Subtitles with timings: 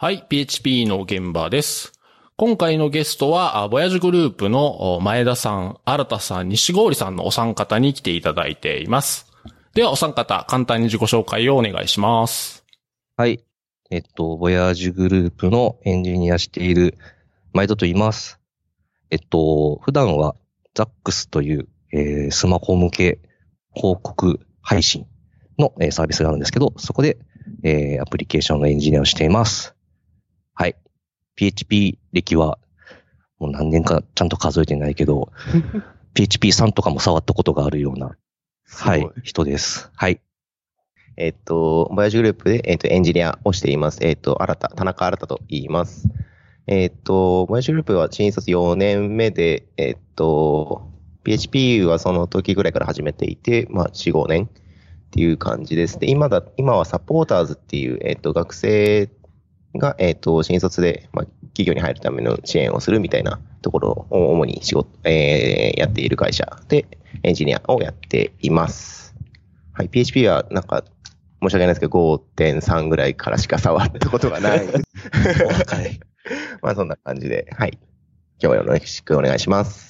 [0.00, 1.92] はい、PHP の現場です。
[2.36, 9.26] 今回のゲストは、ボヤージグループの前田さん、新田さん、西郡さんのお三方に来ていただいています。
[9.74, 12.64] では、お三方、簡単に自己紹介をお願いします。
[13.16, 13.40] はい。
[13.90, 16.96] えっと、ボヤージグループのエンジニアしている
[17.52, 18.38] 前田と言います。
[19.10, 20.36] えっと、普段は
[20.74, 23.18] ザックスという、えースマホ向け
[23.74, 25.06] 広告配信
[25.58, 27.18] の、えーサービスがあるんですけど、そこで、
[27.64, 29.74] えーアプリケーションのエンジニアをしています。
[31.38, 31.52] はい。
[31.52, 32.58] PHP 歴は
[33.38, 35.30] もう何年かちゃんと数えてないけど、
[36.14, 38.16] PHP3 とかも触ったことがあるような、
[38.68, 39.90] はい人です。
[39.94, 40.20] はい。
[41.16, 43.98] えっと、ボヤージュグループで、えっと、エンジニアをしています。
[44.02, 46.08] えっと、新田、田中新と言います。
[46.66, 50.90] えっと、ボヤージュグループは新卒4年目で、えっと、
[51.24, 54.48] PHP はその時ぐらいから始めていて、まあ、4、5年っ
[55.10, 55.98] ていう感じです。
[55.98, 59.08] で、今だ、今はサポーターズっていう、えっと、学生
[59.74, 66.86] が、えっと、新卒で、まあ、企業に入るための支援をするみたいなところを主に仕事、えーやっている会社で、
[67.22, 69.14] エンジニアをやっています。
[69.72, 70.84] はい、PHP はなんか、
[71.40, 74.66] 申し訳ないですけど、5.3ぐらいからしか触ったことがない。
[75.44, 76.00] お若い。
[76.62, 77.78] まあそんな感じで、はい。
[78.40, 79.87] 今日はよろしくお願いします。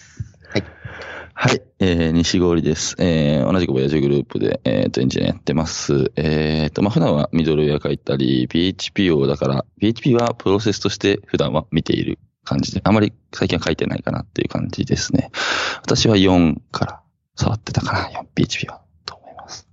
[1.40, 1.52] はい。
[1.52, 2.96] はい、えー、西郡です。
[2.98, 6.10] えー、同じくボヤージュグループで、えー、と、エンジニアやってます。
[6.16, 15.30] えー、と、まあ、普段はミドルウェア書いたり、PHP を、だから、PHP はプロセスとして普段は見ている感じで、あまり最近は書いてないかなっていう感じですね。
[15.80, 17.00] 私は4から
[17.36, 19.68] 触ってたかな、4 PHP は、と思います。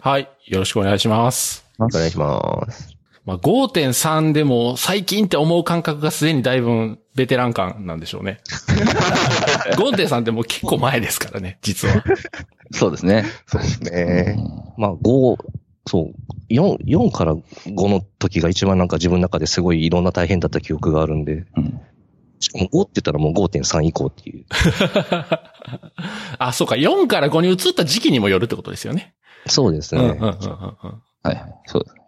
[0.00, 1.66] はい、よろしくお願いします。
[1.80, 2.96] お願いします。
[3.24, 8.40] まあ、5.3でも最近って思う感覚がすでにだいぶベテラン感なんでしょうね。
[9.76, 12.04] 5.3ってもう結構前ですからね、実は。
[12.72, 13.24] そうですね。
[13.46, 14.36] そうですね。
[14.78, 15.36] まあ、5、
[15.86, 21.80] そう、4、4から5の時が一番なんか自分の中ですごいいろんな大変だった記憶があるんで、うん
[22.42, 24.44] しかも5って言ったらもう5.3以降っていう。
[26.38, 29.14] あ、そうか、4から5に移った時期にもよるってことですよね。
[29.46, 30.00] そうですね。
[30.02, 32.01] はいはい、そうですね。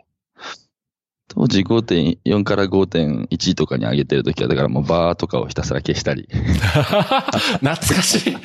[1.36, 8.36] 当時5.4から5.1とかに上げてるときは、だからもうバーとかをひたすら消したり、 懐かしい。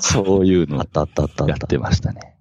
[0.00, 1.46] そういうのをあったあったあった。
[1.46, 2.36] やったてましたね。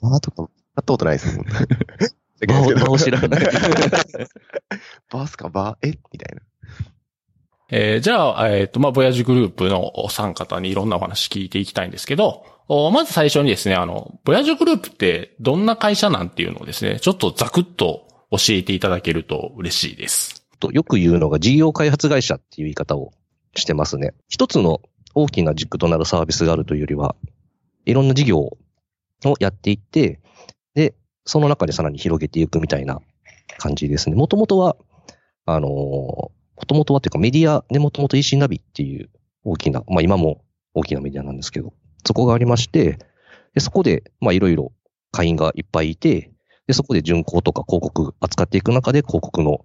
[0.00, 0.46] バーとか、や
[0.82, 1.46] ったことないですもん。
[2.46, 3.28] バーをバーを知らない。
[5.10, 6.42] バースかバーえみたいな。
[7.68, 20.46] えーじゃあ、えっ、と、まあ、ボヤージュグループのお三方にいろんなお話聞いていきたいんですけど、おまず最初にですね、あの、ボヤージュグループってどんな会社なんていうのをですね、ちょっとザクッと教えていただけると嬉しいです。
[20.58, 23.12] とよく言うのが事業開発会社っていう言い方を
[23.54, 24.14] してますね。
[24.28, 24.80] 一つの
[25.14, 27.16] 大きな軸となるサービスがあるというよりは、
[27.84, 28.58] いろんな事業を
[29.38, 30.20] やっていって、
[30.74, 30.94] で、
[31.24, 33.00] その中でさらに広げていくみたいな
[33.58, 34.16] 感じですね。
[34.16, 34.76] もともとは、
[35.46, 36.30] あのも
[36.66, 39.10] ともとはっていうかメディアでもともと EC ナビっていう
[39.44, 40.42] 大きな、まあ今も
[40.74, 41.72] 大きなメディアなんですけど、
[42.04, 42.98] そこがありまして、
[43.54, 44.72] でそこで、まあいろいろ
[45.12, 46.32] 会員がいっぱいいて、
[46.66, 49.64] で、そこで巡航とか広告扱っていく中で広告の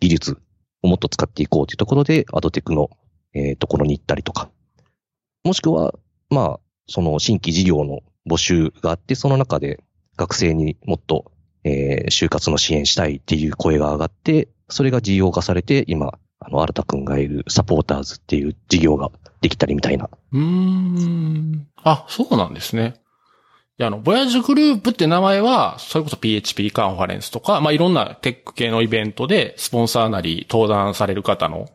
[0.00, 0.38] 技術
[0.82, 2.90] をもっと使っていこうというところで、アドテクの、
[3.34, 4.50] えーところに行ったりとか。
[5.44, 5.94] もしくは、
[6.30, 9.82] まあ、その新規事業の募集があって、その中で
[10.16, 11.32] 学生にもっと、
[11.64, 19.10] えー就活の支援したいっていう声が上がって、それが事業化されて、今、あの、新田くんがいるサポーターズっていう事業が
[19.40, 20.10] できたりみたいな。
[20.32, 21.68] うん。
[21.84, 22.94] あ、そうなんですね。
[23.78, 31.68] いや、あの、ボヤージュグループって名前は、それこそ PHP カンファレンスとか、まあ、いろんなテック系のイベントで、スポンサーなり登壇される方の、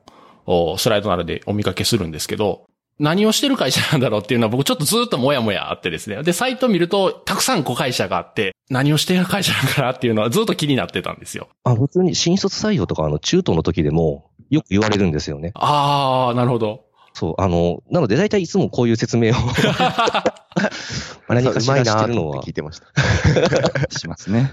[0.46, 2.66] おスライドなどでお見かけするんですけど、
[3.00, 6.24] 何をしてる会社なんだろうっていうのは僕ちょっとずっともやもやあってですね。
[6.24, 11.50] で、サイト見ると、たくさん子会社があって、何をしている会社なのかなっていうのはずっと気になってたんですよ。
[11.64, 15.52] あ、普通に新卒採用とか、あの、中途の時でも、よく言われるんですよね。
[15.56, 16.85] あー、なるほど。
[17.14, 19.35] そう、あの、なので大体いつもこういう説明を
[21.28, 22.88] 何かしらしてるのは聞いてました。
[23.97, 24.51] しますね。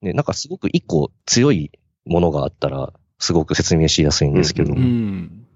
[0.00, 1.70] ね、なんかすごく一個強い
[2.04, 5.46] ものがあったら、すごく説明しやすいんですけど、うんうん。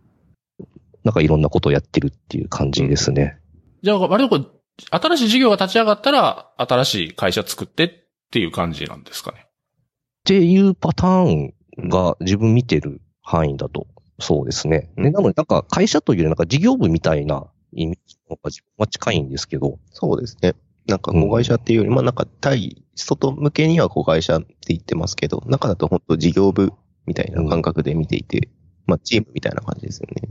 [1.04, 3.38] なんかいろんなことをやってるっていう感じですね。
[3.82, 7.90] じゃあ、割とこう、新しい事業が立ち上がったら、新しい会社作ってっ
[8.30, 9.38] ていう感じなんですかね。
[9.40, 9.48] っ
[10.24, 11.54] ていうパターン
[11.88, 13.86] が自分見てる範囲だと、
[14.18, 14.90] そうですね。
[14.96, 20.54] ねなので、なんか会社というよりなんか事業部みたいなイメージの方が自分は近いんですけど、そうですね。
[20.86, 26.72] なんか子会社っていうより、まあなんか対、外向けには子会社って言ってますけど、中だと本当事業部
[27.06, 28.48] みたいな感覚で見ていて、
[28.86, 30.28] まあチームみたいな感じですよね。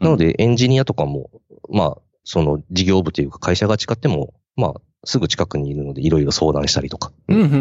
[0.00, 1.30] なのでエンジニアとかも、
[1.70, 7.12] まあ、その事業部というか会社が誓っても、まあ、すぐ近くにいるのでいろいろ相談したりとか。
[7.28, 7.58] うん、うん、うん、うん、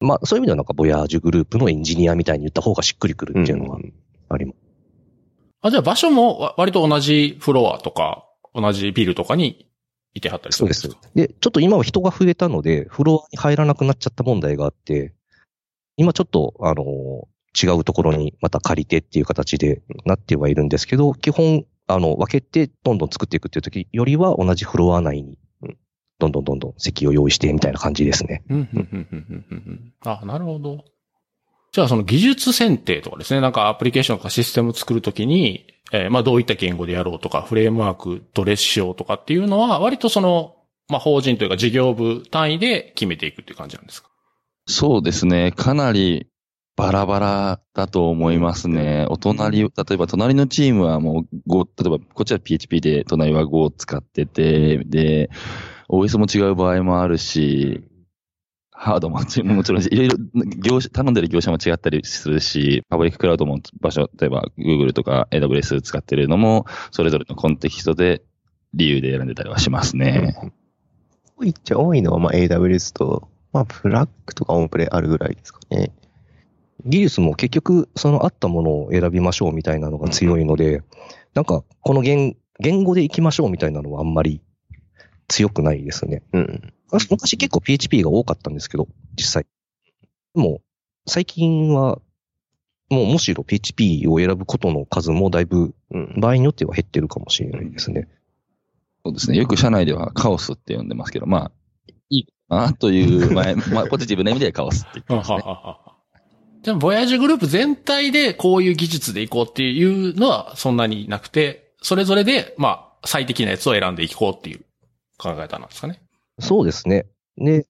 [0.00, 0.06] うん。
[0.06, 3.92] まあそういう意味ではなんか、ボヤージュグループのエンジニアみたいに言った方がしっくりくるっていうのはん
[4.28, 4.65] あります。
[5.62, 8.24] あ、じゃあ場所もわ割と同じフロアとか、
[8.54, 9.68] 同じビルとかに
[10.14, 11.10] いてはったりすそうでするんですか。
[11.14, 15.14] で、ちょっと今は人が増えたので、フロアに入らなくなっちゃった問題があって、
[15.96, 25.76] 今ちょっと、あの、違うところにまた借りてっていう形でなってはいるんですけど、基本、あの、分けてどんどん作っていくっていう時よりは同じフロア内に、うん
[26.18, 28.42] どんどんどんどん席を用意してみたいな感じですね。
[28.48, 29.92] うん、うん、うん、うん、うんうん。
[30.02, 30.86] あ、なるほど。
[31.76, 40.56] じゃあその技術選定とかですね、なんかアプリケーションとかシステムを作るときに、えーまあどういった言語でやろうとか、フレームワークどれしようとかっていうのは、割とその、
[40.88, 44.08] まあ法人というか事業部単位で決めていくっていう感じなんですか？
[44.66, 45.52] そうですね。
[45.52, 46.28] かなり
[46.76, 49.04] バラバラだと思いますね。
[49.10, 55.28] お隣、例えば隣のチームはもう Go、例えばこっちは PHP で隣は Go を使ってて、で、
[55.90, 57.84] OS も違う場合もあるし、
[58.78, 60.16] ハードもちもちろんいろいろ
[60.58, 68.22] 業者、頼んでる業者も違ったりするし、パブリッククラウドも場所、例えば Google とか AWS 使ってるのも、それぞれのコンテキストで
[68.74, 70.36] 理由で選んでたりはしますね。
[71.38, 75.92] 多いっちゃ多いのは、まあ AWS と、まあフラッグとかオンプレあるぐらいですかね。
[76.84, 80.82] 技術も結局、その合ったものを選びましょうみたいなのが強いので、
[81.34, 84.40] なんか、この言言語で行きましょうみたいなのはあんまり
[85.28, 86.22] 強くないですね。
[86.32, 86.72] うん。
[86.92, 89.46] 昔昔結構 PHP が多かったんですけど、実際。
[90.34, 90.60] でも、
[91.06, 92.00] 最近は、
[92.88, 96.20] もうむしろ PHP を選ぶことの数もだいぶうん。
[96.20, 98.08] 場合によっては減ってるかもしれないですね。
[99.04, 99.36] そうですね。
[99.36, 101.52] よく社内ではカオスって呼んでますけど、まあ、
[102.10, 105.42] いいかなという、 まあ、まあ、ポジティブな意味でカオスって言ってますね。
[106.62, 114.64] でも、ボヤージュグループ全体でこういう技術でいこうっていうのはそんなになくて、それぞれで、まあ、最適なやつを選んでいこうっていう
[115.16, 116.00] 考え方なんですかね。
[116.38, 117.06] そうですね。
[117.38, 117.66] で、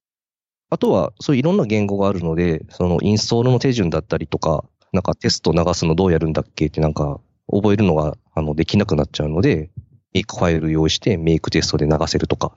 [0.70, 9.70] あとは、そういういろんな言語があるので、そのインストールの手順だったりとか、なんかテスト流すのどうやるんだっけってなんか、覚えるのが、あの、できなくなっちゃうので、
[10.12, 12.56] メイクファイル用意して、メイクテストで流せるとか、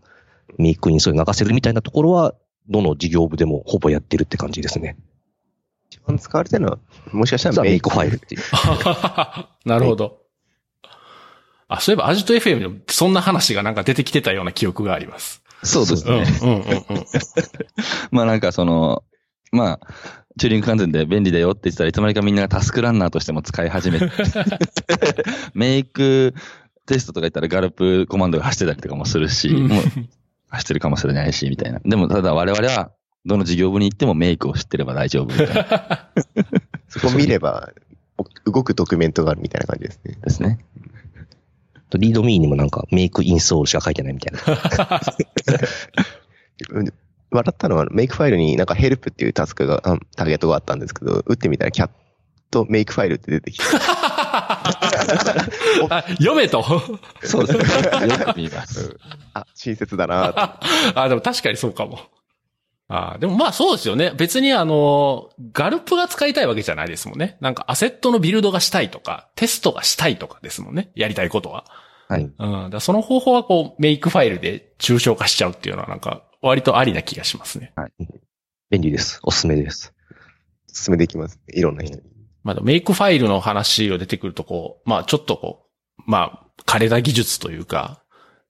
[0.57, 2.33] メイクインストで流せるみたいなところは、
[2.67, 4.97] どの事業部でもほぼやってるって感じですね。
[5.91, 6.79] 一番使われてるのは、
[7.11, 8.41] もしかしたらメイクファイルっていう。
[9.65, 10.19] なるほど。
[11.67, 15.38] あ、そういえば、アジト FM でもそんな話がなんか出てきてたような記憶があります。
[15.63, 16.85] そうですうん、うん、ね。
[16.89, 17.05] うん、うん。
[18.11, 19.03] まあなんかその、
[19.51, 19.87] まあ、
[20.37, 24.09] チューリング完全で便利だよって言ってたらいつまにかみんながタスクランナーとしても使い始めて、
[25.53, 26.33] メイク
[26.85, 29.83] テストとか言ったらガルプコマンドが走ってたりとかもするし、うんもう
[30.51, 31.79] 走ってるかもしれないし、みたいな。
[31.85, 32.91] でもただ我々は、
[33.25, 36.09] どの事業部に行ってもメイクを知ってれば大丈夫みたいな
[36.89, 37.69] そこ見れば、
[38.45, 40.17] 動くドキュメントがあるみたいな感じですね。
[40.23, 40.59] ですね。
[41.89, 45.01] とリードミーにもなんか、メイクインストールしか書いてないみたいな。
[46.71, 46.93] う ん
[47.31, 51.89] 笑ったのは、メイクファイルになんかヘルプっていうタスクが、あターゲットがあったんですけど、打ってみたらキャッ
[52.49, 53.63] トメイクファイルって出てきて、
[55.89, 56.63] あ読めと。
[57.21, 58.07] そうですね。
[58.09, 58.97] よく見ます。
[59.33, 60.33] あ、親切だな
[60.93, 61.99] とあ、でも確かにそうかも。
[62.91, 64.11] あでもまあそうですよね。
[64.17, 67.37] 別にあの、ガルプが使いたいわけじゃないですもんね。
[67.39, 70.91] なんかアセットのビルドがしたいとか、テストがしたいとかですもんね。
[70.95, 71.65] やりたいことは。
[72.07, 72.31] はい。
[72.37, 72.69] うん。
[72.71, 77.73] だその方法はこう、メイクファイルで抽象化しちゃうっていうのはなんか、割とありな気がしますね。
[78.71, 79.19] 便利です。
[79.21, 79.93] おすすめです。
[80.73, 81.39] 進めていきます。
[81.47, 82.01] いろんな人に。
[82.43, 85.67] まあ、メイクファイルの話を出てくるとこう、まあちょっとこ
[85.99, 88.01] う、まあ、枯れた技術というか、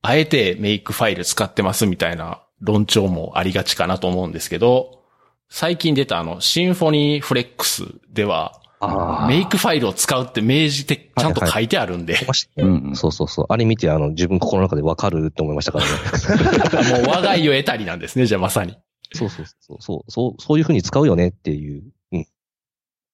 [0.01, 4.99] あえてメイクファイル使ってますみたいな論調もありがちかなと思うんですけど、
[5.49, 12.15] 最近出たあの、シンフォニーフレックスでは、あメイクファイルを使うって明示でちゃんと書いてあるんで、
[12.57, 13.45] うんうんそうそうそう。
[13.49, 17.03] あれ見て、あの、自分心の中でわかるって思いましたからね。
[17.03, 18.77] もう我が家を得たりなんですね、じゃあまさに。
[19.13, 19.77] そうそうそう。
[19.81, 21.83] そう、そう、そういう風に使うよねっていう。
[22.13, 22.27] うん。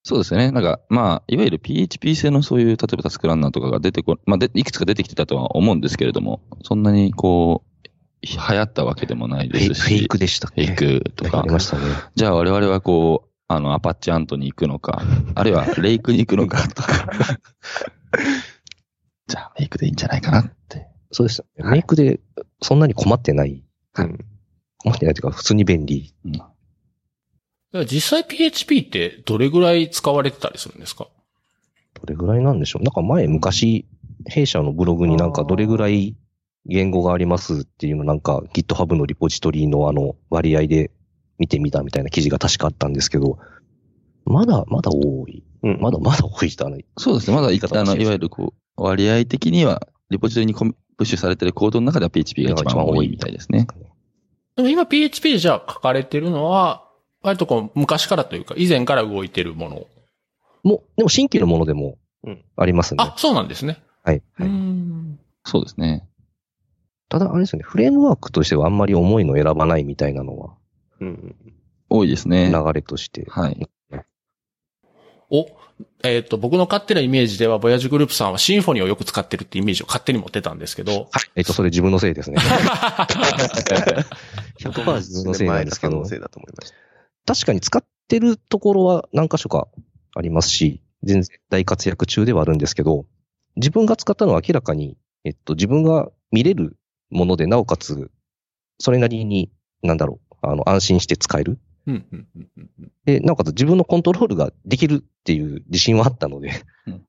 [0.03, 0.51] そうですね。
[0.51, 7.74] なんか、まあ、いわゆる PHP 製のそういう、例えばタスクランナーとかが出てこ、まあで、いくつか出てきてたとは思うんですけれども、そんなにこう、
[8.25, 9.81] 流行ったわけでもないですし。
[9.81, 10.65] フェイクでしたっけ？
[10.65, 11.49] フェイクとかあり。
[11.51, 11.83] ましたね。
[12.15, 15.01] じゃあ我々はこう、あの、アパッチアントに行くのか、
[15.35, 17.37] あるいはレイクに行くのかとか。
[19.27, 20.87] じゃあメイクでいいんじゃないかなって。
[21.11, 21.71] そうですよね。
[21.71, 22.19] メイクで
[22.61, 23.63] そんなに困ってない。
[23.97, 24.19] うん。
[24.79, 26.13] 困ってないというか、普通に便利。
[26.25, 26.41] うん
[27.89, 31.09] 実際 PHP ってどれぐらい使われてたりするんですか？
[31.93, 32.83] どれぐらいなんでしょう。
[32.83, 33.85] なんか前、昔、
[34.27, 36.15] 弊社のブログになんかどれぐらい
[36.65, 40.91] 言語がありますっていうのなんか GitHub のリポジトリのあの割合で
[41.37, 43.37] 見てみたみたいな記事が確かあったんですけど、
[44.25, 45.43] まだ、まだ多い。
[45.63, 45.79] うん。
[45.79, 46.85] まだまだ多い人はない。
[46.97, 47.35] そうですね。
[47.35, 53.67] まだ、言い方あの、いわゆるこう、割合的には、リポジトリにプッシュされてるコードの中では PHP が一番多いみたいですね。
[54.55, 56.89] でも今 PHP でじゃあ書かれてるのは、
[57.21, 59.87] 割とこう、昔からというか、以前から動いてるもの。
[60.63, 63.03] もう、でも新規のものでもうんありますね。
[63.03, 63.83] あ、そうなんですね。
[64.03, 64.23] はい。
[64.39, 65.19] うーん。
[65.43, 66.07] そうですね。
[67.09, 70.55] ただ、あれですよね、フレームワークとしてはあんまり重いのを選ばないみたいなのは、
[70.99, 71.35] うん。
[71.89, 72.51] 多いですね。
[72.51, 73.25] 流れとして。
[73.29, 73.69] はい。
[75.29, 75.47] お、
[76.03, 82.37] えっ、と、僕の勝手なイメージでは、ボヤージュグループさんはシンフォニーをよく使ってるってイメージを勝手に持ってたんですけど、えっと、それ自分のせいですね。
[84.59, 86.75] 100%自分のせいなんですけどの、せいだと思いました。
[87.33, 89.67] 確かに使ってるところは何箇所か
[90.15, 93.05] ありますし、全然大活躍中ではあるんですけど、
[93.55, 96.77] 自分が使ったのは明らかに、えっと、自分が見れる
[97.15, 98.11] もので、なおかつ、
[98.79, 101.59] それなりに、なんだろう、あの、安心して使える。
[103.05, 106.51] で、なおかつ自分のコントロールができるっていう自信はあったので、
[106.87, 107.05] うん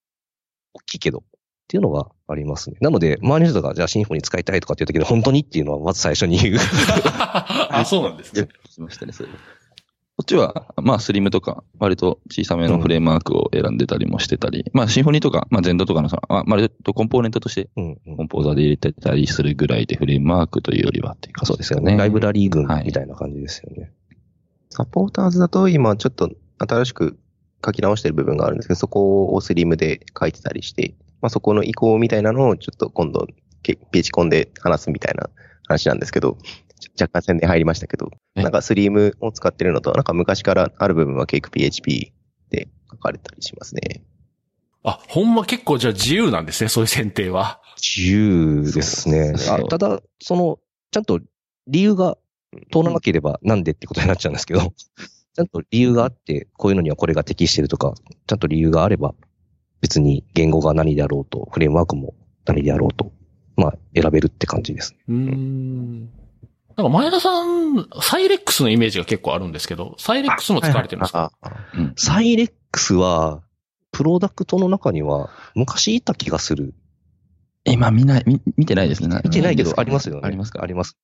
[0.77, 1.23] 大きいけど、っ
[1.69, 2.77] ていうのはありますね。
[2.81, 6.57] なので、周りの人が、じゃあシンフォニー使いたいとかっていう時に、本当にっていうのはまず最初に言う。
[7.71, 8.49] あ、そうなんですね。
[8.69, 9.31] しましたね、それ。
[10.17, 21.99] こっちは、まあ、スリムとか、割と小さめのフレームワークを選んでたりもしてたり、まあ、シンフォニーとか、まあ、ゼンドとかのその、まあ、割とコンポーネントとして、コンポーザーで入れてたりするぐらいで、フレームワークというよりはっていう感じそうですよね。
[21.99, 23.93] ライブラリー群みたいな感じですよね。
[24.71, 27.19] サポーターズだと今ちょっと新しく
[27.65, 33.27] 書き直してる部分があるんですけど、そこをスリムで書いてたりして、まあそこの移行みたいなのをちょっと今度、
[33.63, 35.29] けページコンで話すみたいな
[35.69, 36.39] 話なんですけど、
[37.01, 42.13] 若干宣伝入りましたけど、えなんかスリムを使ってるのと、なんか昔からある部分はケイク PHP
[42.51, 44.05] で書かれたりしますね。
[44.83, 47.61] あ、ほんま結構じゃあ自由なんですね、そういう選定は。
[47.81, 49.35] 自由ですね。
[49.51, 50.59] あただ、その、
[50.93, 51.21] ちゃんと
[51.67, 52.17] 理由が
[52.73, 57.95] 通らなければなんでってことになっちゃうんですけど、ちゃんと理由があって、こういうのにはこれが適してるとか、
[58.27, 59.15] ちゃんと理由があれば、
[59.81, 62.15] 別に言語が何であろうと、フレームワークも
[62.47, 63.13] 何であろうと、
[63.57, 64.99] まあ、選べるって感じですね。
[65.09, 66.11] うーん。
[66.77, 71.33] なんか前田さん、サイレックスのイメージが結構あるんですけど、サイレックスも使われてるんですか？
[71.75, 71.93] うん。
[71.97, 73.43] サイレックスは、
[73.93, 76.75] プロダクトの中には昔いた気がする。
[77.65, 79.09] 今見ない、見見てないですね。
[79.09, 80.21] な見てないけど、ありますよね。
[80.25, 80.63] ありますか？
[80.63, 80.97] あります。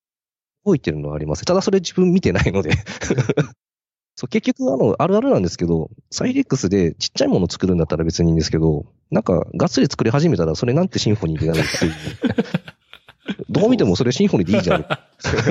[0.66, 1.44] 動いてるのはあります。
[1.46, 2.72] ただそれ自分見てないので。
[4.14, 11.92] そう結局、あの、あるあるなんですけど、サイレックスでちっちゃいもの作るんだったら別にいいんですけど、なんか、がっつり作り始めたら、それなんてシンフォニーでなるっていう。
[13.48, 14.86] どう見てもそれシンフォニーでいいじゃん。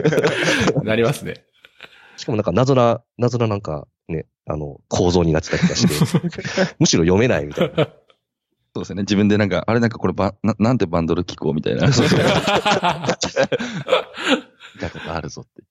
[0.83, 1.45] なりますね。
[2.17, 7.85] しかもなんか謎な、謎ななんかね、あの、構造になってたりとかして、 むしろ読めないみたいな。
[8.73, 9.01] そうですね。
[9.03, 11.91] 自分でなんか、あれなんかこれば、ななんてバンドル聞こうみたいな。
[11.91, 12.25] そうそう見
[14.79, 15.63] たことあるぞって。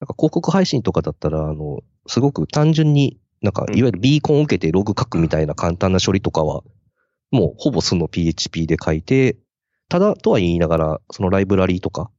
[0.00, 6.62] なんか広告配信とかだったら、あの、すごく単純に、なんか、うんいわゆるビーコンを受けてログ書くみたいな簡単な処理とかは、
[7.30, 9.38] もうほぼ素の PHP で書いて、
[9.90, 12.10] ただとは言いながら、そのライブラリーとか、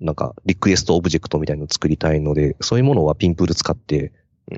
[0.00, 4.12] なんか、リクエストオブジェクトみたいなのを作りたいので、そういうものは Pimple 使って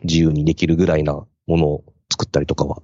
[0.04, 2.78] 自由にできるぐらいなものを作ったりとかは、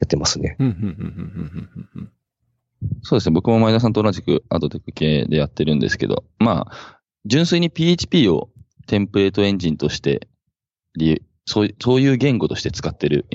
[0.00, 0.56] やってますね。
[0.58, 2.12] うんうんうんうんうんうん
[3.02, 3.34] そうですね。
[3.34, 8.50] 僕も前田さんと同じくアドテック系でやってるんですけど、まあ、純粋に PHP を
[8.86, 10.28] テンプレートエンジンとして、
[10.96, 13.26] りそういそういう言語として使ってる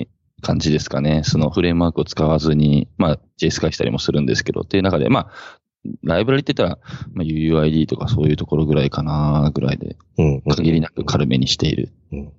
[0.42, 1.22] 感じですかね。
[1.24, 5.58] そのフレームワークを使わずに、まあ、JS 返したりもするんですけど、っていう中で、まあ、
[6.02, 6.80] ライブラリって言ったら、
[7.12, 10.42] まあ、UUID とかそういうところぐらいかな、ぐらいで、うん。
[10.42, 11.92] 限りなく軽めにしている。
[12.12, 12.32] うん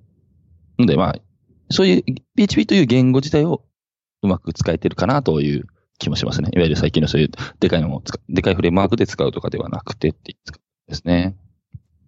[0.77, 1.15] ので、まあ、
[1.69, 2.03] そういう
[2.35, 3.63] PHP という言語自体を
[4.21, 5.65] うまく使えてるかなという
[5.97, 6.49] 気もしますね。
[6.53, 10.35] いわゆる最近のそういうでかいのを使でかいフレームワークで使うとかではなくてって
[10.87, 11.35] ですね。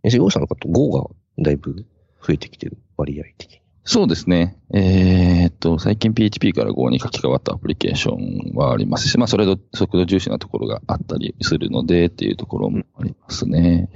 [0.03, 1.09] SEO 者の方、Go が
[1.43, 1.85] だいぶ
[2.21, 3.61] 増えてきてる割合的に。
[3.87, 4.57] そうですね。
[4.73, 13.91] えーっと、最近 PHP から Go に書き換わったアプリケーションはありますし、まあ、それと速度重視なところがあったりするのでっていうところもありますね。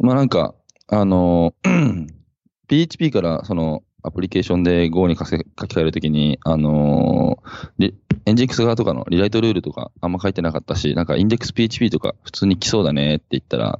[0.00, 0.56] まあ、なんか、
[0.88, 1.54] あの、
[2.66, 7.38] PHP からそのアプリケーションで Go に書き換えるときに、あの
[7.78, 7.94] リ
[8.26, 13.78] エンジン X 側とかのリライトルールとかあんま書いてなかったし、なんかインデックス PHP とか普通に来そうだねって言ったら、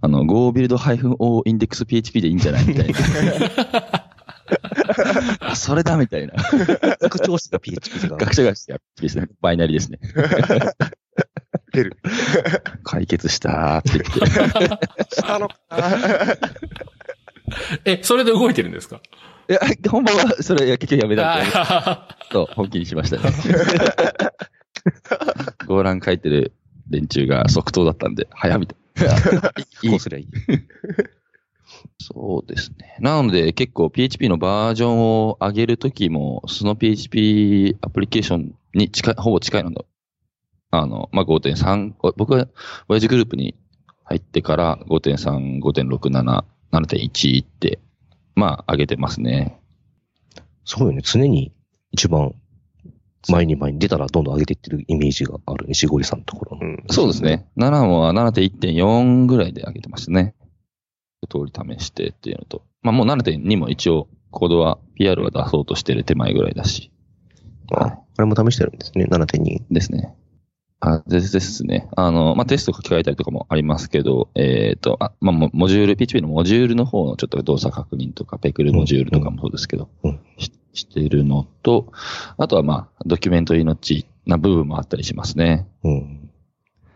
[0.00, 2.94] あの、Go ビルド -O インデックス PHP でいいんじゃないみたいな。
[5.40, 6.34] あ、それだみたいな。
[7.00, 8.16] 拡張子が PHP が。
[8.16, 9.26] 学者がしてやですね。
[9.40, 9.98] バイナリですね。
[11.72, 11.96] 出る。
[12.84, 15.14] 解決したーって言って。
[15.16, 15.54] したのか
[17.84, 19.00] え、それで動いてるんですか？
[19.48, 23.22] いや、本番はそれ、結局やめたんで、あと本気にしましたね。
[25.66, 26.52] ゴーラン書いてる
[26.90, 29.52] 連中が即答だったんで、早みたいな。
[29.82, 30.28] いいこうすりゃいい。
[32.00, 32.96] そうですね。
[33.00, 39.84] なので、結構 PHP のバージョンを上げるときも、その PHP アプリケーションに近い、ほぼ近いのだ。
[40.70, 42.48] あの、まあ、5.3、僕は
[42.88, 43.54] 親父グループに
[44.04, 47.78] 入ってから5.3、5.67、7.1って
[48.36, 49.58] まあ、上げてますね。
[50.66, 51.00] すごいよね。
[51.02, 51.52] 常に
[51.90, 52.34] 一番
[53.28, 56.66] 前に前に出たらどんどん上げていってるイメージがある西堀さんのところの。
[56.66, 57.22] うんそうです。
[57.22, 57.48] ね。
[57.56, 60.34] 7も7.1.4ぐらいで上げてましたね。
[61.26, 62.62] 一通り試してっていうのと。
[62.82, 66.90] まあもう7.2も一応、コードは、PR は出そうとしてる手前ぐらいだし。
[67.72, 69.06] あ、これも試してるんですね。
[69.10, 69.64] 7.2。
[69.70, 70.14] ですね。
[70.80, 71.88] あ、でですね。
[71.96, 81.92] あの、まあ、テスト書き換えたりとかもありますけど、えっ、と、あ、まあ、モモジュール、PHP のモジュールの方のちょっと動作確認とか、ペクルモジュールとかもそうですけど、うんししてるのと、
[82.36, 85.66] あとはまあ、ドキュメント命な部分もあったりしますね。
[85.82, 86.25] うん。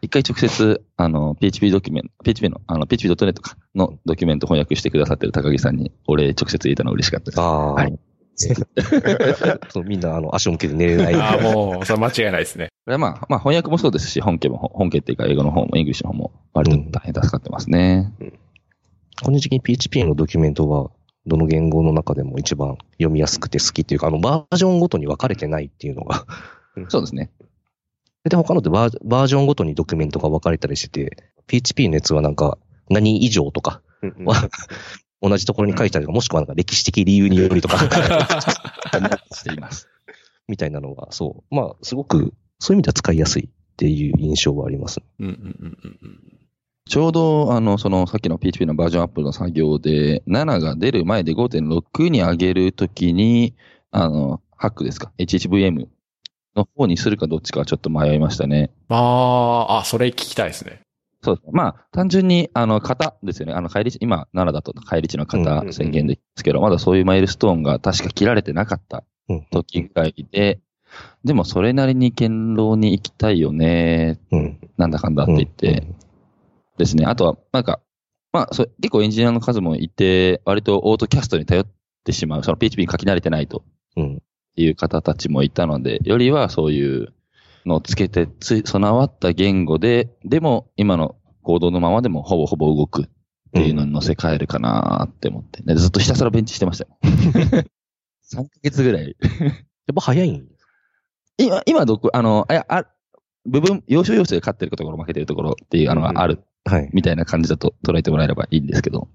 [0.03, 7.41] 一回直接、あの、PHP ドキュメント、PHP の、あの、PHP.net かのドキュメント翻訳してくださってる高木さんに、お礼直接言えたの嬉しかったです。
[7.41, 7.99] ああ、はい
[9.69, 11.15] そうみんなあの足を向けて寝れない。
[11.15, 12.69] ああ、もう、それは間違いないですね。
[12.87, 18.15] これはまあ、まあ翻訳もそうですし、本家も、本家っていうか英語の方も、 English の方も、割と大変助かってますね。
[19.23, 20.91] この時期に PHP のドキュメントは、
[21.27, 26.25] どの言語の中でも一番読みやすくて好きっていうか、あの、バージョンごとに分かれてないっていうのが。
[26.89, 27.31] そうですね。
[28.25, 32.59] で、他のってバージョンごとにドキュメントが分かれたりしてて、PHP のやつはなんか、
[32.89, 34.49] 何以上とか、うんうんは
[35.23, 37.79] 同じところに書いたりとか、もしくはなんか歴史的理由によりとか、
[39.33, 39.89] しています。
[40.49, 41.55] みたいなのが、そう。
[41.55, 45.01] まあ、すごく、そういう意味では使いやすいっていう印象はあります。
[45.19, 46.41] うんうんうんうんうん。
[46.89, 53.55] ちょうど、あの、その、さっきの PHP のバージョンアップの作業で、7が出る前で5.6に上げるときに、
[53.91, 55.87] あの、ハックですか ?HHVM
[56.57, 58.71] の方にするかどっちかはちょっと迷いましたね。
[58.89, 60.81] まあ、あ、それ聞きたいですね。
[61.23, 61.49] そうです。
[61.53, 63.53] まあ、単純に、あの、型ですよね。
[63.53, 69.47] あの、帰り値、今、7だと帰り値の型宣言できますけど、まだそういうマイルストーンが確か切られてなかったうん。
[69.51, 70.61] 時ぐらいで、
[71.25, 74.59] でもそれなりに堅牢に行きたいよね、うん。
[74.77, 75.87] なんだかんだって言って、
[76.79, 77.05] ですね。
[77.05, 77.81] あとは、なんか、
[78.33, 81.67] まあ、そ結構エンジニアの数もいて、割とオートキャストに頼っ
[82.05, 83.63] てしまう、その PHP に書き慣れてないと
[83.97, 84.23] うん。
[84.57, 84.65] うん。
[84.65, 87.13] いう方たちもいたので、よりはそういう
[87.67, 93.07] のをつけてつ、備わった言語で、でも今のコードのままでもほぼほぼ動くっ
[93.53, 96.97] ていうのに乗せ替えるかなって思って、ねずっとひたすらベンチしてましたよ。
[98.33, 99.05] 3ヶ月ぐらい。
[99.05, 99.13] や
[99.93, 100.47] っぱ早いん
[101.39, 102.87] 今、今どこ、あの、あ、あ
[103.47, 106.91] 部分、要所要所で勝ってるところ、負けてるところっていう、あの、うんうんあるはい。
[106.93, 109.09] みたいな感じだと捉えてもらえればいいんですけど、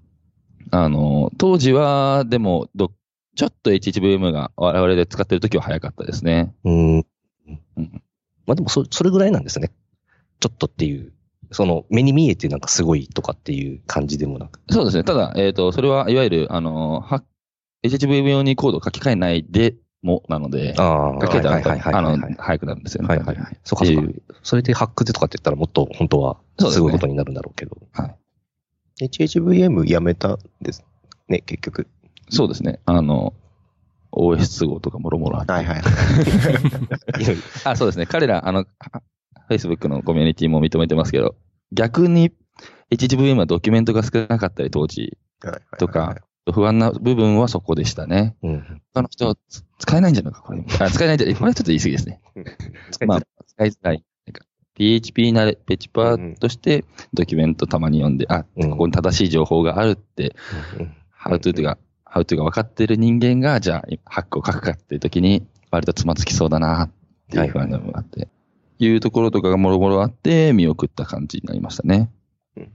[0.72, 2.92] あの、当時は、でも、ど、
[3.36, 6.54] ちょっと HHVM が我々で使ってる時は早かったですね。
[6.64, 6.96] うん。
[7.76, 8.02] うん
[8.46, 9.72] まあでもそ、それぐらいなんですね。
[10.40, 11.12] ちょっとっていう。
[11.50, 14.60] その、目に見えてなんかすごいとかっていう感じでもなく。
[14.70, 15.04] そうですね。
[15.04, 17.22] ただ、えっ、と、それはいわゆる、あの、は
[17.84, 23.08] HHVM 用にコードを書き換えないでもなので、ああ、書き換えたら、はいはいはいあはいはい、の早くなるんですよね。
[23.08, 23.60] はいはいはい。
[23.64, 24.12] そうかそうか。
[24.42, 27.76] それでハックでとかって言ったらもっと本当はすごいことになるんだろうけど。
[29.00, 30.84] HHVM やめたです
[31.28, 31.88] ね、結局。
[32.28, 32.80] そうですね。
[32.84, 33.34] あの、
[34.12, 35.52] OS 都合とかもろもろあって。
[35.52, 35.82] はいはい。
[37.64, 38.06] あ、そうですね。
[38.06, 39.02] 彼ら、あの、は
[39.50, 41.36] Facebook のコミュニティも認めてますけど、
[41.72, 42.32] 逆に
[42.90, 45.18] HHVM はドキュメントが少なかったり、当時、
[45.78, 46.16] とか
[46.52, 48.36] 不安な部分はそこでしたね。
[48.42, 48.82] うん。
[48.94, 49.36] 他の人
[49.78, 50.64] 使えないんじゃないか、これ。
[50.80, 52.20] あ使えないんじゃないこれはちょっと言い過ぎですね。
[53.06, 54.04] まあ、使いづらい。
[54.26, 60.36] なんか PHP なれ、ペチパーとしてドキュメントたまに読んで、あ、うんここに正しい情報があるって、
[61.10, 66.90] ハウトゥーが、ハウトゥーが分かってる人間が、じゃあ、ハックを書くかっていう時に、割とつまずきそうだな、っ
[67.30, 68.28] ていう不安があって、
[68.78, 72.10] いうところとかがもろもろあって、見送った感じになりましたね
[72.56, 72.70] うん。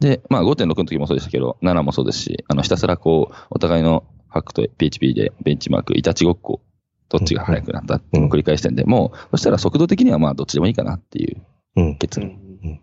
[0.00, 6.60] で、まあ5.6の時もそうでしたけど、7もそうですし、あの、ひたすらこう、お互いのハックと PHP でベンチマーク、いたちごっこ、
[7.08, 11.42] どっちが速くなったっていうのを繰り返してんで、もう、そしたら速度的にはまあどっちでもいいかなっていう
[11.76, 11.96] うん。
[11.98, 12.30] 結論。
[12.30, 12.80] うん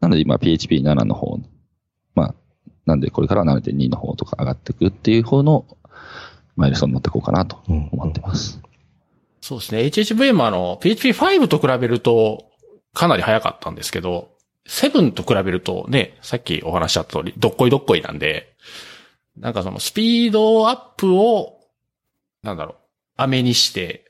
[0.00, 1.48] なので今 PHP7 の方、まあ、
[2.88, 5.66] なんでこれからは7.2の方とか上がっていくっていう方の
[6.56, 7.88] マイルストーンに乗っていこうかなとうん。
[7.92, 8.60] 思ってます。
[9.40, 9.80] そうですね。
[9.82, 12.46] HHVM あの、PHP5 と比べると、
[12.94, 14.30] かなり早かったんですけど、
[14.66, 18.54] 7と比べるとね、さっきお話しした通り、どっこいどっこいなんで、
[19.36, 21.60] なんかそのスピードアップを、
[22.42, 22.76] なんだろう、
[23.16, 24.04] 飴にして、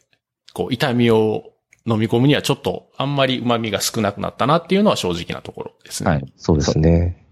[0.54, 1.52] こう、痛みを
[1.86, 6.10] 飲み込むにはちょっと、あんまり旨味が少なくなったなっていうのは正直なところですね。
[6.10, 6.32] はい。
[6.36, 7.27] そうですね。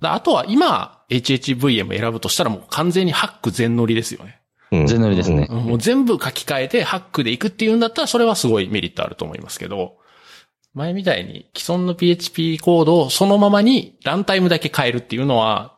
[0.00, 4.40] だあとは今、HHVM 選ぶとしたらもう完全にハック全乗りですよね。
[4.72, 5.48] うん全乗りですね。
[5.50, 9.98] うんもう全部書き換えてハックでいくっていうんだったら、それはすごいメリットあると思いますけど、
[10.74, 15.76] 前みたいに既存の PHP コードをそのままにランタイムだけ変えるっていうのは、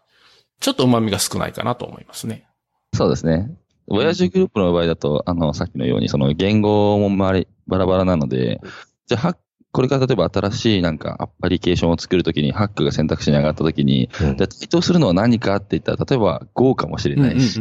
[0.60, 2.46] ちょっと旨味が少ないかなと思いますね。
[2.94, 3.50] そうですね。
[3.88, 8.60] ボヤージュグループの場合だと、あの、さっきのように、その言語も周りバラバラなので、
[9.06, 9.36] じゃあ、ハッ
[9.72, 17.58] これから例えば新しいなんかアプリケーションを作るときに、ハックが選択肢に上がったときに、うんじゃあ対等するのは何かって言ったら、例えば Go かもしれないし。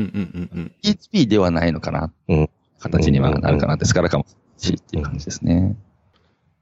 [0.82, 4.26] PHP ではないのかな、うん形にはなるかなって、スカラかも
[4.58, 5.78] しれないしっていう感じですね。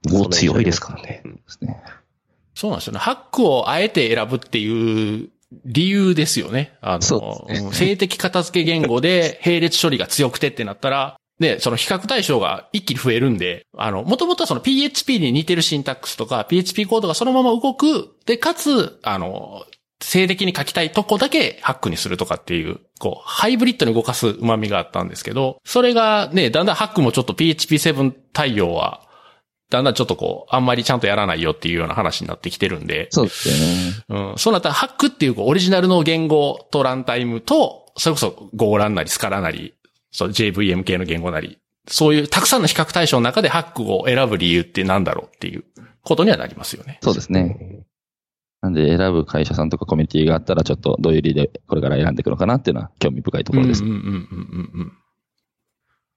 [0.07, 1.23] Go 強いですからね。
[1.25, 1.81] ですね。
[2.53, 2.99] そうなんですよね。
[2.99, 5.29] ハックをあえて選ぶっていう
[5.65, 6.73] 理由ですよね。
[6.81, 19.65] あの、性的片付け言語で並列処理が強くてってなったら、で、その比較対象が一気に増えるんで、あの、もともとはその PHP に似てるシンタックスとか、PHP コードがそのまま動く、で、かつ、あの、
[20.01, 29.01] 性的に書きたいとこだけハックにするとかっていう、こう、ハイブリッドに動かす旨味があったんですけど、それがね、だんだんハックもちょっと PHP7 対応は、
[29.69, 33.55] だんだんちょっとこう、あんまりちゃんとやらないよっていうような話になってきてるんで、そうですよ
[34.17, 34.31] ね。
[34.31, 34.37] うん。
[34.37, 39.75] そうなったら、ハックっていうこうオリジナルの言語とランタイムと、それこそ Go ランなりスカラなり、
[40.11, 45.63] そう JVM 系の言語なり、そういうたくさんの比較対象の中でハックを選ぶ理由ってなんだろうっていう
[46.03, 46.99] ことにはなりますよね。
[47.01, 47.85] そうですね。
[48.61, 53.83] なんで選ぶ会社さんとかコミュニティがあったら、ちょっとどういう理由でこれから選んでいくのかなっていうのは興味深いところです。
[53.83, 54.93] うんうんうんうんうんうん。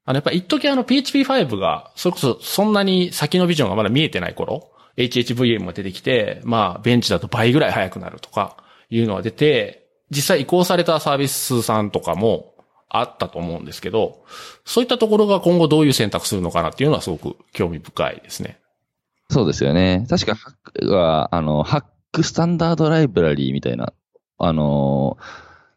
[0.05, 8.57] あの、やっぱ一時あの PHP5 が、それこそそんなに先のビジョンがまだ見えてない頃、HHVM が出てきて、まあ、ベンチだと倍ぐらい速くなるとか、
[8.91, 12.53] いうのが出て、実際移行されたサービスさんとかも
[12.95, 14.25] あったと思うんですけど、
[14.65, 18.59] そういったところが今後どういう選択するのかなっていうのはすごく興味深いですね。
[19.31, 20.07] そうですよね。
[20.11, 23.95] 確かハックは、あの、ハックスタンダードライブラリーみたいな、
[24.37, 25.17] あの、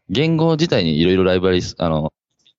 [0.10, 2.12] 言語自体にいろいろライブラリー、あの、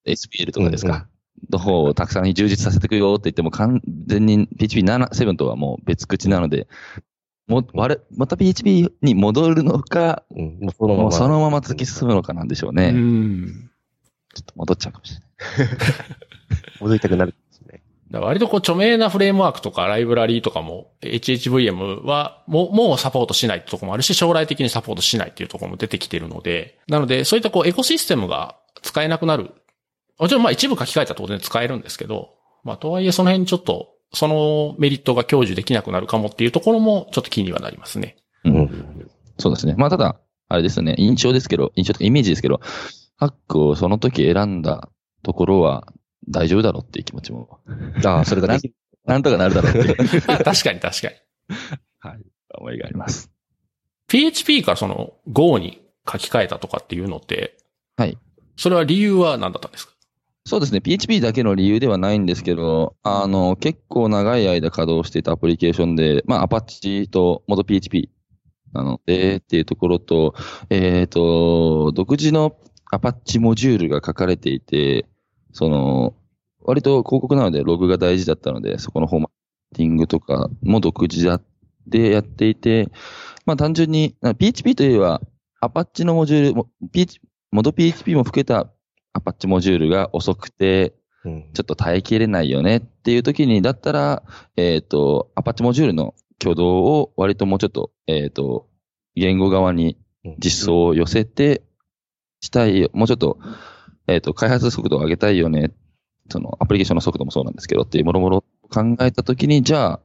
[0.06, 1.06] SPL とかですか、
[1.50, 6.66] の方をたくさんに充実させていくよって言っても完全に PHP7 7とはもう別口なので、
[7.46, 10.58] もう、我々また PHP に戻るのか、うん。
[10.60, 11.12] もうそのまま。
[11.12, 12.92] そのまま突き進むのかなんでしょうね。
[12.94, 13.65] うん。
[14.36, 15.76] ちょっと戻っちゃうかもしれない。
[16.80, 17.82] 戻りたくなるんですね。
[18.10, 29.50] だ割とこう著名なフレームワークとかライブラリーとかも HHVM はもうもうサポートしないってところもあるし、将来的にサポートしないっていうところも出てきてるので、なのでそういったこうエコシステムが使えなくなる。
[30.18, 38.16] もちろんまあ一部書き換えたら当然使えるんですけど、まあとはいえその辺ちょっとそのメリットが享受できなくなるかもっていうところもちょっと気にはなりますね。
[38.44, 38.50] う。
[38.50, 39.10] うんん。
[39.38, 39.74] そうですね。
[39.76, 40.16] まあ、ただ、
[40.48, 40.94] あれですよね。
[40.98, 42.60] 印象ですけど、印象とかイメージですけど、
[43.16, 44.88] ハックをその時選んだ
[45.22, 45.92] ところは
[46.28, 47.60] 大丈夫だろうっていう気持ちも、
[48.04, 48.74] ああ、それができる。
[49.04, 51.14] なんとかなるだろうっていう、 確かに確かに。
[52.00, 52.22] はい、
[52.58, 53.30] 思いがあります。
[54.08, 57.56] PHP からその Go に書き換えたとかっていうのって、
[57.96, 58.18] はい。
[58.56, 59.94] それは理由は何だったんですか？
[60.44, 60.80] そうですね。
[60.80, 68.10] PHP だけの理由ではないんですけど、あの、結構長い間稼働していたアプリケーションで、まあ、Apache と元 PHP
[68.72, 70.34] なので、っていうところと、
[70.70, 72.56] えっ、と、独自の
[72.90, 75.06] Apache モジュールが書かれていて、
[75.52, 76.14] その、
[76.62, 79.26] 割と広告なのでログが大事だったので、そこのフォーマ
[79.72, 81.40] ッティングとかも独自だ
[81.86, 82.90] でやっていて、
[83.44, 85.20] まあ単純に、な PHP というよりは、
[85.62, 87.20] Apache のモジュールも、PH
[87.52, 88.70] 元 PHP も含めた
[89.12, 90.94] アパッチモジュールが遅くて、
[91.24, 91.50] うん。
[91.54, 94.22] ちょっと耐えきれないよねっていう時に、だったら、
[94.56, 98.68] えっ、と、アパッチモジュールの挙動を割ともうちょっと、えっ、と、
[99.14, 99.96] 言語側に
[100.38, 101.62] 実装を寄せて、
[102.46, 103.38] したい、もうちょっと、
[104.06, 105.72] えっ、ー、と、開発速度を上げたいよね、
[106.30, 110.00] そのアプリケーションの速度もそうなんですけどっていうもろもろ考えたときに、じゃあ、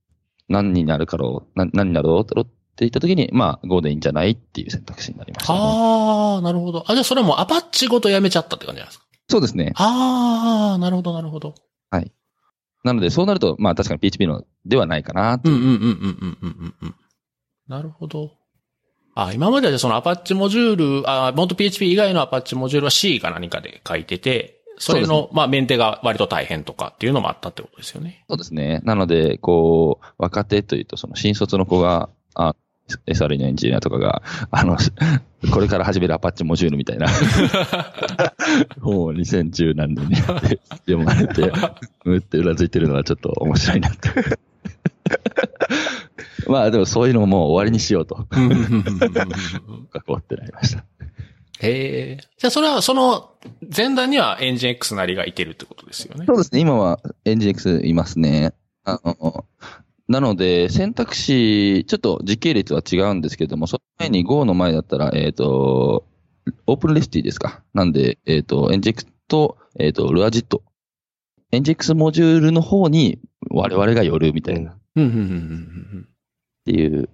[0.50, 2.42] 何になるかろう、な何になるだろう？
[2.42, 4.32] って言ったときに、まあ、5でいいんじゃない？
[4.32, 6.84] っていう選択肢になりました、ね、ああ、なるほど。
[6.88, 9.06] あ、じゃあそれはもうアパッチごとやめちゃったって感じなんですか？
[9.30, 9.72] そうですね。
[9.76, 11.56] ああ、なるほど、なるほど。
[11.90, 12.12] はい。
[12.84, 15.40] なので、そうなると、まあ確かに PHP のではないかな。
[15.44, 16.96] うんうんうんうんうんうんうん。
[17.68, 18.32] なるほど。
[19.13, 28.26] あ、今まではそのアパッチモジュール、あ、元 PHP 以外のアパッチモジュールは C か何かで書いてて、それの、まあメンテが割と大変とかっていうのもあったってことですよね。
[28.30, 28.82] そうですね。
[28.84, 32.56] なので、こう、若手というと、その新卒の子が、あ、
[33.06, 34.78] SRE のエンジニアとかが、あの、
[35.52, 37.08] これから始めるアパッチモジュールみたいな、
[38.82, 41.52] もう2010何年にやって、読まれて、
[42.06, 44.10] うってうなずいてるのはちょっと面白いなって。
[46.48, 50.86] まあでもそういうのももう終わりにしようと、こう ってなりました。
[51.62, 52.18] へえ。
[52.38, 53.32] じゃあそれはその
[53.76, 56.26] 前段にはエンジン X なりがいてるってことですよね。
[56.26, 56.60] そうですね。
[56.60, 58.54] 今は NGX いますね。
[58.84, 59.46] あの、
[60.08, 66.06] なので、選択肢、ちょっと時系列は違うんですけども、その前に Go の前だったら、えっ、と、
[66.66, 67.64] オープンレシティですか。
[67.74, 70.64] なんで、えっ、と、NGX と、えっ、と、ルアジット。
[71.52, 75.28] NGX モジュールの方に我々が寄るみたいな、っうんうんうんうんう
[75.98, 76.08] ん
[76.66, 77.10] ていう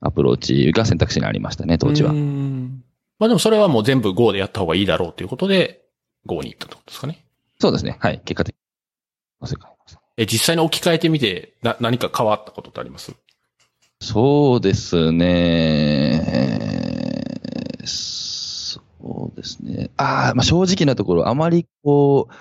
[0.00, 2.14] アプローチが選択肢にありましたね、当時はう。
[2.14, 2.84] ん
[3.18, 5.84] まあでもそれはもう全部 Go でやった方がいいだろうということで、
[6.26, 7.24] Go に行ったってことですかね。
[7.60, 7.96] そうですね。
[8.00, 8.20] はい。
[8.24, 8.60] 結果的に。
[10.16, 13.14] え、実際に置き換えてみて、な、何か変わったことってあります？
[14.00, 16.24] そうですね。
[17.84, 18.80] そ
[19.32, 19.90] うですね。
[19.96, 22.34] ああ、まあ、正直なところ、あまりこう、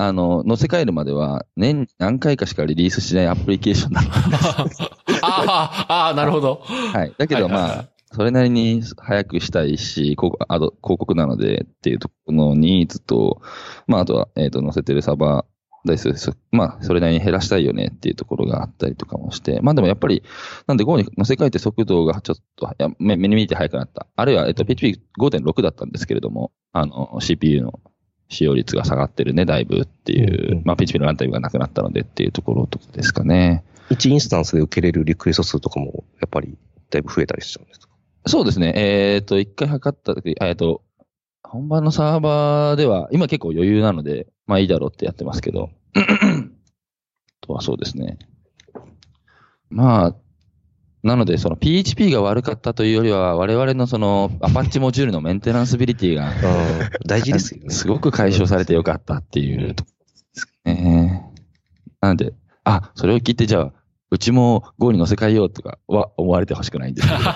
[0.00, 4.82] あの、載せ替えるまでは、年に何回かしかリリースしないアプリケーションだったんです。
[4.82, 4.86] あ
[5.22, 6.62] あ、ああ、なるほど。
[6.64, 7.12] はい。
[7.18, 13.42] だけど、はいはいはいまあ、それなりに早くしたいし、こうあと広告なのでっていうところのニーズと、
[13.86, 16.32] まあ、あとは、えっ、と、載せてるサーバー台数です。
[16.50, 20.22] まあ、それなりに減らしたいよねっていうところがあったりとかもして、まあでもやっぱり、
[20.66, 24.06] なんで Go に載せ替えて速度がちょっと、目目に見えて速くなった。
[24.16, 27.80] あるいは、えっ、と、PHP5.6 だったんですけれども、あの、CPU の
[28.30, 33.64] 使用率が下がってるね、だいぶっていう、うんうんまあ PHP のランタイムがなくなったのでっていうところとかですかね。
[33.90, 36.56] 1インスタンスで受けれるリクエスト数とかも、やっぱり、
[36.90, 37.88] だいぶ増えたりしちゃうんですか？
[38.26, 38.72] そうですね。
[38.76, 40.82] えっ、と、一回測った時、えっ、と、
[41.42, 45.70] 本番のサーバーでは、今結構余裕なので、まあいいだろうってやってますけど、
[47.40, 48.18] とはそうですね。
[49.70, 50.16] まあ、
[51.02, 56.34] なので、その PHP が悪かったというよりは、我々のそのアパッチモジュールのメンテナンスビリティが、うん
[57.06, 57.70] 大事ですよね。
[57.70, 61.24] すごく解消されてよかったっていうところですかね。
[62.00, 62.34] なので、
[62.64, 63.72] あ、それを聞いて、じゃあ、
[64.10, 67.20] うちも Go に乗せ替えようとかは思われてほしくないんですけど。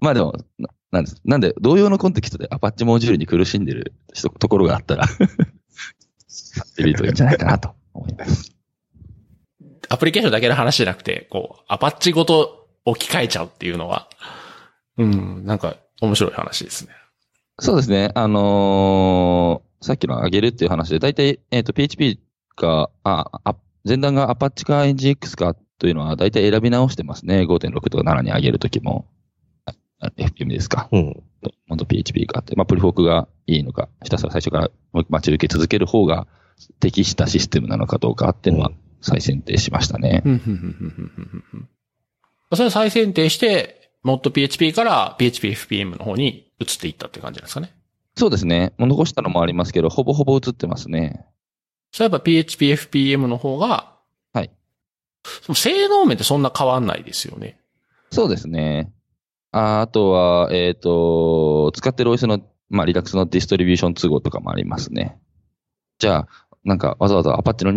[0.00, 1.20] まあでも、ななんです。
[1.24, 5.06] なんで、同様のコンテキストでアパッチモジュールに苦しんでる人ところがあったら、
[6.28, 8.51] 使ってみるといいんじゃないかなと思います。
[9.92, 14.08] アプリケーションだけの話じゃなくて、こう、アパッチごと置き換えちゃうっていうのは、
[14.96, 16.94] うん、なんか面白い話ですね。
[17.60, 18.10] そうですね。
[18.14, 22.20] あのーさっきの上げるっていう話で、大体、えっ、と、PHP
[22.54, 27.40] か、あ、あ前段が Apache か NGX かというのは、大体選び直してますね。
[27.40, 29.06] 5.6とか7に上げるときも。
[29.66, 29.72] あ
[30.16, 30.88] FPM ですか。
[30.92, 31.22] うん。
[31.66, 32.54] 元 PHP かって。
[32.54, 34.70] まあ、プリフォークがいいのか、ひたすら最初から
[35.08, 36.28] 待ち受け続ける方が
[36.78, 38.70] 適したシステムなのかどうかっていうのは
[39.02, 40.22] 再選定しましたね。
[42.54, 47.74] それ再選定して、もっと PHP から PHPFPM の方に移っていったって感じなんですかね。
[48.16, 48.72] そうですね。
[48.78, 51.26] もう残したのもありますけど、ほぼほぼ映ってますね。
[51.92, 53.96] そういえば PHPFPM の方が、
[54.32, 54.50] はい。
[55.54, 57.58] 性能面ってそんな変わんないですよね。
[58.10, 58.92] そうですね。
[59.52, 65.18] ああとは、えっ、と、使ってる OS の、まあ、リラックスのディストリビューション都合とかもありますね。
[65.98, 66.28] じゃあ、
[66.64, 67.72] なんかわざわざ Apache の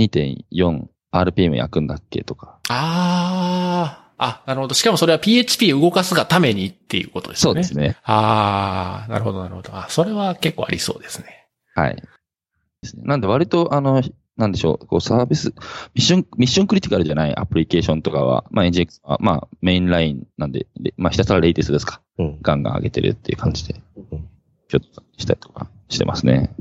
[1.23, 2.60] 2.4RPM 焼くんだっけとか。
[2.69, 4.73] ああ、あ、なるほど。
[4.73, 7.63] しかもそれは PHP 動かすがためにっていうことですよね。
[7.63, 7.97] そうですね。
[8.04, 9.75] ああ、なるほど、なるほど。
[9.75, 11.47] あ、それは結構ありそうですね。
[11.73, 11.95] はい。
[11.95, 12.01] で
[12.84, 14.01] すねなんで割と、あの、
[14.38, 15.54] なんでしょう、こうサービス、ミ
[15.97, 22.01] ッション、ミッションクリティカルじゃないアプリケーションとかは、まあ NGX は、まあメインラインなんで、でまあひたすらレイテスですか。
[22.17, 22.39] うん。
[22.41, 24.28] ガンガン上げてるっていう感じでうん、
[24.67, 26.54] ちょっとしたりとかしてますね。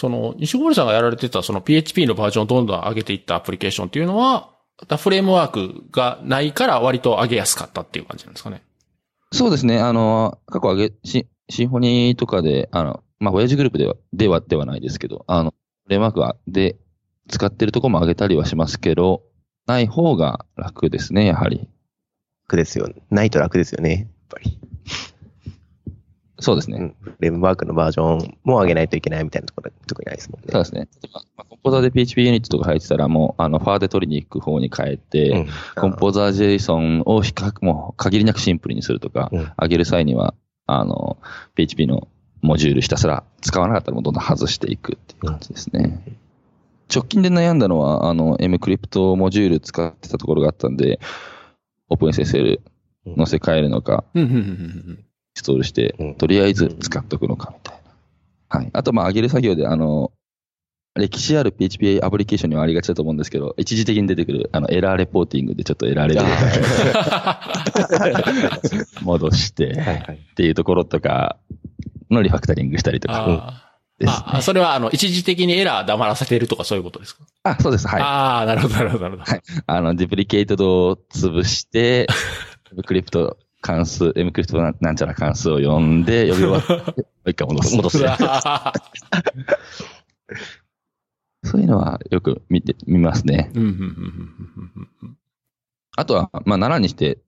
[0.00, 4.48] その、西堀さんがやられてたその PHP のバージョンをどんどん上げていったアプリケーションっていうのは、
[4.96, 8.62] フレームワークがないから割と上げやすかったっていう感じなんですかね。
[9.30, 9.78] そうですね。
[9.78, 15.52] あの、過去上げ、シシンフォニーとかで、あの、まあ、親父グループでは、では、ではないですけど、あの、
[15.84, 16.76] フレームワークは、で、
[17.28, 19.22] 使ってるとこも上げたりはしますけど、
[19.66, 21.68] ない方が楽ですね、やはり。
[22.48, 22.88] 楽ですよ。
[23.10, 23.92] ないと楽ですよね。
[23.92, 24.58] やっぱり。
[26.40, 26.78] そうですね。
[26.78, 27.12] うん。
[27.12, 30.48] フレームワークのバージョンも上げないといけないみたいなところ特にないですもんね。
[30.50, 30.88] そうですね。
[31.12, 35.48] まあ、コンポーザーで PHP ユニットとか入ってたら、もう、あの、ファーで取りに行く方に変えて、うん。
[35.76, 40.34] コンポーザー JSON を比較、もう限りなくシンプルにするとか、うん上げる際には、
[40.66, 41.18] あの、
[41.54, 42.08] PHP の
[42.42, 46.02] モジュールひたすら使わなかったらもうどんどん外していくっていう感じですね。
[46.92, 50.98] 直近で悩んだのは、あの、mcrypt モジュール使ってたところがあったんで、
[51.90, 52.60] OpenSSL
[53.16, 54.04] 載せ替えるのか、
[55.34, 57.80] ストールしてうん、とりあえず使っとくのかみたい
[58.50, 58.58] な。
[58.58, 58.70] はい。
[58.72, 60.12] あと、まあ、上げる作業で、あの、
[60.96, 66.26] 歴史ある PHP アプリケーションにはありがちだと思うんですけど、一時的に出てくる、あの、エラーレポーティングでちょっとエラーレポー
[69.02, 69.70] 戻して。
[69.72, 69.74] っ
[70.34, 71.36] ていうところとか
[72.10, 74.42] のリファクタリングしたりとかあですーあ、ね。
[74.42, 77.24] それはあの、一時的にエラー黙らせてるとかそういうことですか？
[77.44, 77.86] あ、そうです。
[77.86, 78.02] はい。
[78.02, 79.30] ああ、なるほど、なるほど、なるほど。
[79.30, 82.06] はいあの、デュプリケートドを潰して、
[82.76, 86.78] エ クリプト関数、エムクリプトなんちゃら関数を呼んで、 呼び終わって、も
[87.26, 87.76] う一回戻す。
[87.76, 87.98] 戻す
[91.44, 93.50] そういうのはよく見て、見ますね。
[93.54, 93.82] うんうんうんうん
[94.76, 95.16] うんうん
[95.96, 97.18] あとは、まあ、7にして、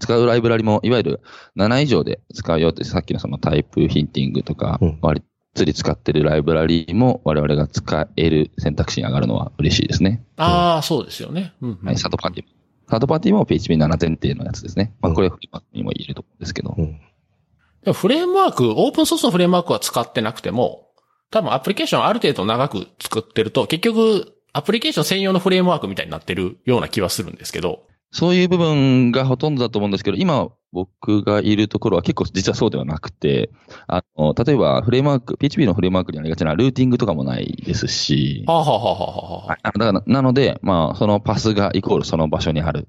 [0.00, 1.20] 使うライブラリも、いわゆる
[1.56, 10.24] 7以上で使うよって、さっきのそのタイプヒンティングとかうん、割りつり使ってるライブラリも我々が使える選択肢に上がるのは嬉しいですね。
[10.36, 11.54] ああ、そうですよね。
[11.60, 12.44] うんうんはい、サードパーティ。
[12.90, 14.92] サードパーティーも PHP7 前提のやつですね。
[15.00, 16.74] まあ、うんこれフリーマークにも言えると思うんですけど。
[16.76, 17.92] うん。
[17.92, 20.88] フレームワーク、オープンソースのフレームワークは使ってなくても、
[21.30, 27.84] 多分アプリケーションある程度長く作ってると、結局、アプリケーション専用のフレームワークみたいになってるような気はするんですけど。
[28.10, 33.50] そういう部分がほとんどだと思うんですけど、今僕がいるところは結構実はそうではなくて、
[33.86, 42.88] あの、例えばフレームワーク、PHP のフレームワークにありがちなルーティングとかもないですし、はあ、はあはあはい、だからなので、まあ、そのパスがイコールその場所にある。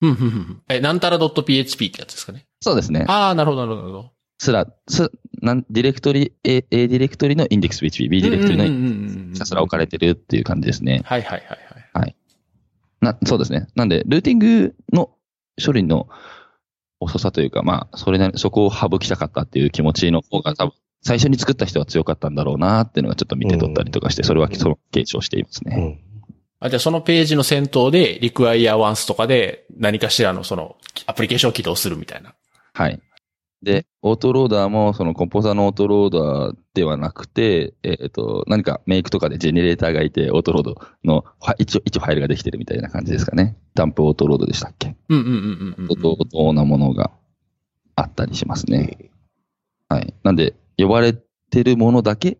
[0.00, 0.62] うん、うん、うん。
[0.68, 2.46] え、なんたら .php ってやつですかね？
[2.60, 3.04] そうですね。
[3.08, 4.10] ああ、なるほど、なるほど。
[4.38, 5.10] すら、す、
[5.42, 11.02] なん、ディレクトリ、A、A ディレクトリのインデックス PHP、B ディレクトリのうんうんうんうんひたすら置かれてるっていう感じですね。
[11.04, 11.58] はいはいはい
[11.92, 12.16] はい。
[13.00, 13.66] な、そうですね。
[13.74, 15.10] なんで、ルーティングの
[15.64, 16.08] 処理の
[17.00, 25.76] 遅さというか、まあ、それなり、そこを省きたかったっていう気持ちの方が多分、最初に作った人は強かったんだろうなっていうのがちょっと見て取ったりとかして、それはその継承していますね。
[25.76, 26.28] うん。
[26.60, 32.34] あ、じゃあそのページの先頭で、リクワイアワンスとかで何かしらのその、アプリケーションを起動するみたいな。
[32.72, 33.00] はい。
[33.62, 43.56] で、オートローダーも、そのコンポーザーのオートローダーではなくて、えっ、と、何かメイクとかでジェネレーターがいて、オートロードの、は一応、一応ファイルができてるみたいな感じですかね。
[43.74, 44.96] ダンプオートロードでしたっけ？
[45.08, 47.10] うんうんうんうんうん、相当なものが
[47.96, 49.10] あったりしますね。
[49.88, 50.14] はい。
[50.22, 51.14] なんで、呼ばれ
[51.50, 52.38] てるものだけ、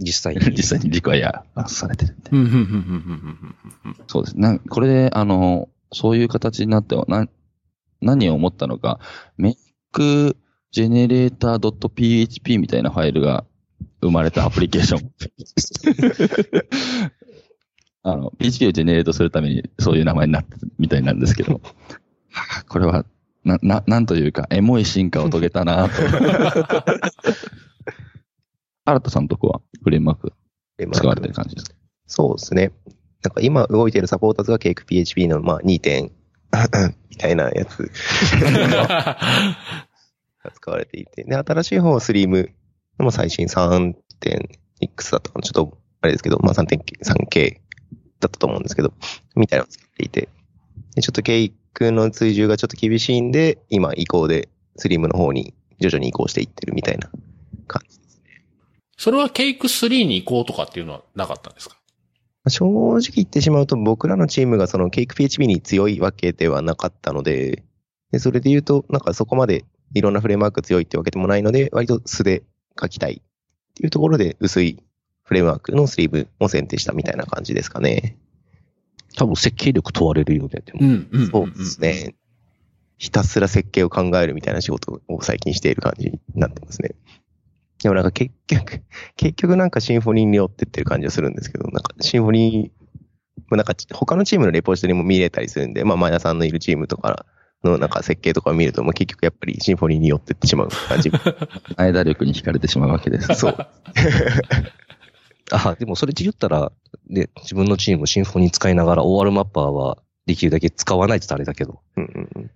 [0.00, 0.40] 実際に。
[0.56, 4.38] 実際にリクワイアされてるんうんうんうんうんうんうんそうです。
[4.38, 7.28] なこれで、あの、そういう形になっては、な、
[8.00, 8.98] 何を思ったのか、
[9.36, 9.56] メイ
[9.92, 10.36] ク
[10.72, 13.44] ジェネレーター .php みたいなファイルが
[14.00, 15.10] 生まれたアプリケーション。
[18.02, 21.60] あの、PHP をジェネレートするためにそういう名前になってるみたいなんですけど、は
[22.60, 23.04] あこれは、
[23.44, 25.94] な、な、なんというか、エモい進化を遂げたなと。
[28.84, 30.32] 新田さんのとこはフレームワーク
[30.92, 31.76] 使われてる感じですか？
[32.06, 32.72] そうですね。
[33.22, 36.10] なんか今動いてるサポーターズが CakePHP のまあ2点
[37.10, 37.90] みたいなやつ
[40.42, 42.50] が使われていて、で、新しい方は Stream
[42.98, 45.42] のも最新 3.x だったかな。
[45.42, 47.54] ちょっとあれですけど、まあ 3.3K
[48.20, 48.92] だったと思うんですけど、
[49.36, 50.28] みたいなのを使っていて、
[50.94, 57.10] でちょっとケイクの追従がちょっと厳しいんで、今移行で Stream の方に徐々に移行していってるみたいな
[57.66, 58.44] 感じですね。
[58.96, 61.76] それはケイク3に行こうとかっていうのはなかったんですか？
[62.48, 67.64] 正直言ってしまうと、僕らのチームがそのケイク PHP に強いわけではなかったので、
[68.12, 72.42] でそれで言うと、なんかそこまでいろんなフレームワーク強いってわけでもないので、割と素で
[72.80, 74.82] 書きたいっていうところで薄い
[75.22, 78.16] フレームワークのスリーブを選定したみたいな感じですかね。
[79.16, 80.80] 多分設計力問われるよね、でも。
[80.86, 81.80] ん、うんそうです。
[81.80, 82.14] ね。
[82.96, 86.94] ひたすら設計を考えるみたいな仕事を最近している感じになってますね。
[87.82, 88.82] でもなんか結局、
[89.16, 97.26] 結局なんかシンフォニーに寄ってってる感じがするんですけど、なんかシンフォニー、まあなんか他のチームのレポジトリも見れたりするんで、まあ前田さんのいるチームとか
[97.64, 101.10] のなんか設計とかを見ると、まあ結局やっぱりシンフォニーに寄ってってしまう感じ。
[101.76, 103.34] 間力に惹かれてしまうわけです。
[103.34, 103.56] そう。
[105.52, 106.70] あ、でもそれで言ったら、
[107.08, 112.50] で、自分のチームシンフォニー使いながら OR マッパーはできるだけ使わないって言ったらあれだけど、うんうんうん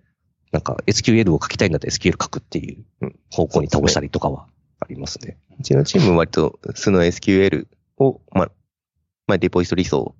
[0.51, 4.47] なんか SQL を書きたいんだったら SQL 書くっていううん方向に倒したりとかは
[4.79, 5.37] ありますね。
[5.59, 8.51] うちのチームは割と素の SQL を、まあ、
[9.27, 10.15] まあ、デポジトリ層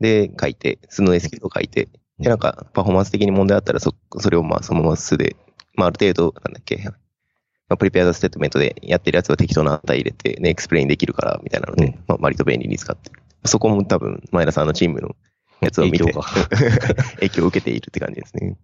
[0.00, 5.36] で書いて、素の SQL を書いて、で、なんか、パフォーマンス的に問題あったら、そ、それをまあ、そのまま素で、
[5.74, 6.94] まあ、ある程度、なんだっけ、ま
[7.74, 13.22] あ、 prepared statement でやってるやつは適当な値入れて、ね、 explain できるから、みたいなので、うんまあ、割と便利に使ってる。
[13.44, 15.16] そこも多分、前田さんのチームの
[15.60, 16.26] やつを見て、影響が
[17.16, 18.56] 影響を受けているって感じですね。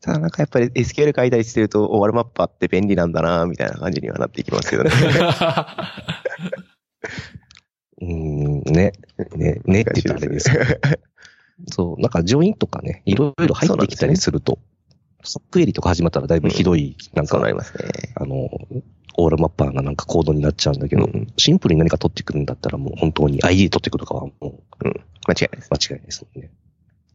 [0.00, 4.90] ただなんかやっぱり SQL 書いたりしてると、 O/R マッパーって便利なんだな、みたいな感じにはなっていきますけどね。
[8.00, 8.92] うーん、ね。
[9.34, 10.64] ね、ねって言ったらあれですけど。
[11.66, 14.60] そう、なんかジョインとかね、いろいろ入ってきたりすると、
[15.24, 17.88] ソックエリとか始まったらだいぶひどい、なんかそうなりますね。
[18.14, 18.48] あの、
[19.16, 24.44] オールマッパーがなんかコードになっちゃうんだけど、うんシンプルに何か取ってくるんだったらもう本当に ID 取ってくるとかはもう
[24.84, 25.70] 間違いないです。
[25.70, 26.50] 間違いないですもんね。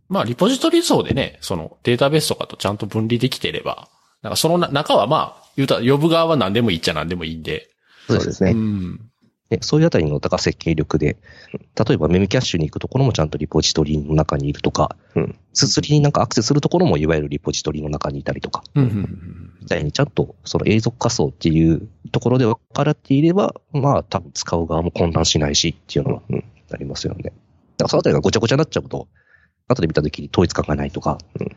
[0.10, 3.90] まあ、リポジトリ層でね、そのデータベースとかとちゃんと分離できてれば、
[4.22, 7.70] なんかそのな中はまあ、言うたら呼ぶ側は何でもいいっちゃ何でもいいんで。
[8.08, 8.52] そうですね。
[8.52, 9.00] うん。
[9.50, 11.18] ねそういうあたりのだから設計力で、
[11.52, 27.24] 例えばメモキャッシュに行くところもちゃんとリポジトリの中にいるとか、うんすすりになんかアクセスするところもいわゆるリポジトリの中にいたりとか、うんうんうんみたいにちゃんとその永続仮想っていうところで分かっていれば、まあ多分使う側も混乱しないしっていうのはうんありますよね。
[27.24, 27.34] だか
[27.84, 29.08] らそのあたりがごちゃごちゃになっちゃうと、
[29.68, 31.56] 後で見たときに統一感がないとか、うん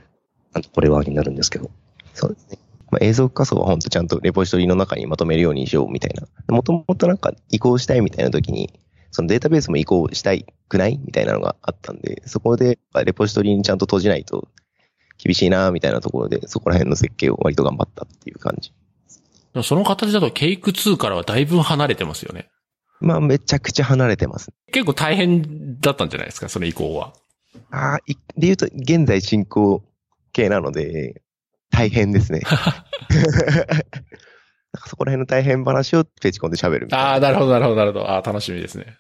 [0.56, 1.70] なんとこれはになるんですけど。
[2.14, 2.58] そうですね。
[2.90, 6.26] まあ、映像仮想は本当ちゃんとレポジトリの中にまとめるようにしようみたいな。
[6.48, 8.72] もともとなんか移行したいみたいな時に、
[9.10, 14.48] そのデータベースも移行したいくないみたいなのがあったんで、そこでレポジトリにちゃんと閉じないと
[15.18, 18.72] 厳しいなみたいなところで、そこら辺の設計を割と頑張ったっていう感じ。
[19.54, 22.48] もその形だとケイク2からはだいぶ離れてますよね。
[23.00, 24.52] まあ、めちゃくちゃ離れてます。
[24.72, 27.12] 結構大変だったんじゃないですか、それ以降は。
[27.70, 29.82] ああ、いで言うと、現在進行
[30.32, 31.22] 形なので、
[31.70, 32.40] 大変ですね。
[32.48, 32.50] な
[34.78, 37.08] んかそこら辺の大変話をペチコンで喋るみたいな。
[37.10, 38.10] ああ、なるほど、なるほど、なるほど。
[38.10, 38.96] ああ、楽しみですね。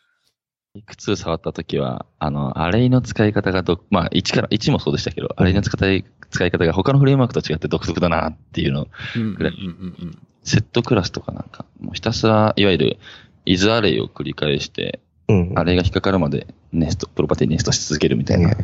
[0.74, 9.34] いくつ触ったときは、あの、アレイの使い方がど、まあ、1から、1もそうでしたけど、アレイの使い使い方が他のフレームワークと違って独特だなっていうのを、うん。
[9.34, 12.98] ぐらいうんうんうんセットクラスとかなんか、もうひたすら、いわゆる、
[13.44, 15.52] イズアレイを繰り返して、うん。
[15.58, 18.56] アレイが引っかかるまでネスト、プロパティネストし続けるみたいな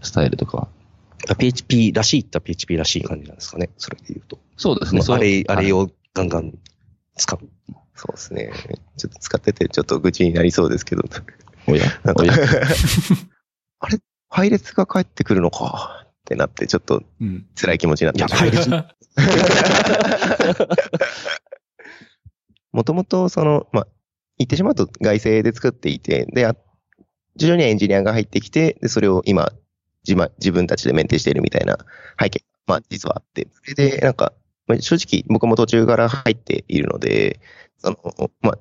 [0.00, 0.68] スタイルとかは。
[1.38, 3.70] PHP らしいったら PHP らしい感じなんですかね。
[3.76, 4.38] それで言うと。
[4.56, 5.00] そうですね。
[5.08, 6.54] あれ、あれはいをガンガン
[7.16, 7.40] 使う。
[7.94, 8.50] そうですね。
[8.96, 11.02] ちょっと使っててちょっと愚痴になりそうですけど。
[11.66, 12.32] おや なんかおや
[13.80, 16.04] あれ配列が返ってくるのか？
[16.06, 17.46] ってなって、ちょっとうん。
[17.60, 18.68] 辛い気持ちになっていや、しまう配列、
[22.72, 23.86] もともと、その、まあ、
[24.38, 26.46] 言ってしまうと外製で作っていて、で、
[27.36, 29.52] 徐々にエンジニアが入ってきて、で、それを今、
[30.06, 31.78] 自自分たちでメンテしているみたいな
[32.20, 34.32] 背景、まあ、実はあって、それで、なんか、
[34.66, 37.40] まあ正直、僕も途中から入っているので、
[37.78, 38.58] その、まあ、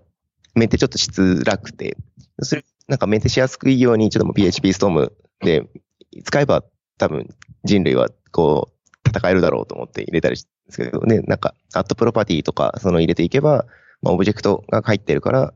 [0.55, 1.97] メンテちょっとしづらくて、
[2.41, 5.67] それ、なんかメンテしやすくいいように、ちょっともう PHP ストームで、
[6.23, 6.63] 使えば
[6.97, 7.27] 多分
[7.63, 13.65] 人類はこう、戦えるだろうと思って入れたりしてるんですけどね、なんか、アットプロパティとか、その入れていけば、
[14.01, 15.53] まあ、オブジェクトが入ってるから、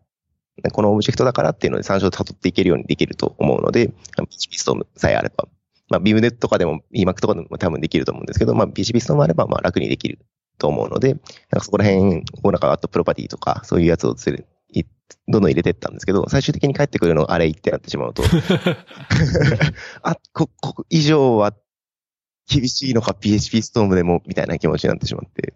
[0.69, 5.47] このオブジェクトだからっていうので参照を辿っていけるようにできると思うので、PHP ストームさえあれば、
[5.89, 10.19] まあ、ビームネットとかでも Emac とかでも多分できると思うんですけど、まあ、 PhpStorm あれば、まあ、楽にできる
[10.57, 11.19] と思うので、なん
[11.59, 14.83] かそこら辺をなんか@property とか、そういうやつをつれい
[15.27, 18.23] どんどん入れてったんですけど、最終的に帰ってくるのがあれってなってしまうと、
[20.03, 21.53] あ、こ、ここ以上は
[22.47, 25.53] 厳しいのか PhpStorm でも、みたいな気持ちになってしまって、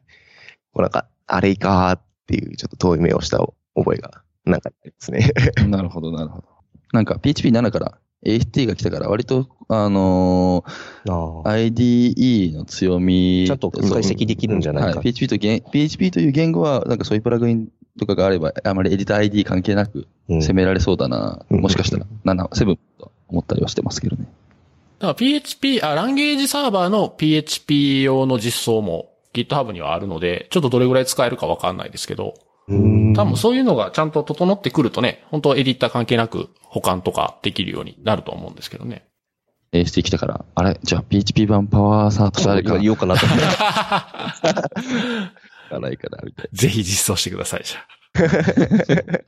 [0.73, 3.39] こうなんか、あれいかーっていうちょっと遠い目をした
[3.75, 5.31] 覚えが、なんかありますね。
[5.67, 6.47] なるほど、なるほど。
[6.93, 10.63] なんか PHP7 から AST が来たから割と、あの
[11.07, 13.45] あー IDE の強み。
[13.47, 15.03] ちゃんと解析できるんじゃないかはい。
[15.03, 17.67] PHP と言、PHP という言語は、なんかそういうプラグイン
[17.99, 21.45] とかがあれば、あまりエディター ID 関係なくうん攻められそうだな。
[21.49, 24.25] うんもしかしたら、7、7と思ったりはしてますけどね。
[24.99, 32.33] だから PHP、あ、ランゲージサーバーの PHP 用の実装も GitHub にはあるので、ちょっとどれぐらい使えるかわかんないですけど、うん
[32.67, 39.07] 多分そういうのがちゃんと整ってくるとね、本当エディター関係なく保管とかできるようになると思うんですけどね。
[39.71, 40.79] AST 来たから、あれ？
[40.81, 43.45] じゃあ PHP 版パワーサート誰か言おうかなと思って。
[45.69, 47.87] がないかな、みたいぜひ実装してください、じゃあ。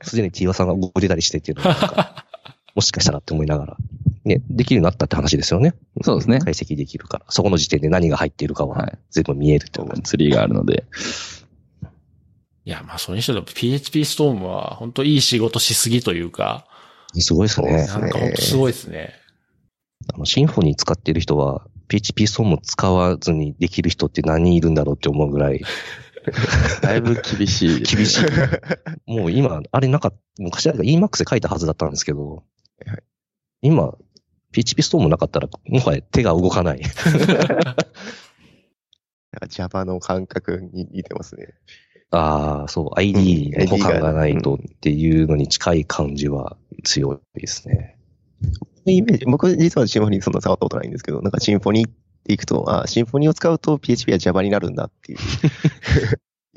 [0.02, 2.24] すでに T ワさんが動いてたりしてっていうのが
[2.74, 3.76] もしかしたらって思いながら。
[4.24, 5.74] ね、できるようになったって話ですよね。
[5.96, 6.04] な。
[6.04, 6.38] そうですね。
[6.40, 7.24] 解析できるから。
[7.30, 10.84] そこの時点で何が入っているかははい全部見えるってことツリーがあるので。
[12.68, 16.66] いや、まあそれにしても PHP ストームは本当いい仕事しすぎというか、
[17.14, 17.86] すごいですね。
[17.86, 19.14] なんか本当すごいですね。
[20.12, 25.62] あの、シンフォニー使ってる人は、PHP ストーム使わずにできる人って何人いるんだろうって思うぐらい
[26.82, 28.26] だいぶ厳しい厳しい。
[29.06, 32.44] もう今、あれなかった、昔あれが Emacs で書いたはずだったんですけど、
[32.84, 33.02] はい
[33.62, 33.94] 今、
[34.52, 36.82] PHP ストームなかったら、もはや手が動かない。
[39.32, 41.54] なんか Java の感覚に似てますね。
[42.10, 47.96] ああ、そう、ID うんの互換がないとっていうのに近い感じは強いですね。
[48.86, 51.92] イメージ、僕実はシンフォニーそんな触ったことないんですけど、なんかシンフォニーっ
[52.24, 55.18] ていくと、あ、シンフォニーを使うと PHP は Java になるんだっていう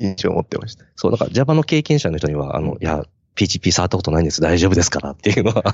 [0.00, 0.86] 印象を持ってました。
[0.96, 5.64] そう、なんか Java の経験者の人には、あの、いや、PHP 触ったことないんです、大丈夫ですからっていうのは、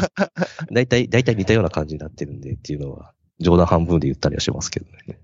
[0.72, 5.18] 大体、大体似たような感じになってるんでっていうのは、冗談半分で言ったりはしますけどね。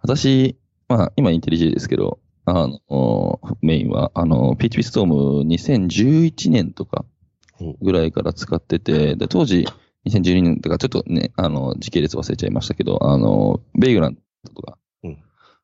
[0.00, 0.56] 私、
[0.88, 7.04] まあ、今インテリジェですけど、あの、メインは、あの、PHP ストーム2011年とか
[7.80, 9.66] ぐらいから使ってて、で、当時、
[10.06, 15.18] 2012年とか、ちょっとね、あの、時系列忘れちゃいましたけど、あの、ベイグラントとか、うん。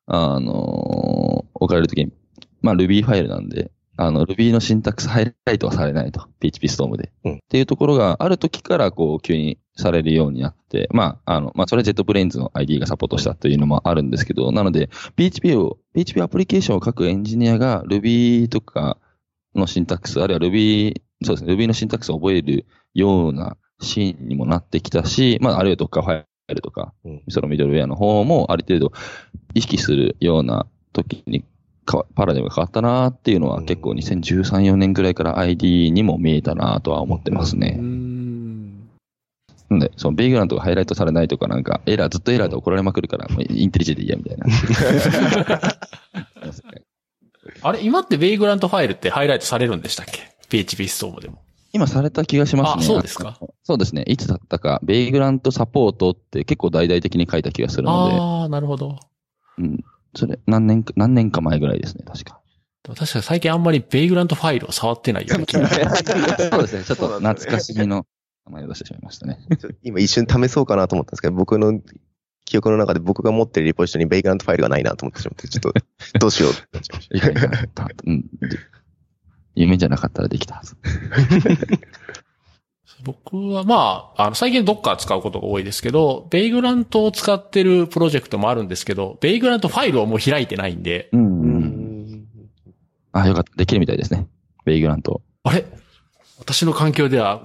[0.05, 2.13] あの、置かれるときに、
[2.61, 3.71] まあ、Ruby ファイルなんで、
[4.01, 6.25] あの、Ruby のシンタックスハイライトはされないと。
[6.39, 7.11] PHP ストームで。
[7.25, 18.97] うんっていうところがある時から、こう、急にされるようになって、まあ、あの、まあ、それは JetBrains の ID がサポートしたというのもあるんですけど、なので、PHP を、PHP アプリケーションを書くエンジニアが Ruby とか
[19.53, 28.93] のシンタックス、あるいは Ruby、そうですね、Ruby のシンタックスを覚えるようなシーンにもなってきたし、まあ、あるいは Docker ファイルとか、うんそのミドルウェアの方もある程度
[29.55, 31.47] 意識するような時にか
[32.15, 37.71] パラダイムが変わったなっていうのはうん結構2013、4年ぐらいから ID にも見えたなとは思ってますね。
[37.81, 38.87] ん。
[39.69, 44.45] なんで、そのベイグラントがハイライトされないとかなんか、エラー、ずっとエラーで怒られまくるから、もうインテリジェでいいやみたいな。
[47.61, 51.39] あれ、今ってベイグラントファイルってハイライトされるんでしたっけ ?PHP ストームでも。
[51.71, 52.83] 今された気がしますね。
[52.83, 53.37] あそうですか？
[53.63, 54.03] そうですね。
[54.07, 58.97] いつだったか、ベイグラントサポートって結構大々的に書いた気がするので、ああ、なるほど。
[59.59, 59.83] うん。
[60.15, 62.39] それ、何年か、何年か前ぐらいですね、確か。
[62.83, 65.67] 確かに最近あんまりベイグラントファイルを触ってないような気が。
[65.69, 66.83] そうですね。
[66.83, 68.05] ちょっと懐かしみの
[68.45, 69.39] 名前を出してしまいましたね。
[69.83, 71.79] 今一瞬試そうかなと思ったんですけど、僕の
[72.45, 75.73] 記憶の中で僕が持ってるリポジトリにベイグラントファイルがないなと思ってしまって、ちょっと、
[76.19, 78.25] どうしようってなっちゃいまし いやいやたうん。
[79.55, 80.75] 夢じゃなかったらできたはず。
[83.03, 91.25] 僕はまあ、あの、最近ドッカー使うことが多いですけど、ベイグラントを使ってるプロジェクトもあるんですけど、ベイグラントファイルをもう開いてないんで、うん、た。
[91.25, 91.29] う。
[91.29, 91.57] うん
[92.13, 92.27] ん。
[93.13, 93.55] あ、よかった。
[93.55, 94.27] できるみたいですね。
[94.65, 95.21] ベイグラント。
[95.43, 95.65] あれ？
[96.39, 97.43] 私の環境では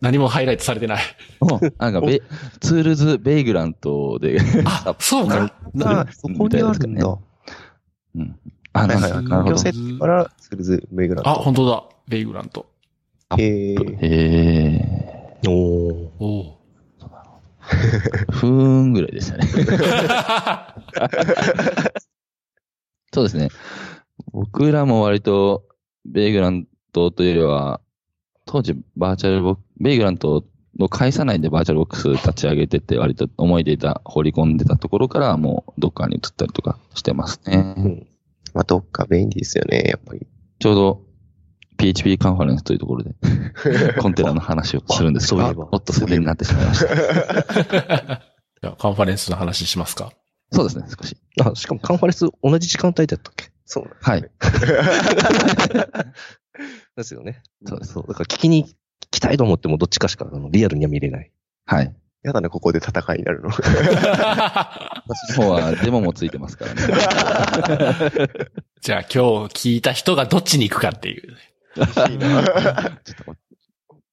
[0.00, 1.02] 何もハイライトされてない。
[1.78, 2.22] なんか ベイ、
[2.60, 5.52] ツールズベイグラントで、あ、そうか。
[5.82, 7.18] あ、そこにあるんだ。
[8.16, 8.38] うん。
[8.72, 9.56] あ、なんか、はいはいなるほど。
[9.56, 11.30] 強制から、スルズ、ベイグラント。
[11.30, 11.84] あ、本当だ。
[12.08, 12.66] ベイグラント。
[13.38, 15.04] へーへ
[15.46, 15.52] おー
[16.18, 16.44] おお。
[16.50, 16.54] ー。
[18.30, 19.46] ふーんぐらいでしたね。
[23.12, 23.48] そうですね。
[24.32, 25.64] 僕らも割と、
[26.04, 27.80] ベイグラントというよりは、
[28.46, 30.44] 当時バーチャルボックベイグラント
[30.78, 37.74] の会社内でバーチャルボックス立ち上げてて、割と思い出た、放り込んでたところから、もうどっかに移ったりとかしてますね。
[37.76, 38.06] うん。
[38.52, 40.26] まあ、どっか便利ですよね、やっぱり。
[40.58, 41.03] ちょうど
[41.76, 43.14] PHP カンファレンスというところで、
[44.00, 46.94] コンテナの話をするんですけど、あそういえばおっと宣伝になってしまいました。
[48.62, 50.12] じゃあカンファレンスの話しますか？
[50.52, 51.16] そうですね、少し。
[51.40, 53.50] あ、しかもカンファレンス同じ時間帯だったっけ？
[53.66, 54.22] そうはい。
[56.96, 57.42] ですよね。
[57.66, 58.04] そうですそう。
[58.06, 58.70] だから聞きに行
[59.10, 61.30] きたいと思ってもどっちかしかあのリアルには見れない。
[61.66, 61.94] はい。
[62.22, 63.50] やだね、ここで戦いになるの。
[63.50, 63.64] 私
[65.38, 66.80] の方はデモもついてますからね。
[68.80, 71.36] じゃあ今日聞いた人がどっちに行くかっていう。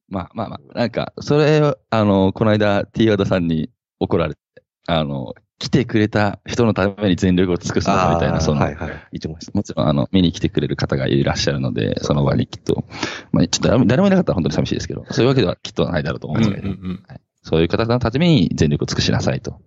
[0.10, 4.40] まあまあまあ、なんか、それを、あの、この間 T 和田さんに怒られて、
[4.88, 8.90] あの、来てくれた人のために全力を尽くすみたいな、その、はいはい。
[8.90, 9.52] 言ってました。
[9.54, 12.84] もちろん、あの、見に来てくれる方がいらっしゃるので、その場にきっと、
[13.32, 17.04] まあ、ちょっと誰も誰もいなかったら本当に寂しいですけど、そういうわけではきっとないだろうと思うんですけど、ん。
[17.44, 19.62] そういう方のために全力を尽くしなさいと。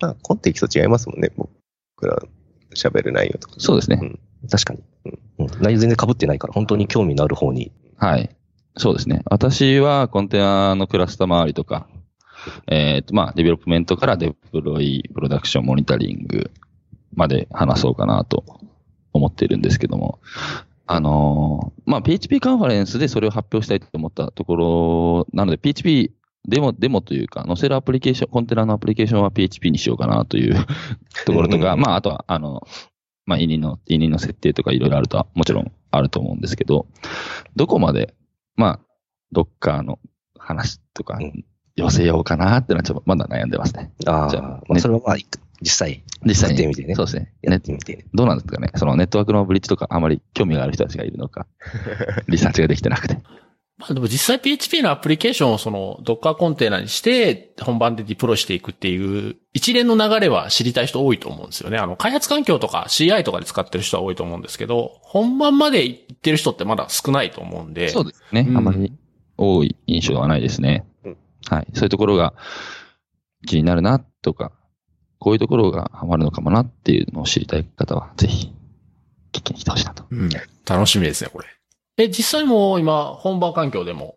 [0.00, 2.18] まあ、コンテキスト違いますもんね、僕ら
[2.76, 3.54] 喋る内容とか。
[3.58, 3.98] そうですね。
[4.00, 4.18] うん
[4.50, 4.82] 確かに。
[5.38, 5.46] うん。
[5.62, 7.72] 内容全然被ってないから、本当に興味のある方に。
[7.96, 8.30] はい。
[8.76, 9.22] そうですね。
[9.24, 11.88] 私はコンテナのクラスター周りとか、
[12.68, 16.50] えっ、と、まあ、 development からデプロイ、プロダクション、モニタリング
[17.14, 18.44] まで話そうかなと
[19.12, 20.20] 思っているんですけども、
[20.86, 26.12] あのーまあ、PHP カンファレンスでそれを発表したいと思ったところなので、PHP
[26.46, 30.54] デモ、デモというか、載せるアプリケーション、コンテナのアプリケーションは PHP にしようかなという
[31.26, 32.66] ところとか、うんまあ、あとは、あの、
[33.24, 36.86] まあ、委任の、委任の設定とかいろいろあるとは、もちろんあると思うんですけど、
[37.56, 38.14] どこまで、
[38.54, 38.80] まあ、
[39.32, 39.98] ドッカーの
[40.38, 41.44] 話とかうん、
[41.74, 43.92] 寄せようかなってのはちょっとまだ悩んでますね。
[44.06, 45.16] ああ、じゃあまあ、それはまあ、
[45.60, 46.56] 実際、実際に。
[46.56, 47.32] やってみてねそうですね。
[47.42, 48.04] ねやってみて。
[48.14, 48.70] どうなんですかね。
[48.76, 51.46] そのネットワークのブリッジとかあまり興味がある人たちがいるのか、
[52.28, 53.18] リサーチができてなくて。
[53.78, 61.76] まあでも実際 PHP のアプリケーションをその Docker コンテナにして本番でディプロイしていくっていう一連の流れは知りたい人多いと思うんですよね。
[61.76, 67.90] あの開発環境とか CI とかで使ってる人は多いと思うんですけど、本番まで行ってる人ってまだ少ないと思うんで。
[67.90, 68.46] そうですね。
[68.48, 68.92] うんあまり
[69.36, 70.86] 多い印象はないですね。
[71.04, 71.16] うん
[71.50, 71.66] はい。
[71.74, 72.34] そういうところが
[73.46, 74.52] 気になるなとか、
[75.18, 78.52] こういうところがハマるのかもなっていうのを知りたい方は、ぜひ、
[79.32, 80.04] 聞きに来てほしいなと。
[80.10, 80.28] うん。
[80.66, 81.46] 楽しみですね、これ。
[81.98, 84.16] え、実際もう今本番環境でも？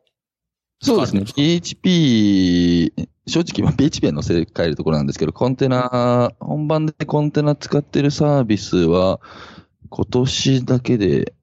[0.81, 1.23] そうですね。
[1.25, 2.93] PHP、
[3.27, 9.19] 正直、まあ PHP は載せ替えるところなんですけど、コンテナ、本番でコンテナ使ってるサービスは、
[9.89, 11.33] 今年だけで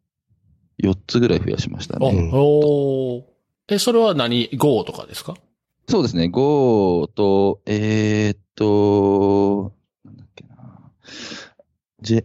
[0.82, 2.30] 4つぐらい増やしましたお、ね。
[2.32, 3.22] おー
[3.68, 5.34] え、それは何 ?Go とかですか？
[5.89, 6.28] そうですね。
[6.28, 9.72] Go と、えーっと、
[10.05, 10.91] なんだっけな。
[12.01, 12.24] J、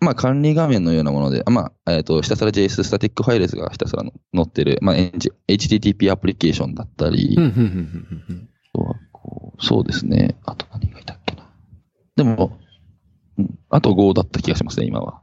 [0.00, 7.36] まあ管理画面のようなもので、あまあ、えーっと、ひたすら JS スタティックファイレスがひたすらの載ってる、まあ、HTTP アプリケーションだったり、
[9.60, 10.36] そうですね。
[10.44, 11.46] あと何がいたっけな。
[12.16, 12.58] でも、
[13.38, 15.20] うん、あと Go だった気がしますね、今は。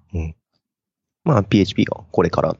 [1.23, 2.55] まあ、PHP がこれから。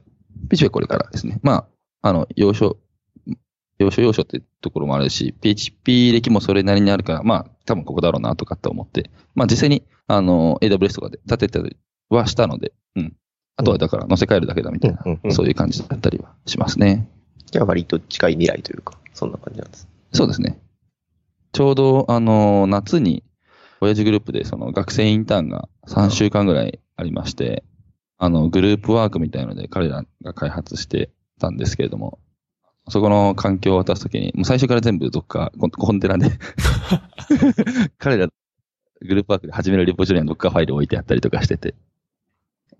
[0.49, 1.39] PHP はこれからですね。
[1.43, 1.67] ま
[2.01, 2.77] あ、あの、要所、
[3.77, 11.77] 要所要所ってところもあるし、PHP 歴もそれなりにあるから、まあ、多分ここだろうなとかって思って、まあ実際に、あの、AWS とかで立てたり
[12.09, 13.15] はしたので、うん。
[13.55, 17.07] あとはだから載せ替えるだけだみたいな、うんうんそういう感じだったりはしますね。
[17.51, 19.87] じゃあ割と近い未来というか、そんな感じなんです。
[20.13, 20.59] そうですね。
[21.53, 23.23] ちょうど、あの、夏に、
[23.79, 27.63] 親父グループでその学生インターンが3週間ぐらいありまして、
[28.17, 32.19] あの、グループワークみたいので彼らが開発してたんですけれども、
[32.89, 36.31] そこの環境を渡すときに、もう最初から全部どっかコンテナで
[37.99, 38.27] 彼ら
[39.01, 41.75] グループワークで始めるリポジトリにはどっかファイル置いてあったりとかしてて、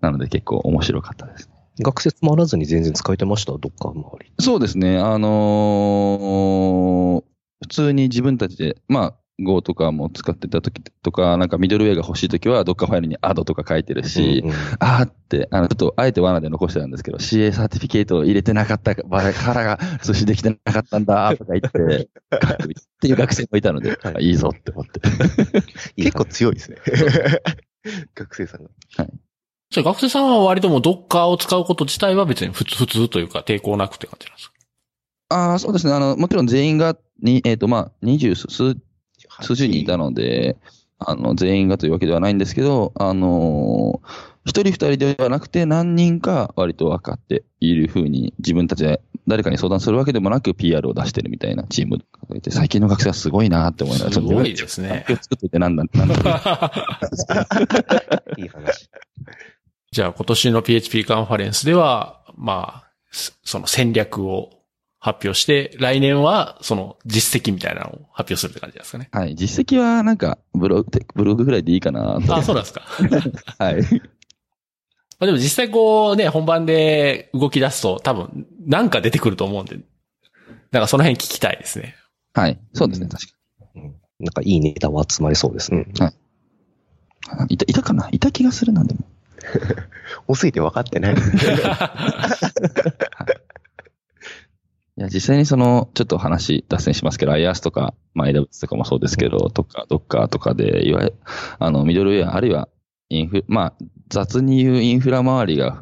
[0.00, 1.54] なので結構面白かったですね。
[1.80, 3.52] 学説もあらずに全然使えてました？
[3.52, 4.32] どっか周り。
[4.40, 4.98] そうですね。
[4.98, 7.28] あのー
[7.60, 22.38] 普通に自分たちで、まあ、Go とかも使ってた時とか、なんかミドルウェアが欲しい時は、どっかファイルに add とか書いてるし、うんうんあーって、あの、ちょっと、あえて罠で残してたんですけど、CA サーティフィケートを入れてなかったからが、通信できてなかったんだ、とか言って、 書
[22.68, 25.00] くっていう学生もいたので、はいいいぞって思って。
[25.96, 26.76] 結構強いですね。
[28.14, 28.70] 学生さんが。
[28.88, 34.54] じゃあ学生さんは割ともう Docker を使うこと自体は別に普通、普通というか抵抗なくって感じなんですか？
[35.30, 35.92] ああ、そうですね。
[35.92, 40.56] あの、もちろん全員が、に、えっ、と、まあ、二十数、数十人いたので、
[40.98, 44.08] あの、全員がというわけではないんですけど、あのー
[44.46, 51.98] 一人二人ではなくて何人か割と分かっているふうに自分たちで誰かに相談するわけでもなく PR を出してるみたいなチーム
[52.30, 56.72] がいて、最近の学生はすごいなって思いながら、すごいですね作っといてなんだ、なんだ。
[58.38, 58.88] いい話。
[59.90, 64.50] じゃあ今年の PHP カンファレンスでは、まあ、すその戦略を
[65.00, 69.08] 発表して、来年はその実績みたいなのを発表するって感じですかね。
[69.12, 69.34] はい。
[69.36, 72.36] 実績はなんかブログ、ブログぐらいでいいかなと。
[72.36, 72.82] あ、そうなんですか。
[73.58, 73.82] はい。
[73.82, 79.78] まあでも実際こうね、本番で動き出すと多分なんか出てくると思うんで、
[80.70, 81.94] なんかその辺聞きたいですね。
[82.34, 82.58] はい。
[82.72, 83.08] そうですね。
[83.08, 83.32] 確か
[84.20, 85.86] なんかいいネタは集まりそうですね。
[85.86, 87.54] に。
[87.54, 88.08] いた、いたかな？
[88.10, 89.00] いた気がするな、でも。
[90.26, 91.14] 多すぎて分かってない。
[94.98, 101.14] いや、実際にその、ちょっと話脱線しますけど、IaaS とか、まあ AWS とかもそうですけど、とか、Docker とかで、いわゆる、
[101.60, 102.68] あの、ミドルウェア、あるいは、
[103.08, 103.74] インフ、まあ、
[104.08, 105.80] 雑に言うインフラ周りが、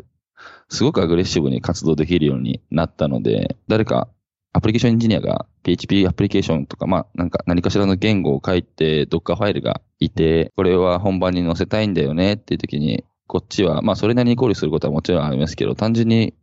[0.69, 4.09] すごくアグレッシブに活動できるようになったので、誰か、
[4.53, 16.35] アプリケーションエンジニアが PHP アプリケーションとか、まあ、なんか何かしらの言語を書いて、Docker ファイルがいて、これは本番に載せたいんだよねっていう時に、こっちは、まあ、それなりに考慮することはもちろんありますけど、単純に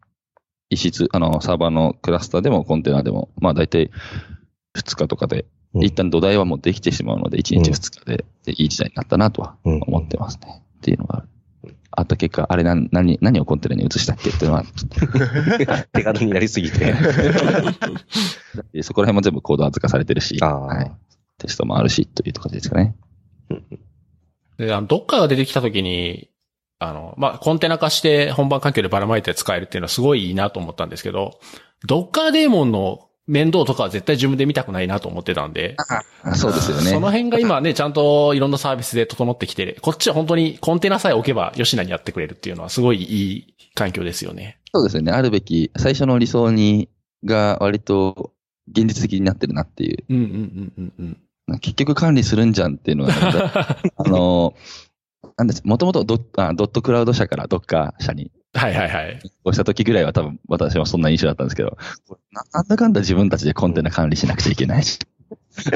[0.70, 3.92] 異質、あの、サーバーのクラスターでもコンテナでも、まあ大体
[4.78, 10.64] 2日とかで、うん一旦土台はもうできてしまうので、1日2日で、でいい時代になったなとはうん思ってますね。
[10.78, 11.28] っていうのがある。
[11.90, 16.94] あった結果、あれ何、何、何をコンテナに移したっけっていうのは、ちょっ手軽になりすぎて。
[18.76, 20.92] とそこら辺も全部コード預かされてるし、はい、
[21.40, 22.96] テストもあるし、というところですかね。
[24.58, 26.30] で、あの、どっかが出てきたときに、
[26.88, 31.40] あの、まあ、コンテナ化して本番環境でばらまいて使えるっていうのはすごいいいなと思ったんですけど、
[31.86, 35.76] ドッカーデーモンの面倒とかは絶対自分で見たくないなと思ってたんで、
[36.24, 36.84] あそうですよね。
[36.84, 44.60] その辺が今ね、ちゃんといろんなサービスで整ってきて、こっちは本当にコンテナさえ置けば吉名にやってくれるっていうのはすごいいい環境ですよね。
[44.74, 45.12] そうですよね。
[45.12, 46.90] あるべき、最初の理想に、
[47.26, 48.34] が割と
[48.70, 50.04] 現実的になってるなっていう。
[50.10, 51.18] うんうんうんうん
[51.50, 51.60] うん。
[51.60, 54.54] 結局管理するんじゃんっていうのは、 あの、
[55.38, 59.20] なんです、もともとドあドットクラウド社からドッカー社にはいはいはい。
[59.24, 61.78] 移行した時ぐらいは多分私はそんな印象だったんですけど、
[62.32, 65.00] ななんだかんだ自分たちでコンテナ管理しなくちゃいけないし、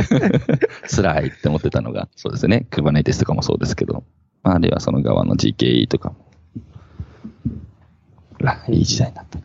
[0.95, 2.67] 辛いって思ってたのが、そうですね。
[2.69, 4.03] Kubernetes とかもそうですけど、
[4.43, 6.15] まああるいはその側の GKE とかも、
[8.45, 9.39] あいい時代になった。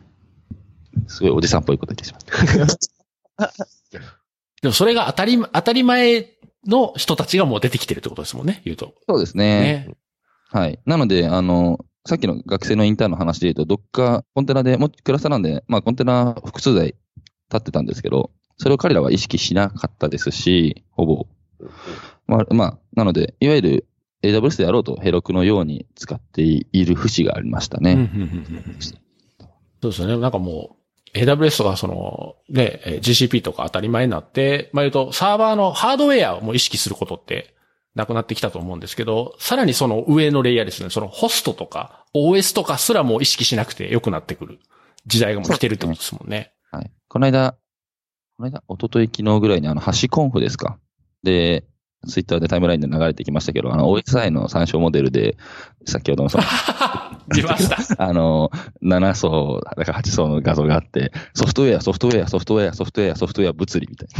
[1.07, 3.51] すごいおじさんっぽいこと言ってしまった。
[4.61, 6.32] でもそれが当たり、当たり前
[6.67, 8.93] の人たちがもう出てきてるってことですもんね、言うと。
[9.07, 9.85] そうですね。
[9.87, 9.95] ね。
[10.49, 10.79] はい。
[10.85, 16.97] なので、あの、さっきの学生のインターンの話で言うと、どっかコンテナで、もうクラスターなんで、まあコンテナ複数台立
[17.57, 21.27] ってたんですけど、それを彼らは意識しなかったですし、ほぼ。
[22.27, 23.87] まあ、まあ、なので、いわゆる
[24.21, 28.09] AWS であろうとヘロクのように使っている節がありましたね。
[29.81, 30.17] そうですよね。
[30.17, 30.82] なんかもう、
[31.13, 37.53] AWS とかその、ね、えー GCP とか当たり前になって、まあ言うと、サーバーのハードウェアをもう意識することって
[37.95, 44.59] なくなってきたと思うんですけど、さらにその上のレイヤーですね、そのホストとか OS とかすらも意識しなくて良くなってくる
[45.05, 46.53] 時代がもう来てるってことですもんね。
[46.71, 46.91] はい。
[47.07, 47.55] この間、
[48.37, 50.79] この間、一昨日昨日ぐらいにあの、ハッシュコンフですか。
[51.21, 51.65] で、
[52.07, 55.37] ツイッターでタイムラインで流れてきましたけど、あの、OSI の参照モデルで、
[55.85, 56.43] 先ほどのその、
[57.33, 57.77] 出ました。
[58.03, 58.51] あの、
[58.83, 64.09] 7層、だから8層の画像があって、ソフトウェア、ソフトウェア、ソフトウェア、ソフトウェア、ソフトウェア、物理みたい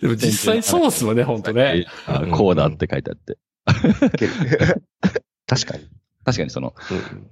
[0.00, 1.86] でも実際そうですもんね、本当ね。
[2.06, 2.22] な。
[2.22, 3.38] あこうだって書いてあって。
[5.46, 5.86] 確かに。
[6.24, 7.26] 確かにその、うん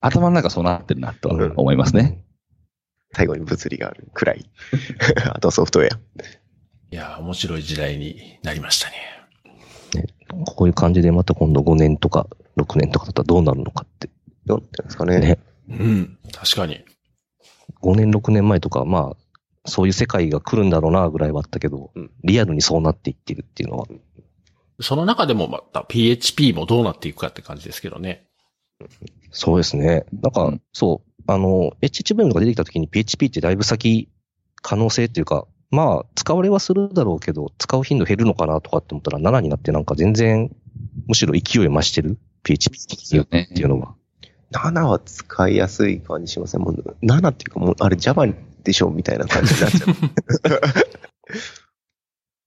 [0.00, 2.22] 頭の中そうなってるなとは思いますね。
[3.12, 4.48] 最後に物理があるくらい。
[5.32, 5.98] あとソフトウェア。
[6.90, 8.96] いや、面白い時代になりましたね。
[10.44, 12.26] こういう感じでまた今度5年とか
[12.56, 14.10] 6年とかだったらどうなるのかって。
[14.44, 15.18] どうてるんですかね。
[15.18, 15.38] ね。
[15.68, 16.18] うん。
[16.32, 16.84] 確かに。
[17.82, 19.16] 5年、6年前とか、まあ、
[19.68, 23.86] そういう世界が来るんだろうな、ぐらいはあったけど、うんリアルにそうなっていってるっていうのは、
[24.80, 28.26] その中でもまた PHP もどうなっていくかって感じですけどね。
[29.30, 30.04] そうですね。
[30.12, 34.08] なんか、うんそう、あの、HHVM が出てきた時に PHP ってだいぶ先、
[34.62, 40.54] 可能性っていうか、まあ、使われはするだろうけど、使う頻度減るのかなとかって思ったら、7になってなんか全然、
[41.06, 42.78] むしろ勢いを増してる？PHP
[43.20, 43.94] っていうのは。
[44.52, 48.26] 7は使いやすい感じしません、もう7っていうかもう、あれ Java
[48.62, 49.94] でしょみたいな感じになっちゃう。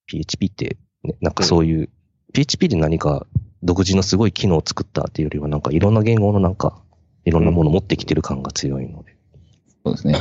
[0.08, 1.90] PHP って、ね、なんかそういう、
[2.34, 3.28] PHP で何か
[3.64, 6.82] 独自のすごい機能を作ったっていうよりは、なんかいろんな言語のなんか、
[7.26, 9.19] いろんなものを持ってきてる感が強いので。
[9.90, 10.16] そうですね。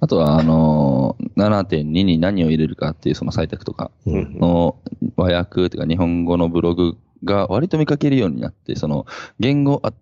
[0.00, 4.38] あとは、あのー、7.2に何を入れるかっていうその採択とかうん。
[4.38, 4.76] の
[5.16, 9.06] 和訳というか日本語のブログが割と見かけるようになって、その
[9.40, 9.92] 言語、あ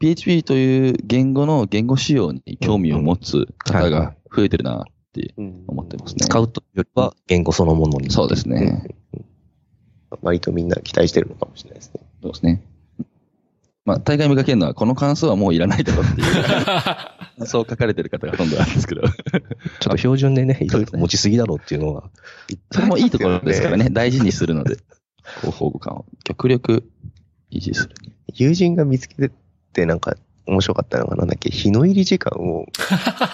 [0.00, 6.24] PHP という言語の言語仕様に興味を持つ方が増えてるなって思ってますね。
[6.24, 8.10] 使うというよりは、言語そのものに。
[8.10, 8.84] そうですね。
[10.22, 12.00] 割とみんな期待してるのかもしれないですね。
[12.20, 12.62] そうですね。
[13.84, 16.26] まあ、大概見かけるのは、この感想はもういらないだろうっていう、
[17.46, 19.12] そう書かれてる方がほとんどなんですけど、ちょっ
[19.80, 22.10] と標準でね、いろいろ持ちすぎだろうっていうのは、
[22.70, 24.76] それもいいところですからね、大事にするので、
[25.40, 26.84] 広報感を極力
[27.50, 27.96] 維持する。
[28.34, 29.34] 友人が見つけて
[29.72, 30.16] て、なんか
[30.46, 32.66] 面白かったのが、なんだっけ、日の入り時間を、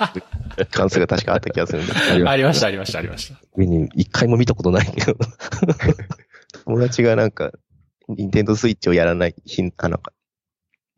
[0.73, 3.39] 関数が確かあった気がするんですけど、ありました、ありました、ありました。
[3.55, 5.17] 上に一回も見たことないけど。
[6.65, 7.53] 友達がなんか、
[8.09, 10.01] ニンテンドースイッチをやらない、日あの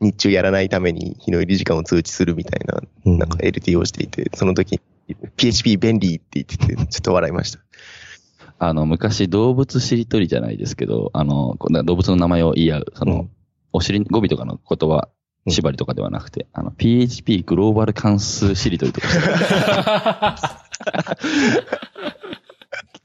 [0.01, 4.81] 日中やらないために日の入り時間を通知するみたいな、うんなんか LT をしていて、その時、
[5.37, 7.61] PHP 便利って言ってて、ちょっと笑いました。
[8.59, 13.31] あの、昔動物しりとりじゃないですけど、あの、こんな動物の名前を言い合う、その、うん
[13.73, 19.09] お尻、語尾とかの言葉、うん縛りとかではなくて、あの、PHP グローバル関数しりとりとか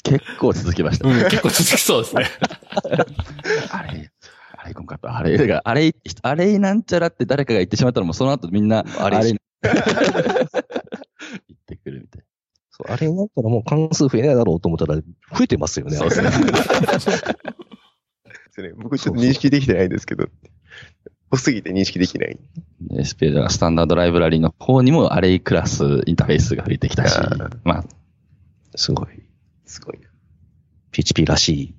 [0.03, 1.07] 結構続きました。
[1.07, 2.25] うん、結構続きそうですね。
[3.71, 4.11] あれ、
[4.65, 5.93] あれ、今回あれが、あれ、
[6.23, 9.39] あれなんちゃらって誰かが言ってしまったらもうその後みんな、あれあれ、言っ
[11.67, 12.23] てくるみたい
[12.71, 15.03] そうあれになったらもう関数増えないだろうと思ったら、増
[15.43, 15.97] えてますよね。
[15.97, 16.29] そうですね
[18.81, 20.29] 僕ちょっと認識できてないんですけど、
[21.29, 22.39] 濃すぎて認識できない。
[22.89, 23.01] な。
[23.03, 27.85] SPL がスタンダードライブラリの方にもアレイクラスインターフェースが増えてきたしあー、まあ、
[28.75, 29.21] すごい。
[29.65, 30.09] すごいな。
[30.91, 31.75] PHP らしい。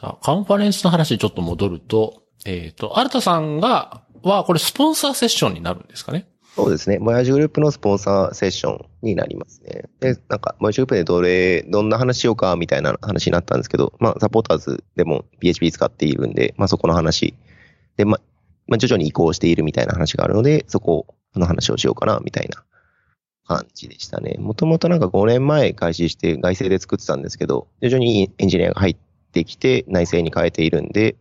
[0.00, 6.28] さあ、カンファレンスの話にちょっと戻ると、えっ、と、新田さんが、は、これスポンサーセッションになるんですかね？
[6.54, 6.98] そうですね。
[7.00, 9.84] モヤジグループのスポンサーセッションになりますね。
[9.98, 17.34] で、なんか、モヤジグループでどれ、どんな話しようかみたいな話になったんですけど、まあ、サポーターズでも PHP 使っているんで、まあ、そこの話。
[17.96, 18.20] で、まあ、
[18.68, 22.62] まあ、徐々に移行しているみたいな話があるので、そこの話をしようかな、みたいな
[23.48, 24.36] 感じでしたね。
[24.38, 29.07] もともとなんか5年前開始して外製で作ってたんですけど、徐々にエンジニアが入って
[29.38, 31.16] てきて内製に変えているんで、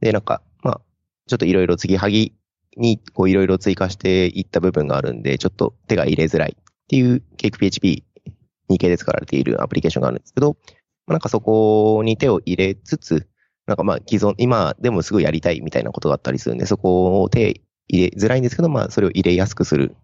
[0.00, 0.80] で、なんか、まあ、
[1.28, 2.34] ちょっといろいろ継ぎはぎ
[2.76, 8.04] にこういろいろ追加していった部分があるんで、ちょっと手が入れづらいっていうケーク PHP
[8.68, 10.56] に系で使われているアプリケーションがあるんですけど、
[11.06, 13.28] まあ、なんかそこに手を入れつつ、
[13.66, 19.96] なんかまあ既存、今でもすぐやりたいみたいなことがあったりするんで、そこを手入れづらいんですけど、まあそれを入れやすくする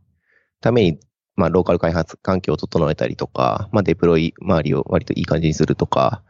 [0.61, 0.99] ために、
[1.37, 6.23] まあローカル開発環境を整えたりとか、まあデプロイ周りを割といい感じにするとか、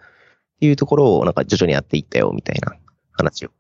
[0.61, 2.77] いうところをなんか徐々にやっていったよみたいな
[3.13, 3.51] 話を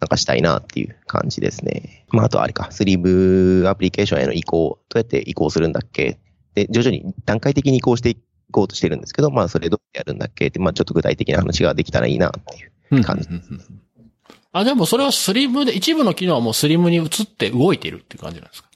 [0.00, 2.04] なんかしたいなっていう感じですね。
[2.10, 6.18] まあ、あとはあれか、スリーブアプリケーションへの移行、どうやって移行するんだっけ？
[6.54, 8.18] で、徐々に段階的に移行してい
[8.50, 10.48] こうとしてるんですけど、まあ、それどうやるんだっけ？
[10.48, 12.72] って、まあ、ちょっと具体的な話ができたらいいなっていう。
[13.02, 13.28] 感じ。
[13.28, 13.82] うんうんうんうん。
[14.52, 18.68] あ、でもそれはスリムで、一部の機能はもうスリムに移って動いているっていう感じなんですか？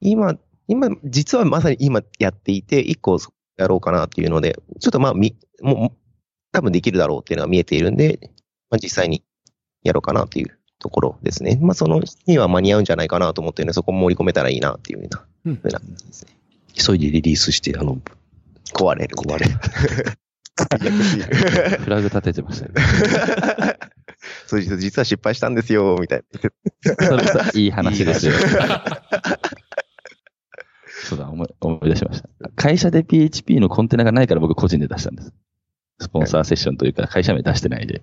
[0.00, 0.34] 今、
[0.66, 3.18] 今、実はまさに今やっていて、一個
[3.58, 5.99] やろうかなっていうので、ちょっとまあ、み、もう、
[6.52, 8.18] 多分できるだろうっていうのが見えているんで、
[8.70, 9.24] まあ、実際に
[9.82, 11.58] やろうかなっていうところですね。
[11.60, 16.36] まあ、その日には間に合うんじゃないかなと思ってるので、そこも盛り込めたらいいなっていうような、うんふうな感じですね。
[16.72, 17.98] 急いでリリースして、あの、
[18.72, 19.16] 壊れる。
[19.16, 19.52] 壊れる。
[21.80, 22.74] フラグ立ててましたね。
[24.46, 26.40] そう実は失敗したんですよ、みたいな。
[27.06, 28.32] それといい話ですよ。
[31.08, 32.28] そうだ、思い、思い出しました。
[32.56, 35.32] 会社で PHP のコンテナがないから僕個人で出したんです。
[36.00, 38.02] スポンサーセッションというか会社名出してないで。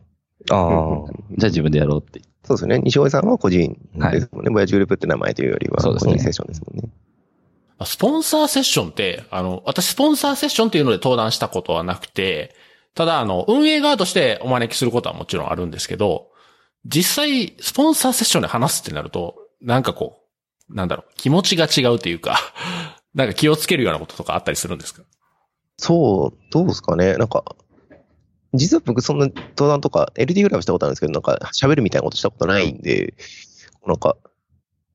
[0.49, 2.21] ああ、じゃあ自分でやろうって。
[2.43, 2.79] そうですね。
[2.79, 3.77] 西尾さんは個人
[4.11, 4.51] ですもんね。
[4.51, 6.89] ボヤジグループって名前というよりは、そうですね個人セッションですもんね。
[7.79, 12.55] あスポンサーセッションって、あの、私スポンサーセッションっていうので登壇したことはなくて、
[12.95, 16.29] ただ、あの、運営側としてお招きすることはもちろんあるんですけど、
[16.85, 20.21] 実際、スポンサーセッションで話すってなると、なんかこ
[20.69, 22.39] う、なんだろう、気持ちが違うというか、
[23.13, 25.03] なんか気をつけるようなこととかあったりするんですか？
[25.77, 27.15] そう、どうですかね。
[27.17, 27.43] なんか、
[28.53, 33.13] 実は僕そんな登壇とか LD ぐらいはしたことあるんですけど、なんか喋るみたいなことしたことないんで、
[33.85, 34.17] なんか、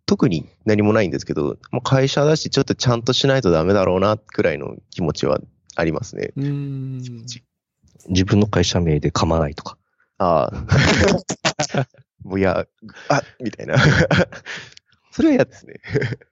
[0.06, 5.40] 特に何もないんですけど、まあ、会社だしちょっとちゃんとしないとダメだろうな、くらいの気持ちは
[5.76, 6.32] ありますね。
[6.36, 6.98] うん。
[8.08, 9.78] 自分の会社名で噛まないとか。
[10.18, 11.86] ああ。
[12.24, 12.66] もういや、
[13.08, 13.76] あみたいな。
[15.10, 15.74] それは嫌ですね。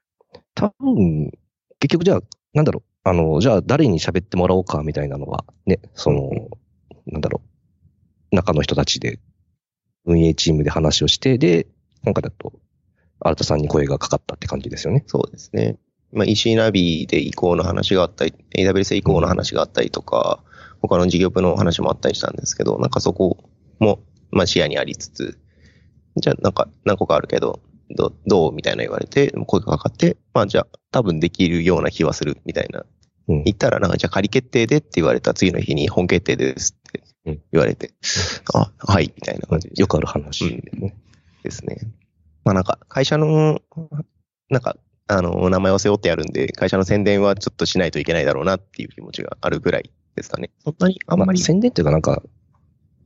[0.55, 1.33] 多分、
[1.79, 2.21] 結局じゃあ、
[2.55, 2.91] なんだろう。
[3.03, 6.31] あの、じゃあ誰に喋ってもらおうかみたいなのは、ね、その、
[7.11, 7.43] なんだろ
[8.33, 8.37] う。
[8.37, 9.21] 中の人たちで、
[10.07, 11.67] 運営チームで話をして、で、
[12.05, 12.53] 今回だと、
[13.21, 15.05] 新田さんに声がかかったって感じですよね。
[15.07, 15.79] そうですね。
[16.13, 20.43] まあ、EC ナビで移行の話があったり、AWS 移行の話があったりとか、
[20.81, 23.37] 他の事業部の話もあったりしたんですけど、なんかそこ
[23.79, 24.01] も、
[24.31, 25.39] まあ、視野にありつつ、
[26.17, 27.61] じゃあなんか何個かあるけど、
[27.97, 32.81] どどうみたいな言われて、声がかかって、まあじゃあ多分できるような気はするみたいな。
[33.29, 36.77] うん言ったらなんかじゃあ仮決定でって言われた次の日に本決定です
[37.25, 37.93] 言われて、
[38.55, 39.69] あ、はい、みたいな感じ。
[39.69, 40.95] でよくある話ですね。
[41.43, 41.79] ですね。
[42.45, 43.61] まあなんか、会社の、
[44.49, 50.51] なんか、あの、名前を背負ってやるんで、会社の宣伝はちょっとしないといけないだろうなっていう気持ちがあるぐらいですかね。
[50.65, 52.23] そんなにあんまり、宣伝っていうかなんか、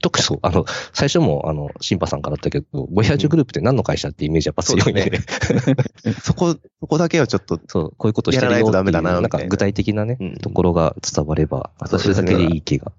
[0.01, 10.37] 特にそう、あの、最初も、あの、シンパさんからあったけど、ボヤージュグループって何の会社ってイメージやっぱ強いんで、そう そこ、そこだけはちょっと、そう、こういうことしてるよやらないとダメだっていうなななんか具体的なね、うん。
[10.37, 12.93] ところが伝われば、私それだけでいい気が。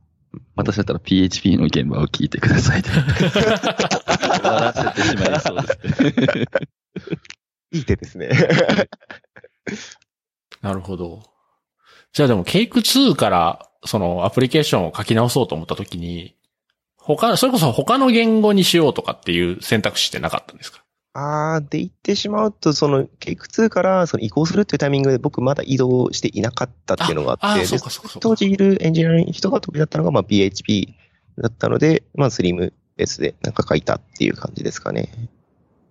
[0.55, 2.89] 私だったら PHP の現場を聞いてくださいで。
[2.89, 2.99] 終
[4.43, 6.45] わらせてしまいそうですね。
[7.71, 8.29] いい手ですね。
[10.61, 11.23] なるほど。
[12.13, 16.35] じゃあでも、ケイク2から、そのアプリケーションを書き直そうと思ったときに、
[16.97, 20.84] 他、それこそ他の言語にしようとかっていう選択肢ってなかったんですか？
[21.17, 27.65] あー、で言ってしまうと、その、ケイク2からその移行するっていうタイミングで僕まだ移動していなかったっていうのがあって。
[28.19, 30.93] 当時いるエンジニアの人が得意だったのが、まあ、PHP
[31.37, 35.09] だったので、まあ、スリムベースでなんか書いたっていう感じですかね。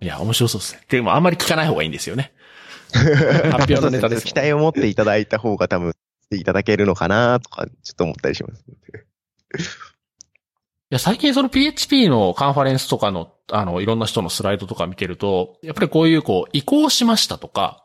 [0.02, 0.82] いや、面白そうですね。
[0.90, 2.32] でもあんまり聞かない方がいいんですよね。
[2.92, 5.92] 発表のネタですね期待を持っていただいた方が多分、
[6.24, 8.64] していただけるのかなとか、ちょっと思ったりします。
[10.94, 17.82] や、最近その PHP のカンファレンスとかの、あの、いろんな人のスライドとか見てると、やっぱりこういうこう、移行しましたとか、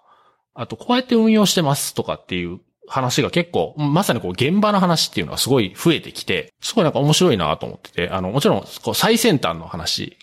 [0.54, 10.18] あとこうやって運用してますとかっていう話が結構、まさにこう、現場の話っていうのがすごい増えてきて、すごいなんか面白いなと思ってて、あの、もちろん、こう、最先端の話、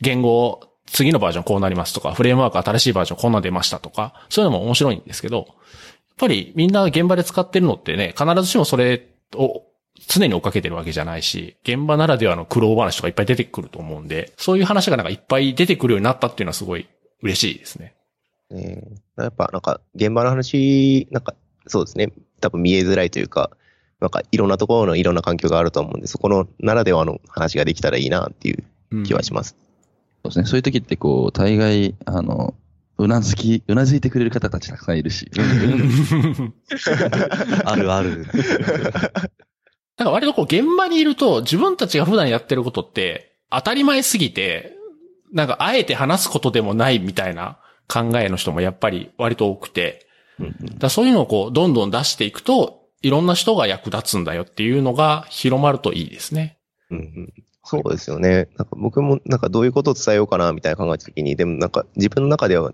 [0.00, 5.46] 言語、次のバージョンこうなりますとか、フレームワーク新しいバージョンこんな出ましたとか、そういうのも面白いんですけど、やっ
[6.18, 9.62] ぱりみんな現場で使ってるのってね、必ずしもそれを
[10.08, 16.88] 常に追っかけてるわけじゃないし、現場ならではの苦労話とかいっぱい出てくると思うんで、そういう話がなんかいっぱい出てくるようになったっていうのはすごい
[17.22, 17.94] 嬉しいですね。
[18.50, 18.82] ね
[19.16, 21.34] やっぱなんか、現場の話、なんか、
[21.66, 22.12] そうですね。
[22.40, 23.50] 多分見えづらいというか、
[24.00, 28.64] なんかいろんなところのいろんな環境があると思うんで、そこのならではの話ができたらいいなっていう
[29.04, 29.56] 気はします。
[30.24, 30.44] そうですね。
[30.46, 32.54] そういう時ってこう、大概、あの、
[32.98, 35.30] うなずき、うなずいてくれる方たちたくさんいるし。
[37.64, 38.26] あるある。
[40.02, 44.76] なんか割とこう現場にいると自分たちが普段やってることって当たり前すぎて、
[45.32, 50.06] なんかあえて話すことでもないみたいな考えの人もやっぱり割と多くて、
[50.78, 56.58] だそういうのをこうどんどん出していくと、いろんな人が役立つんだよっていうのが広まるといいですね。
[56.90, 57.32] うんうん
[57.64, 58.48] そうですよね。
[58.58, 62.72] なんか僕もなんかどういうことを伝えようかなみたいな考えたときに、でもなんか自分の中では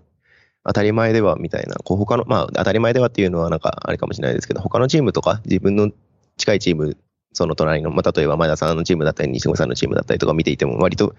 [0.65, 5.91] 当たり前ではみたいな、こう他の、まあ当たり前ではっていうのはなんかあれかもしれないですけど、他のチームとか自分の
[6.37, 6.97] 近いチーム、
[7.33, 11.15] その隣の、まあ例えば前田さんのチームだったり、西越さんのチームだったりとか見ていても割と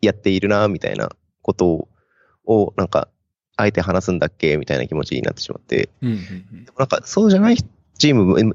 [0.00, 1.10] やっているなみたいな
[1.42, 1.88] ことを、
[2.46, 3.08] をなんか、
[3.56, 8.54] あえて話すんだっけみたいな気持ちになってしまって、うんうんうんなんかそうじゃないチームも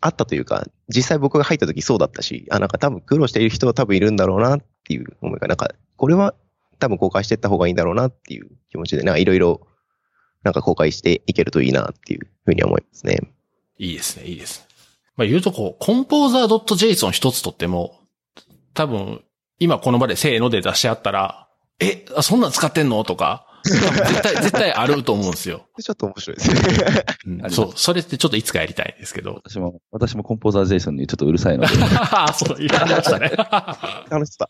[0.00, 6.34] あったというか、実際僕が入った時そうだったし、あ、なんか多分苦労している人は多分いるんだろうなっていう思いが、なんか、これは
[6.78, 9.66] 多分公開していった方がいいんだろうなっていう気持ちで、なんかいろいろ、
[10.42, 13.18] なんか公開していけるといいなっていうふうには思いますね。
[13.78, 14.65] いいですね、いいですね。
[15.16, 18.00] まあ言うとこう、コンポーザー .json 一つとっても、
[18.74, 19.22] 多分、
[19.58, 21.48] 今この場でせーので出し合ったら、
[21.80, 23.04] え、あそんなん使ってんの？
[23.04, 25.66] とか、絶対、 絶対あると思うんですよ。
[25.80, 27.04] ちょっと面白いですね。
[27.26, 29.34] うんそう、それってちょっといつかやりたいんですけど。
[29.34, 31.74] 私も、私もコンポーザー JSON にちょっとうるさいので。
[32.34, 33.30] そう、言われましたね。
[34.08, 34.48] 楽しさ。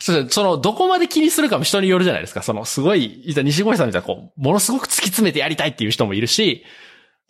[0.00, 2.42] そうその、どこまで気にするかも人によるじゃないですか。
[2.42, 6.64] その、すごい、いざ西越さんみたいな、こう、ものすごく突き詰めてやりたいっていう人もいるし、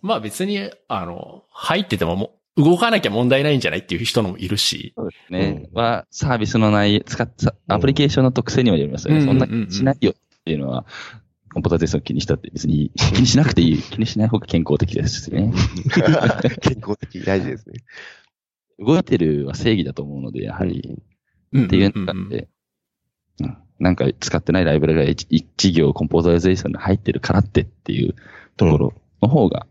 [0.03, 4.92] まあ別に、あの、入っててもも動かなきゃ問題ないんじゃないっていう人もいるし。
[4.96, 5.68] そうですね。
[5.72, 9.20] は、サービスの内容、使った、アプリケーションの特性にもよりますよね。
[9.20, 10.84] うんそんな気にしないよっていうのは、
[11.53, 13.78] コンポーターテストを気にしたって別に気にしなくていい。
[13.82, 15.53] 気にしない方が健康的ですしね。
[16.61, 17.84] 健康的、大事ですね。
[18.78, 20.99] 動いてるは正義だと思うので、やはり、
[21.57, 22.49] っっていう中で、
[23.40, 28.16] うんなんか使ってないライブラリが一一行コンポーザーゼーションに入ってるからってっていう
[28.57, 28.92] ところ
[29.22, 29.68] の方が、た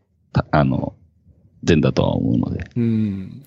[0.51, 0.93] あの、
[1.63, 2.69] 善だとは思うので。
[2.75, 3.45] うん。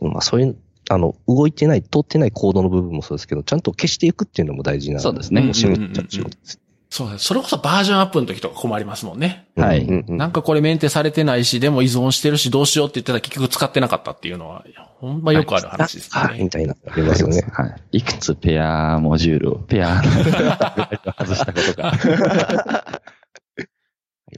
[0.00, 0.56] まあそういう、
[0.88, 5.00] あの、動いてない、通ってないコードの部分もそうですけど、ちゃんと消していくっていうのも大事な。
[5.00, 6.60] そうですねうん仕事っちゃ仕事です。
[6.88, 7.24] そうです。
[7.24, 9.48] それこそバージョンアップの時とか困りますもんね。
[9.56, 14.64] はいなんかこれメンテされてないし、でも依存してるし、どうしようって言ってたら結局使ってなかったっていうのは、
[15.00, 16.48] ほんまよくある話ですよねあみ。
[16.48, 17.44] たいな、ありますよね。
[17.52, 17.98] はい。
[17.98, 20.02] いくつペアモジュールを、ペアの
[21.26, 23.02] 外したことが。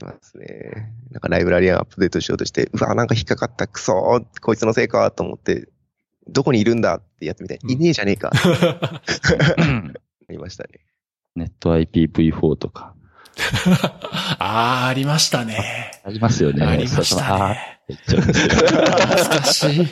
[0.05, 0.93] ありますね。
[1.11, 5.67] なんかライブラリアンアップデートしようとして、うわ、なんか引っかかった、クソー、こいつのせいかと思って、
[6.27, 7.59] どこにいるんだってやってみたい。
[7.63, 8.31] うんいねえじゃねえか。
[8.35, 9.01] あ
[9.57, 9.93] うん
[10.29, 10.69] りましたね。
[11.35, 12.93] ネット IPv4 とか。
[14.39, 16.01] ああ、ありましたね。
[16.03, 16.65] ありますよね。
[16.65, 17.79] ありましたあね。
[18.05, 19.87] 懐かしい。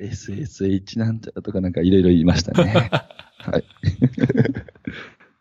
[0.00, 2.90] SSH なんちゃらとかなんかいろいろ言いましたね。
[3.38, 3.64] はい。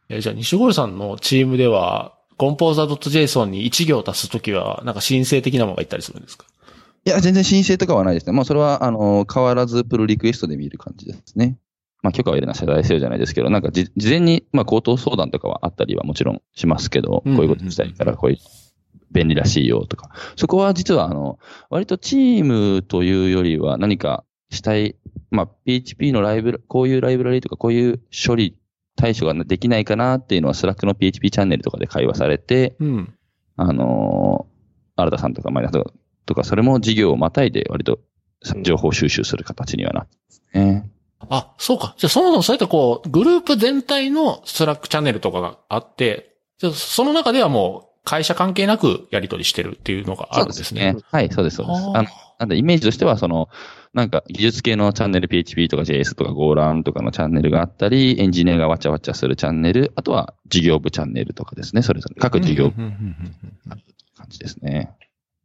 [0.09, 6.48] えじゃあ、西郷さんのチームでは、コンポーザー .json に1行足すときは、なんか申請的なものがいったりするんですか？
[7.06, 8.34] いや、全然申請とかはないですね。
[8.34, 11.60] もうそれは、あの、変わらずプルリクエストで見る感じですね。
[12.02, 18.38] まあ、許可を入れな世代制じゃないですけど、なんかじ、事前に、まあ、口頭相談とかはあったりはもちろんしますけど、うんこういうことしたいから、こういう、
[19.12, 20.10] 便利らしいよとか。
[20.36, 21.38] そこは実は、あの、
[21.70, 24.96] 割とチームというよりは何かしたい、
[25.30, 28.58] まあ、PHP のライブラ、こういうライブラリとか、こういう処理、
[28.96, 33.14] 対処ができないかなっていうのは、 Slack の PHP チャンネルとかで会話されて、うん。
[33.58, 35.84] あのー、新田さんとかマイナス
[36.26, 38.00] とか、それも事業をまたいで割と
[38.64, 40.89] 情報収集する形にはなってますね。
[41.30, 41.96] あ、そうか。
[41.98, 50.97] じゃあ、そもそもそういったこう、グループ全体のスラックチャンネルとかがあって、じゃあその中ではもう、会社関係なくやり取りしてるっていうのがあるんですね。
[51.12, 51.82] はい、そうです、そうです。
[51.88, 53.49] はああのなんで、イメージとしては、その、
[53.93, 61.84] なんか、技術系のチャンネル PHP とか JS とか GoLAN とかのチャンネルがあったり、エンジニアがわちゃわちゃするチャンネル、あとは事業部チャンネルとかですね。
[61.84, 63.36] それぞれ、各事業部うんうんうん
[63.68, 63.82] うん
[64.18, 64.89] 感じですね。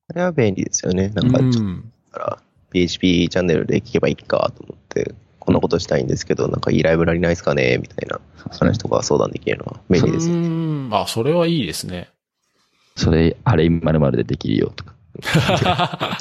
[0.08, 1.10] あれは便利ですよね。
[1.10, 1.64] なんか、うんちょっ
[2.12, 2.38] とから
[2.70, 10.34] PHP チャンネルで聞けばいいかと思って、こんなことしたいんですけど、なんかいいライブラリないですかねみたいな話とか相談できるのは便利ですよ。
[10.34, 12.08] うんあ、それはいいですね。
[12.96, 14.96] それ、あれ、まるまるでできるよとか。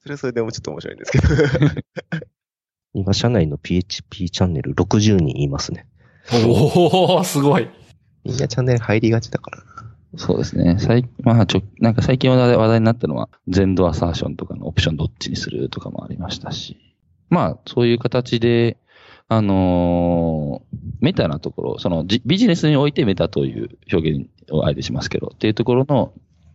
[0.00, 1.26] それはそれでもちょっと面白いんですけど。
[2.94, 5.86] 今、社内の PHP チャンネル60人いますね。
[6.46, 7.68] おおすごい。
[8.24, 9.64] みんなチャンネル入りがちだからな。
[10.16, 10.78] そうですね。
[10.78, 16.78] 最まあ、ちょ、なんか最近話題話題になったのは、全ドアサーションとかのオプションどっちにするとかもありましたし。
[17.28, 18.78] まあ、そういう形で、
[19.28, 26.12] あのーメタなところ、そのじビジネスにおいてメタという表現をあえてしますけど、っていうところの、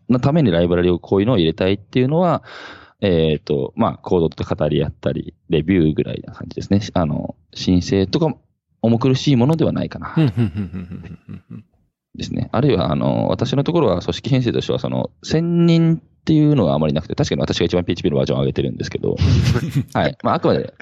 [0.09, 2.43] のためにライブラリをこういうのを入れたいっていうのは、
[3.01, 6.81] えっ、と、まあ、コードと語り合ったり、レビューぐらいな感じですね。
[6.93, 8.33] あの、申請とか、
[8.81, 10.15] 重苦しいものではないかな。
[12.15, 12.49] ですね。
[12.51, 19.15] あるいは、あの、私のところは組織編成としては、その、専任っていうのがあまりなくて、確かに私が一番 PHP のバージョンを上げてるんですけど、
[19.93, 20.17] はい。
[20.23, 20.73] まあ、あくまで、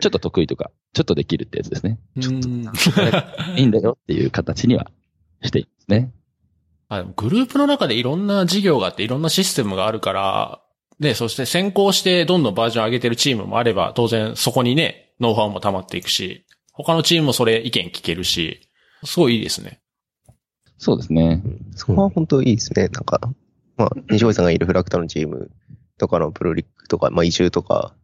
[0.00, 1.98] ちょっと得意とか、ちょっとできるってやつですね。
[2.20, 2.48] ちょっと。
[3.56, 4.90] いいんだよっていう形には
[5.42, 6.12] していますね。
[6.88, 10.60] あグループの中でいろんな事業があっていろんなシステムがあるから、
[11.00, 18.68] で、そして先行してどんどんバージョン上げてるチームもあれば、当然そこにね、ノウハウも溜まっていくし、他のチームもそれ意見聞けるし、
[19.04, 19.80] すごいいいですね。
[20.78, 21.42] そうですね。
[21.74, 22.88] そこは本当いいですね。
[22.88, 23.20] なんか、
[23.76, 25.50] まあ、西堀さんがいるフラクタのチーム
[25.98, 27.94] とかのプロリックとか、まあ、異臭とか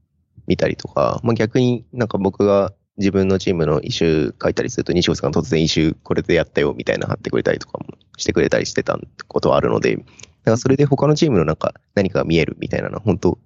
[0.49, 7.87] 見たりとか、まあ、逆になんか僕が自分のチームの異臭書いたりすると、西堀さんが突然異臭これでやったよみたいな貼ってくれたりとかも
[8.17, 13.39] してくれたりしてたことはあるので、だからそれで他のチームのなんか何かが見えるみたいなのは本当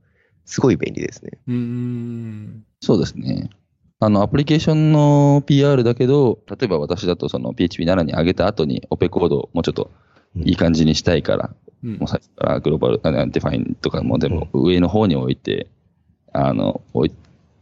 [0.46, 1.32] すごい便利ですね。
[1.48, 2.64] うーん。
[2.80, 3.50] そうですね。
[4.00, 9.90] あの、アプリケーションの PR だけど、例えば私だとその PHP7 に上げた後にオペコードをもうちょっと
[10.36, 15.68] いい感じにしたいから、うんもう最初からグローバル、あ define とかもでも上の方に置いて、
[16.32, 16.80] あの、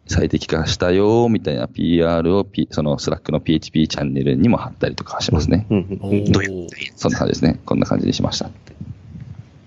[0.07, 5.67] 最適化したよ、みたいな PR を、P、その Slack の PHP チャンネルにも貼ったりとかしますね。
[5.71, 6.33] うんうん。
[6.33, 6.67] どういう？
[6.67, 7.61] ーそんな感じですね。
[7.65, 8.51] こんな感じにしました。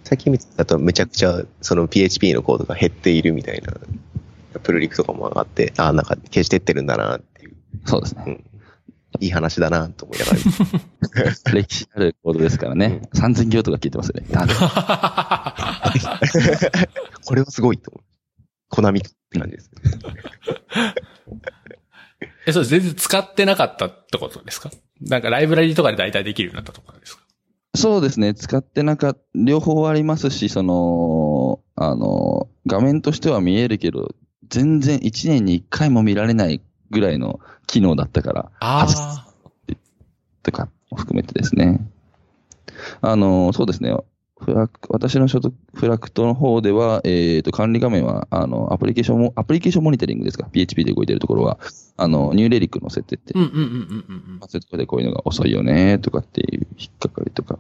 [0.04, 3.74] 最近見てだとめちゃくちゃその PHP のコードが減っているみたいな、
[4.60, 7.56] プルリクとかもあって、ああ、なんか消してってるんだなっていう。
[7.86, 8.24] そうですね。
[8.28, 8.44] うん
[9.20, 10.38] いい話だなと思いながら。
[11.54, 13.04] 歴史あるコードですからね。
[13.14, 14.26] 3000行とか聞いてますよね。
[17.24, 18.04] これはすごいと思う。
[18.74, 19.70] コナミって感じです。
[22.48, 22.70] え、そうです。
[22.72, 24.72] 全然使ってなかったってことですか？
[25.02, 27.22] なんかライブラリーとかで大体できるようになったとかですか？
[27.76, 28.34] そうですね。
[28.34, 34.14] 使ってなかった、両方ありますし、その、あの、画面としては見えるけど、
[34.50, 36.62] 全然1年に1回も見られない
[36.92, 39.28] ぐらいの機能だったから、あ外あ。
[40.44, 41.80] とかも含めてですね。
[43.02, 43.96] あの、そうですね。
[44.44, 51.60] フラク私の所属、フラクトの方では、えっ、と、管理画面は、あの、アプリケーションも、アプリケーションモニタリングですか ?PHP で動いてるところは、
[51.96, 53.66] あの、ニューレリックの設定って、うんうんうんうんう
[54.36, 57.58] んそういうところでこういうのが遅いよね、とかっていう引っかかりとか、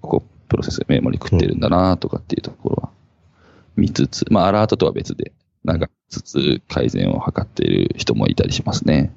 [0.00, 2.90] ここ、プロセスメモリ食ってるんだな、とかっていうところは、
[3.76, 5.32] 見つつ、まあ、アラートとは別で、
[5.64, 9.12] なんか、つつ改善を図っている人もいたりしますね。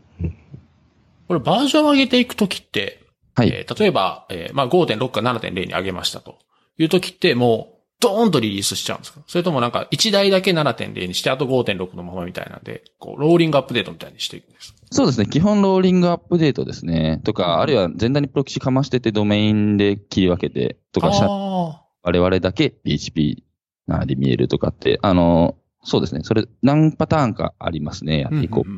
[1.27, 3.03] これバージョンを上げていくときって、
[3.35, 3.49] はい。
[3.49, 6.39] えー例えば、えーまあ5.6から7.0に上げましたと
[6.77, 9.21] いうときってもう、ドーンとリリースしちゃうんですか？
[9.25, 14.77] それともなんか1台だけ7.0にして、あと5.6のままみたいなんで、こう、ローリングアップデートみたいにしていくんですか？
[14.91, 15.25] そうですね。
[15.25, 17.21] 基本ローリングアップデートですね。
[17.23, 23.43] とか、あるいは前段にプロキシかましててドメインで切り分けて、とか、あ我々だけ PHP
[23.87, 26.21] なで見えるとかって、あの、そうですね。
[26.23, 28.19] それ何パターンかありますね。
[28.21, 28.35] やあ。
[28.35, 28.69] っていこう。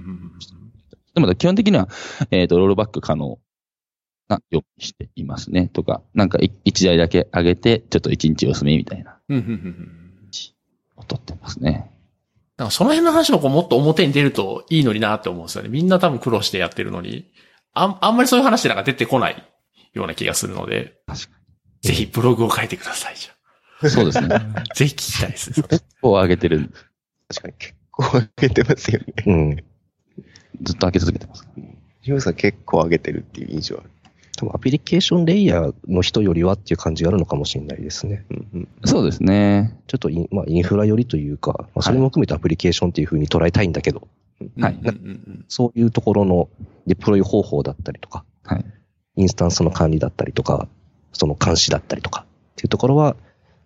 [1.14, 1.89] でも基本的には、
[2.32, 3.39] えっ、と、ロールバック可能
[4.30, 5.67] なようにしていますね。
[5.67, 10.09] とか、なんかい一台だけ上げて、ちょっと一日休みみたいな、うんうんうんうん
[10.99, 11.91] を取ってますね。
[12.57, 15.69] なんかその辺の話もこうもっと表に出るといいのになって思うんですよね。
[15.69, 17.32] みんな多分苦労してやってるのに、
[17.73, 19.43] あんあんまりそういう話なんか出てこない
[19.93, 21.39] ような気がするので、確か
[21.82, 23.30] ぜひブログを書いてください、じ
[23.89, 24.27] そうですね。
[24.36, 24.63] ゃあ。
[24.75, 25.51] ぜひ聞きたいです。
[26.01, 26.69] を上げてる。
[27.30, 29.13] 確かに結構上げてますよね。
[29.25, 29.55] うん。
[30.61, 31.47] ずっと上げ続けてます。
[32.01, 33.89] ジムさん結構上げてるっていう印象ある。
[34.39, 38.25] 多分アプリケーションレイヤーの人よりはっていう感じがあるのかもしれないですね。
[38.29, 38.67] うんうん。
[38.85, 39.77] そうですね。
[39.87, 44.07] ちょっとイン,、まあ、インフラ寄りというか、まあ、それも含めてアプリケーションっていうふうに捉えたいんだけど、
[44.57, 44.79] はい
[45.49, 46.47] そういうところの
[46.87, 48.65] デプロイ方法だったりとか、はい。
[49.17, 50.69] インスタンスの管理だったりとか、
[51.11, 53.17] その監視だったりとかっていうところは、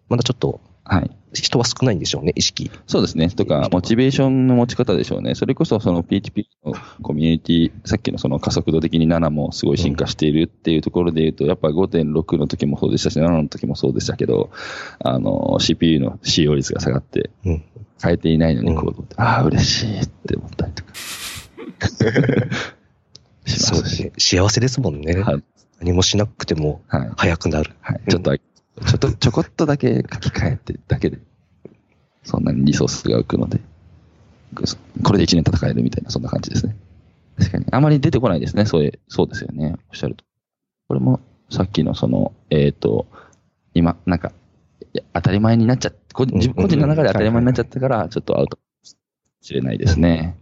[0.10, 1.12] まだちょっとはい。
[1.34, 2.70] 人は少ないんでしょうね、意識。
[2.86, 3.30] そうですね。
[3.30, 5.34] とか、モチベーションの持ち方でしょうね。
[5.34, 14.52] それこそ、その PHP のコミュニティ、さっきのその加速度的に7もすごい進化しているっていうところで言うと、やっぱ5.6の時もそうでしたし、7の時もそうでしたけど、
[15.00, 17.64] あの、CPU の使用率が下がって、うん。
[18.04, 20.92] 変えていないのにうんコードって、ああ、嬉しいって思ったりとか。
[23.46, 24.12] そうですね。
[24.18, 25.16] 幸せですもんね。
[25.22, 25.44] はい。
[25.80, 27.10] 何もしなくてもはい。
[27.18, 27.72] 早くなる。
[27.82, 28.02] はい。
[28.10, 28.36] ちょっと、
[28.82, 31.20] ちょっと、ちょこっとだけ書き換えてだけで、
[32.24, 33.62] そんなにリソースが浮くので、
[35.04, 36.76] これで1年戦えるみたいな、そんな感じですね。
[37.38, 37.66] 確かに。
[37.72, 38.66] あまり出てこないですね。
[38.66, 39.76] そういう、そうですよね。
[39.90, 40.24] おっしゃると。
[40.88, 41.20] これも、
[41.50, 43.08] さっきのその、えっ、と、
[43.74, 44.32] 今、なんか、
[45.14, 48.94] 当たり前になっちゃって、個人自分個人の中で当たり前になっちゃったから、ちょっとアウトかも
[49.42, 50.38] しれないですね。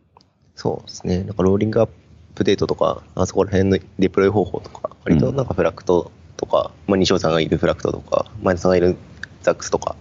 [0.55, 1.23] そうですね。
[1.23, 1.89] なんかローリングアッ
[2.35, 6.11] プデートとか、あそこら辺のデプロイ方法とか、割となんかフラクトと
[6.45, 8.97] か、まあ西尾さんがいるフラクトとか、前田さんがいる
[9.41, 9.95] ザックスとか、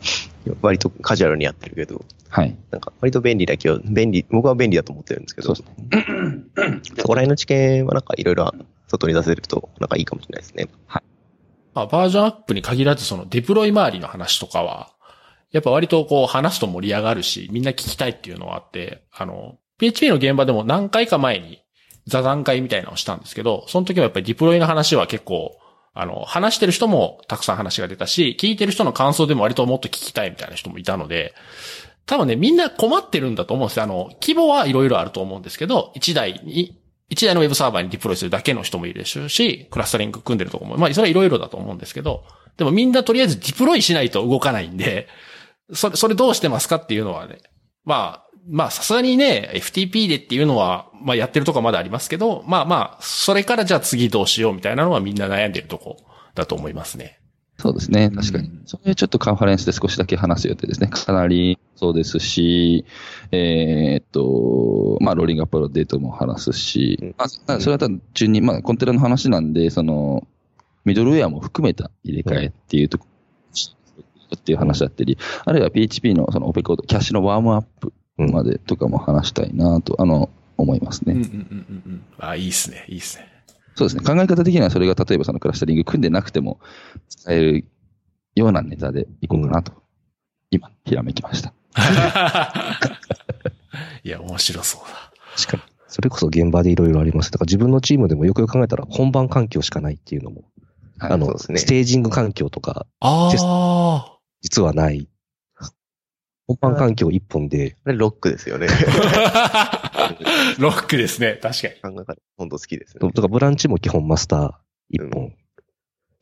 [0.62, 2.56] 割とカジュアルにやってるけど、はい。
[2.70, 6.80] なんか割と便利だけど、便利、僕は便利だと思ってるんですけど、そうですね。
[6.96, 8.52] そこら辺の知見はなんかいろいろ
[8.88, 10.68] 外に出せると、なんかいいかもしれないですね。
[11.74, 14.90] まあ、バージョンアップに限らずそのデプロイ周りの話とかは、
[15.52, 21.62] やっぱ割とこう話すと盛り上がるし、みんな聞きたいっていうのはあって、あの、PHP の現場でも何回か前に
[22.06, 25.57] 座談会みたいなのをしたんですけど、その時はやっぱりデプロイの話は結構、
[25.92, 31.34] あの、話してる人もたくさん話が出たし、聞いてる人の感想でも割ともっと聞きたいみたいな人もいたので、
[32.07, 33.84] 多分ね、みんな困ってるんだと思うんですよ。
[33.84, 36.80] あの、規模はいろいろあると思うんですけど、1台に、
[37.11, 42.25] 1台のウェブサーバーにディプロイするだけの人もいるでしょうし、クラスタリング組んでるとこも、まあ、それはいろいろだと思うんですけど、
[42.57, 45.08] でもみんなとりあえずディプロイしないと動かないんで、
[45.72, 47.38] それ、それどうしてますかっていうのはね、
[47.84, 55.98] まあ、まあ、さすがにね、FTP でっていうのは、まあ、やってるとこはまだありますけど、まあまあ、それからじゃあ次どうしようみたいなのはみんな悩んでるとこ
[56.34, 57.20] だと思いますね。
[57.58, 58.10] そうですね。
[58.10, 58.62] 確かにうん。
[58.64, 60.88] それちょっとカンファレンスで少しだけ話す予定ですね。
[60.88, 62.84] かなりそうですし、
[63.30, 70.26] えーっと、まあ、ローリングアップデートも話すし、うんまあ、それは単純に、まあ、コンテナの話なんで、その、
[70.84, 73.10] ミドルウェアも含めた入れ替えっていうところ、
[74.36, 77.92] っていう話だったり、あるいは PHP のそのオペコード、キャッシュのワームアップ
[78.29, 81.14] までとかも話したいなと、あの、思いますね。
[81.14, 82.05] うんうんうんうんうん。
[82.18, 83.26] あ、いいっすね、いいっすね。
[83.75, 84.03] そうですね。
[84.05, 86.61] 考え方的にはそれが例えばそのクラスタリング組んでなくても
[87.09, 87.64] 使える
[88.34, 89.72] ようなネタでいこうかなと、
[90.51, 91.55] 今、ひらめきました。
[94.03, 95.13] いや、面白そうだ。
[95.37, 95.63] 確かに。
[95.88, 97.33] それこそ現場でいろいろあります。
[97.33, 100.45] だから自分のチームでもよくよく考えたら本番環境しかないっていうのも、
[100.99, 104.18] はいあの、ねステージング環境とか、ああ。
[104.42, 105.09] 実はない。
[106.58, 108.66] 本番環境一本で、これロックですよね。
[110.58, 111.38] ロックですね。
[111.40, 111.94] 確かに。
[111.96, 113.12] 考え方、本当好きですだね。
[113.12, 114.52] からブランチも基本マスター
[114.90, 115.24] 一本。
[115.24, 115.34] うん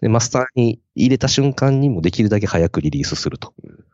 [0.00, 3.52] で、マスターに入れた瞬間にもできるだけ早くリリースすると。
[3.64, 3.84] うん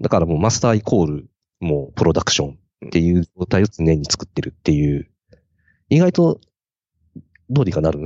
[0.00, 1.28] だからもうマスターイコール、
[1.60, 5.10] もうプロダクションっていう状態を常に作ってるっていう、
[5.90, 6.40] 意外と、
[7.50, 8.00] どうにかなる。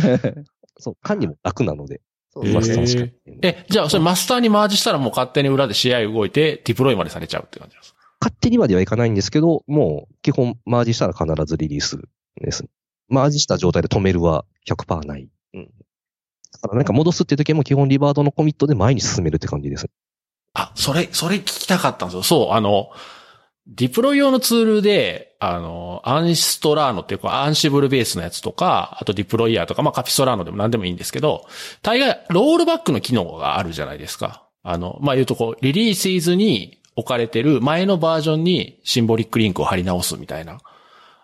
[0.78, 2.00] そう、管理も楽なので、
[2.32, 2.54] そうですね。
[2.54, 3.04] マスターしか。
[3.42, 7.98] え、じゃあ、それマスターにマージしたらもう勝手に裏で試合動いて、ディプロイまでされちゃうって感じですか？
[8.20, 11.98] 勝手にまではいかないんですけど、もう基本マージしたら必ずリリース
[12.40, 12.64] です。
[13.08, 15.28] マージした状態で止めるは100%ない。
[15.54, 15.70] うん
[16.52, 19.86] だからなんか戻すって時も基本リバードのコミットで前に進めるって感じです。
[20.52, 22.22] あ、それ、それ聞きたかったんですよ。
[22.24, 22.90] そう、あの、
[23.70, 31.46] ディプロイ用のツールで、あの、アンストラーノっていうか、アンシブルベースのやつとか、あとディプロイヤーとか、まあ、カピストラーノでも何でもいいんですけど、
[31.82, 34.44] 大概、ロールバックの機能があるじゃないですか。
[34.64, 40.58] あの、まあ、言うとこう、リリーシーズに置かれてる前のバージョンにシンボリックリンクを貼り直すみたいな、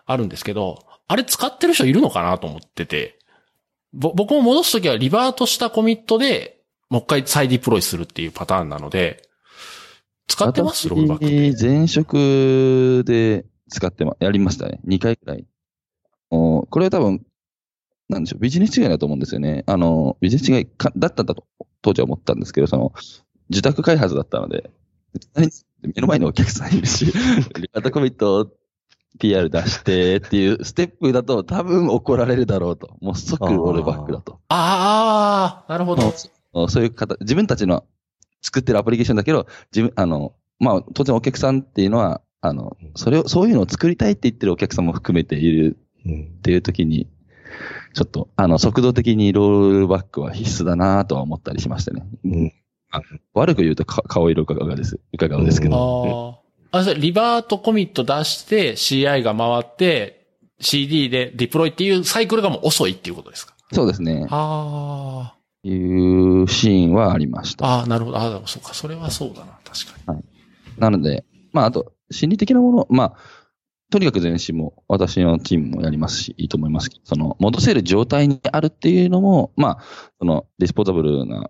[0.05, 3.19] あるんですけど、あれ使ってる人いるのかなと思ってて、
[3.93, 9.26] ぼ僕も戻すときはリバートしたコミットで、もう一回再ディプロイするっていうパターンなので、
[10.27, 10.87] 使ってます？
[10.89, 11.57] ロールバックって。
[11.57, 14.79] 私前職で使ってま、やりましたね。
[14.85, 15.45] 2回くらい。
[16.29, 17.25] おこれは多分、
[18.09, 19.63] なんでしょう、ビジネス違いだと思うんですよね。
[19.67, 21.45] あの、ビジネス違いかだったんだと、
[21.81, 22.93] 当時は思ったんですけど、その、
[23.49, 24.69] 自宅開発だったので、
[25.81, 27.11] 目の前にお客さんいるし、リ
[27.73, 28.51] バートコミット
[29.19, 32.97] PR 出してっていう ステップだと多分怒られるだろうと。
[33.01, 34.39] もう即ロールバックだと。
[34.49, 36.13] ああ、なるほど。
[36.67, 37.85] そういう方、自分たちの
[38.41, 47.07] 作ってるアプリケーションだけど、自分、あの、まあ、当然お客さんっていうのは、あの、それを、そういうのを作りたいって言ってるお客さんも含めているうんっていう時に、
[47.93, 52.05] ちょっと、あの、速度的にロールバックは必須だなとは思ったりしましたね。
[52.25, 52.53] うん
[53.33, 56.41] 悪く言うとか顔色伺うです、伺うですけど。
[56.71, 56.79] ああ。
[56.79, 60.25] あ、それ、リバートコミット出して CI が回って
[60.61, 63.53] CD でディプロイっていうサイクルがもう遅いっていうことですか？
[63.73, 64.25] そうですね。
[64.29, 65.33] あ
[65.67, 67.65] いうシーンはありました。
[67.65, 67.79] あ。
[67.79, 68.17] ああ、なるほど。
[68.17, 68.73] ああ、そうか。
[68.73, 69.59] それはそうだな。
[69.63, 70.23] 確かに。
[70.77, 73.13] なので、まあ、あと、心理的なもの、まあ、
[73.89, 79.83] とにかく前進も、私のチームもやりますし、いいと思いますけど、その、戻せる状態にあるっていうのも、まあ、
[80.19, 81.49] その、ディスポータブルな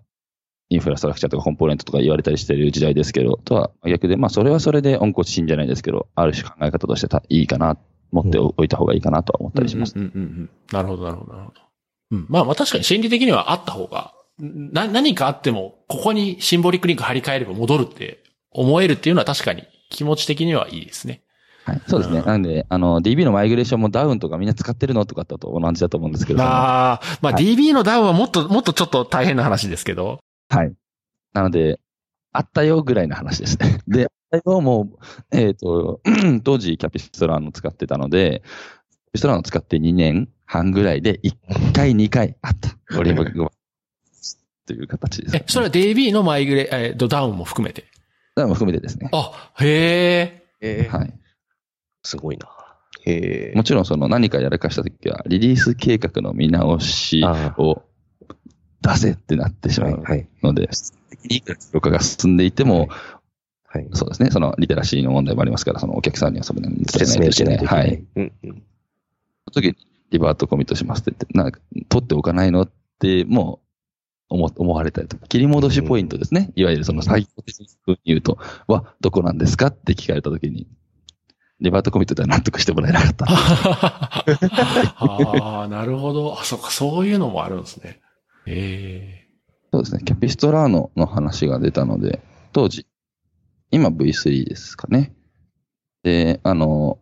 [0.70, 7.76] インフラストラクチャーとかコンポーネントとか言われたりしている時代ですけど、とは逆で、まあ、それはそれで温故知新じゃないですけど、ある種考え方としてたいいかな、
[8.12, 9.94] 持っておいた方がいいかなとは思ったりします。
[9.96, 10.50] うんうんうんうん。
[10.72, 11.67] なるほど、なるほど、なるほど。
[12.10, 12.26] うん。
[12.28, 21.22] まあまあ確かに心理的にはあった方が、な、何かあっても、ここにシンボリックリンク貼り替えれば戻るって思えるっていうのは確かに気持ち的にはいいですね。
[21.64, 21.82] はい。
[21.86, 22.20] そうですね。
[22.20, 26.38] うんなんで、あの、DB のマイグレーションもダウンとかみんな使ってるのとかだと同じだと思うんですけど。
[26.38, 30.20] まあ、まあはい DB のダウンはもっと、もっとちょっと大変な話ですけど。
[30.48, 30.72] はい。
[31.34, 31.80] なので、
[32.32, 33.80] あったよぐらいの話ですね。
[33.88, 34.88] で、あったよも
[35.32, 36.00] う、えっ、と、
[36.44, 42.98] 当時キャピストラーノ使ってたので、キャピストラーノ使って2年半ぐらいで1回2回あった。
[42.98, 43.50] オリバーが。
[44.66, 47.84] という形です、え、それは DB のマイグレ、えーと、ダウンも含めて？
[48.34, 49.08] ダウンも含めてですね。
[49.12, 50.44] あ、へえ。
[50.60, 51.12] えーはい。
[52.02, 52.48] すごいな。
[53.04, 57.82] へもちろんその何かやらかしたときは、リリース計画の見直しあを
[58.80, 59.90] 出せってなってしあ、ま。
[59.90, 60.68] うので、
[61.28, 62.88] いくが進んでいても、
[63.66, 63.88] はい。
[63.92, 64.30] そうですね。
[64.30, 67.86] そのリテラシーの問題もありますから、そのお客さんにはそれなりに伝え説明しないといけない。
[67.86, 68.04] はい。
[68.16, 68.50] うんうん。
[68.50, 69.76] その時に
[70.10, 73.60] リバートコミットしますって言って、なんか、取っておかないのって、も
[74.30, 76.52] う、思、思われたりとか、切り戻しポイントですね。
[76.54, 80.66] いわゆるその作業的に言うと、は、どこなんですかって聞かれた時に、
[81.60, 83.26] リバートコミットでは納得してもらえなかった。
[84.96, 86.38] ああ、なるほど。
[86.38, 88.00] あ、そっか、そういうのもあるんですね。
[88.46, 89.26] え
[89.72, 90.02] そうですね。
[90.04, 92.22] キャピストラーノの話が出たので、
[92.52, 92.86] 当時、
[93.70, 95.14] 今 V3 ですかね。
[96.02, 96.98] で、あの、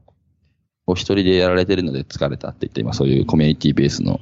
[0.87, 4.21] お一人でやられてるので疲れたって言って、今そういうコミュニティベースの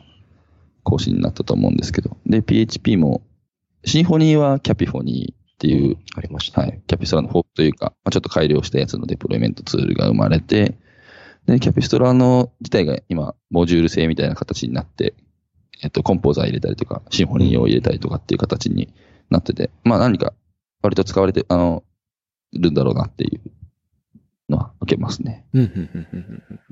[0.82, 2.16] 更新になったと思うんですけど。
[2.27, 3.23] で、PHP も、
[3.85, 6.62] シンフォニーはキャピフォニーっていう、ありました。
[6.62, 10.78] はい、キャピストラのフォークというか、まあ、ちょっと改良したやつのデプロイメントツールが生まれて、
[11.47, 15.15] で、キャピストラの自体が今、モジュール製みたいな形になって、
[15.82, 18.95] えっと、コンポーザー入れたりとか、シンフォニーを入れたりとかっていう形に
[19.28, 20.32] なってて、まあ何か
[20.82, 21.85] 割と使われて、あの、
[22.53, 23.41] るんだろうなっていう
[24.48, 25.46] のは受けますね。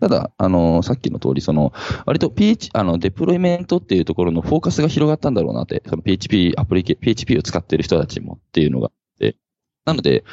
[0.00, 1.72] ただ、あの、さっきの通り、その、
[2.06, 9.36] 割と PH、あの、デプロイメントっていうところのフォーカスが広がったんだろうなって、その PHP アプリケ、PHP を使ってる人たちもっていうのがあって、
[9.84, 10.24] なので、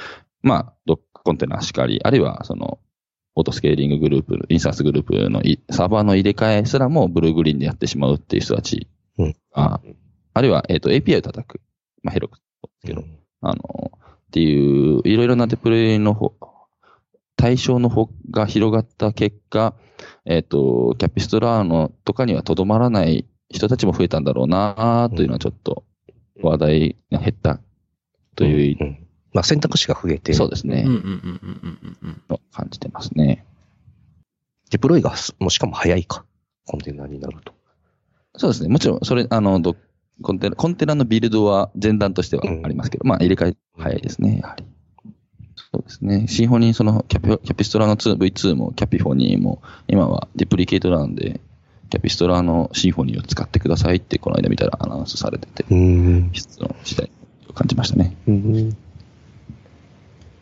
[0.41, 2.79] まあ、ドックコンテナしかり、あるいは、その、
[3.35, 8.87] Auto Scaling Group、 instance group のいサーバーの入れ替えすらも blue-green でやってしまうっていう人たち。
[9.17, 9.79] うんあ
[10.33, 11.61] あるいは、えっ、と、API を叩く。
[12.03, 12.41] まあ、広くで
[12.81, 13.03] すけど、
[13.41, 16.33] あの、っていう、いろいろなデプロイの方、
[17.39, 19.73] 対象の方が広がった結果、
[20.25, 25.85] えっ、と、 Capistrano とかにはとどまらない人たちも増えたんだろうなというのはちょっと
[26.41, 27.61] 話題が減った
[28.35, 30.85] という、うんうんまあ選択肢が増えて、そうですね、
[32.51, 33.45] 感じてますね。
[34.71, 36.25] デプロイがす、もうしかも早いか。
[36.65, 37.53] コンテナになると。
[38.37, 38.69] そうですね。
[38.69, 39.75] もちろん、それ、あの、ど
[40.23, 44.65] コンテナ、コンテナのビルドは前段としてはありますけど、まあ入れ替え早いですね、やはり。
[45.73, 46.27] そうですね。
[46.27, 51.39] シンフォニー、そのキャピ、キャピストラの 2V2 もキャピフォニーも、今はデプリケートなんで、
[51.89, 56.29] キャピストラのシンフォニーを使ってくださいって、この間見たらアナウンスされてて、うん。
[56.33, 57.11] 質の時代
[57.47, 58.15] を感じましたね。
[58.27, 58.77] うん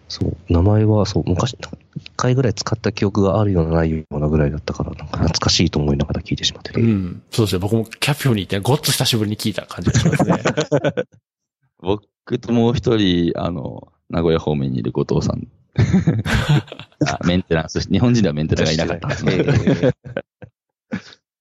[0.09, 1.57] そう、名前は、そう、昔、
[1.97, 6.79] 一回ぐらい使った記憶があるようなないようなぐらいだったから、なんか懐かしいと思いながら聞いてしまってた。
[6.79, 7.21] うん。
[7.29, 7.59] そうですね。
[7.59, 10.39] 僕もキャピオに行って、ごっつ久しぶりに聞いた感じがしますね。
[11.79, 15.47] 僕ともう一人、あの、名古屋方面にいる後藤さん。
[17.07, 19.93] あメンテナンス、日本人ではメンテナーがいなかったんですね。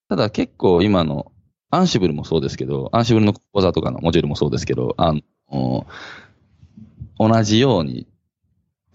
[0.09, 1.33] ただ結構今の、
[1.71, 5.13] アンシブルもそうですけど、アンシブルのコンポーザーとかのモジュールもそうですけど、あ
[5.51, 5.87] の、
[7.19, 8.07] 同じように、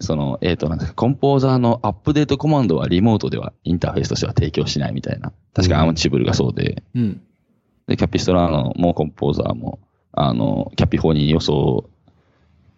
[0.00, 5.32] その、えっ、と、なんですか、コンポーザーのアップデートコマンドはリモートではインターフェースとしては提供しないみたいな。
[5.54, 7.20] 確かアンシブルがそうで、うん。
[7.86, 9.80] で、キャピストラーのもうコンポーザーも、
[10.12, 11.88] あの、キャピ4に予想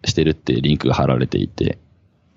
[0.05, 1.77] してるってリンクが貼られていて、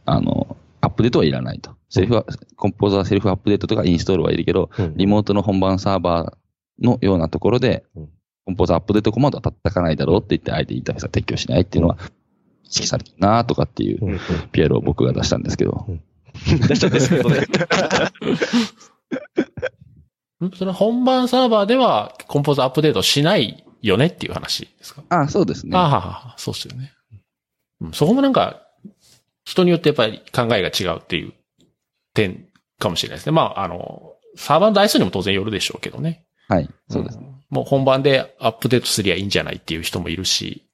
[0.05, 1.77] あの、アップデートはいらないと。
[1.91, 2.25] セルフは、
[2.57, 8.09] コンポーザーセルフアップデートとかインストールはいるけど、うんリモートの本番サーバーのようなところでうん、
[8.47, 11.99] コンポーザーアップデートコマンドは叩かないだろうって言って、相手インターフェースは撤去しないっていうのは、
[12.65, 14.19] 意識されてるなとかっていううんうん
[14.53, 15.87] PL を僕が出したんですけど、
[16.69, 17.39] 出したんですけどね。
[20.45, 25.03] ん それ本番サーバーではコンポーザーアップデートしないよねっていう話ですか？
[25.09, 25.73] あそうですね。
[25.77, 26.93] ああ、そうっすよね。
[27.81, 28.63] うん、そこもなんか、
[29.45, 31.33] 人によってやっぱり考えが違うっていう
[32.13, 32.47] 点
[32.79, 33.33] かもしれないですね。
[33.33, 36.25] まあ、あの、サーバーの台数にも当然よるでしょうけどね。
[36.49, 37.19] はい、そうです。
[37.19, 40.65] んもう本番でアップデートすりゃいいんじゃないっていう人もいるし、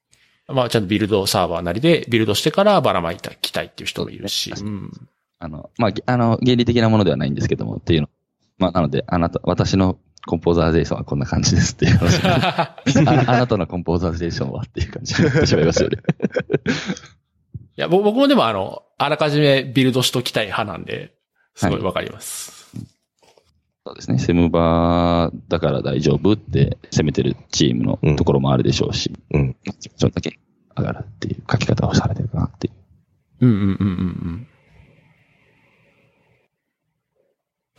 [0.47, 4.51] まあちゃんとビルドサーバーなりでビルドしてからばらまいたきたいっていう人もいるし。
[4.55, 4.91] そううん
[5.39, 8.09] あの、まあ、げあの、原理的なものではないんですけども、っていうの。
[8.57, 12.19] まあ、なので、あなた、私のコンポーザーゼーションはこんな感じですっていう話。
[12.25, 12.75] あ
[13.27, 15.97] あなたのコンポーザーゼーションはっていう感じになってしまいますよね。
[17.77, 21.13] いや、ぼ僕もでもあの、あらかじめビルドしときたい派なんで、
[21.55, 22.55] すごいわかります。
[23.85, 24.17] そうですね。
[24.17, 29.55] セムバーだから大丈夫って攻めてるチームのところもあるでしょうし、うん。
[29.79, 30.39] ちょっとだけ
[30.75, 33.45] 上がるっていう書き方をされてるかなっていう。
[33.45, 33.91] うんうんうんうんう
[34.31, 34.47] ん。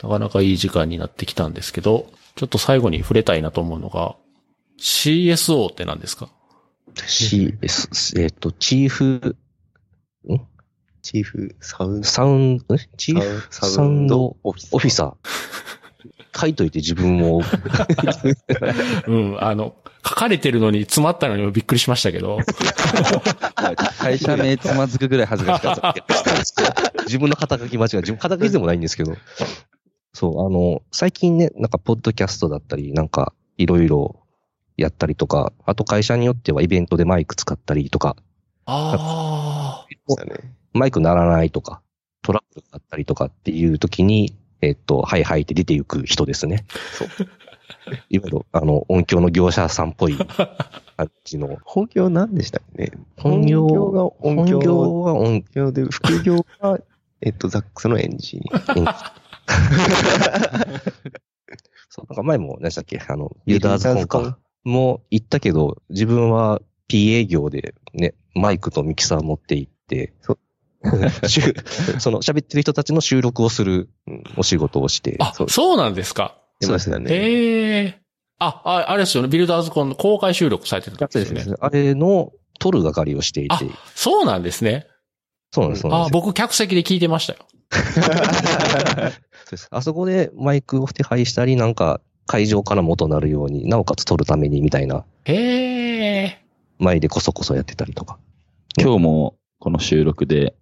[0.01, 2.07] なかなかいい時間になってきたんですけど、
[2.37, 4.15] ちょっと最後に触れたいなと思うのが、
[4.79, 6.29] CSO って何ですか
[6.95, 9.35] ？CS、えっと、チーフ、
[11.01, 12.07] チーフサウンド？
[12.07, 12.77] サウンド、え？
[12.95, 13.47] チーフ？
[13.49, 14.69] サウンドオフィス。
[14.71, 16.39] オフィサー。
[16.39, 17.41] 書いといて自分も、
[19.07, 19.75] うん、あの、
[20.07, 22.37] 書かれてるのに詰まったのにもびっくりしましたけど、
[23.97, 25.95] 会社名つまずくぐらい恥ずかしかった。
[27.05, 29.17] 自分の肩書き間違い、自分肩書きでもないんですけど。
[30.17, 34.19] そう、あの、最近ね、なんか、ポッドキャストだったり、なんか、いろいろ
[34.75, 38.15] やったりとか、あと会社によってはイベントでマイク使ったりとか、
[38.65, 39.87] ああ。
[40.73, 41.83] マイク鳴らないとか、
[42.23, 46.65] トラブルがあったりとかっていう時に、えっと、はいはいって出ていく人ですね。
[46.93, 47.07] そう。
[48.09, 51.59] いわゆる、あの、音響の業者さんっぽい感じの。
[51.63, 52.91] 本業何でしたっけね？
[53.17, 56.79] 本業本業が音本響業は音業で、副業が、
[57.21, 59.13] えっと、ザックスのエンジニア。
[61.89, 64.37] そう、なんか前も、何でしたっけあの、ビルダーズコンか。
[64.63, 70.37] も行ったけど、自分は PA 業でね、マイクとミキサー持って行って、そ
[71.99, 76.37] その喋ってる人たちの収録をするうんお仕事をして、あ、そうそうなんですか？
[76.59, 77.11] 出ましたね。
[77.13, 77.99] へえ。
[78.39, 79.29] あ、ああれですよね。
[79.29, 81.55] ビルダーズコンの公開収録されてたんですよね。
[81.59, 83.59] あれの撮る係をしていてあ、
[83.95, 84.85] そうなんですね。
[85.51, 86.07] そうなんです、そうなんです。
[86.09, 87.39] あ僕客席で聞いてましたよ。
[89.47, 96.43] そうですあそこでマイクを手配したり、なんか会場から元なるように、なおかつ撮るためにみたいな、へえ。
[96.79, 98.17] 前でこそこそやってたりとか。
[98.77, 100.53] 今日もこの収録で、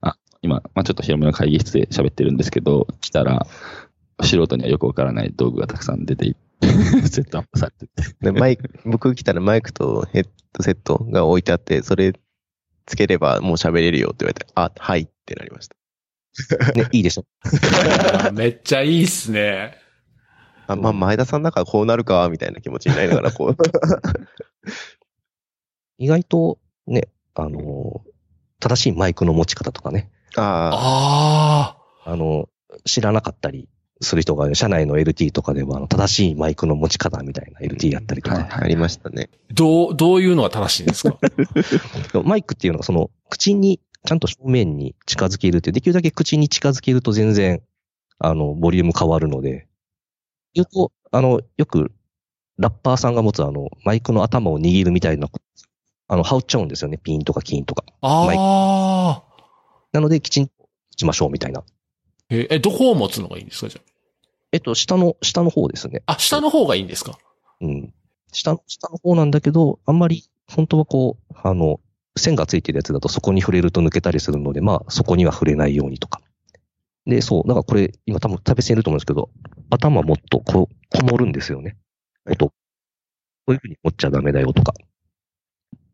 [0.00, 3.46] あ、今、まあちょっと広めの会議室で喋ってるんですけど、来たら、
[4.20, 6.36] 素人にはよくわからない道具がたくさん出てい
[7.08, 8.16] セットアップされてて。
[8.20, 12.12] でマイク、僕来たらマイクとヘッドセットが置いてあって、それ
[12.86, 15.76] つければもう喋れるよって言われて、あ、はいってなりました。
[16.74, 17.24] ね、いいでしょ。
[18.24, 19.76] あ めっちゃいいっすね。
[20.66, 23.56] あ、まあ、前田さんだからこうなるか、みたいな気持ちになりながら、こう。
[25.98, 28.02] 意外とね、あの、
[28.60, 31.76] 正しいマイクの持ち方とかね、あ
[32.06, 32.48] ああの、
[32.84, 33.68] 知らなかったり
[34.00, 39.30] する人が、社内の LT とかでは、あの正しいマイクの持ち方みたいな LT やったりとか、はいあ、ありましたね。
[39.32, 41.18] あ、どう、どういうのが正しいんですか？
[42.24, 47.62] マイクっていうのがその、口に、ちゃんと正面に近づけるって、できるだけ口に近づけると全然、
[48.18, 49.68] あの、ボリューム変わるので、
[50.54, 51.92] 言うと、あの、よく、
[52.58, 55.28] ラッパーさんが持つあの、マイクの頭を握るみたいな、
[56.08, 56.98] あの、羽織っちゃうんですよね。
[56.98, 57.84] ピンとかキンとか。
[58.02, 59.22] ああ。
[59.92, 60.52] なので、きちんと
[60.92, 61.62] 打ちましょうみたいな。
[62.28, 63.80] え、えどこを持つのがいいんですかじゃ
[64.52, 66.02] えっと、下の、下の方ですね。
[66.06, 66.12] あ。
[66.14, 67.18] あ、下の方がいいんですか？
[67.60, 67.94] うん。
[68.32, 71.80] 下の、下の方なんだけど、あんまり、本当はこう、あの、
[72.16, 76.20] 線がついてるやつだとそこに触れると抜けたりするので、まあ、そこには触れないようにとか。
[77.06, 79.30] で、そう、なんかこれ、今多分食べ線いると思うんですけど、
[79.70, 81.76] 頭もっとこう、こもるんですよね。
[82.30, 82.48] 音。
[82.48, 82.52] こ
[83.48, 84.74] ういう風に持っちゃダメだよとか。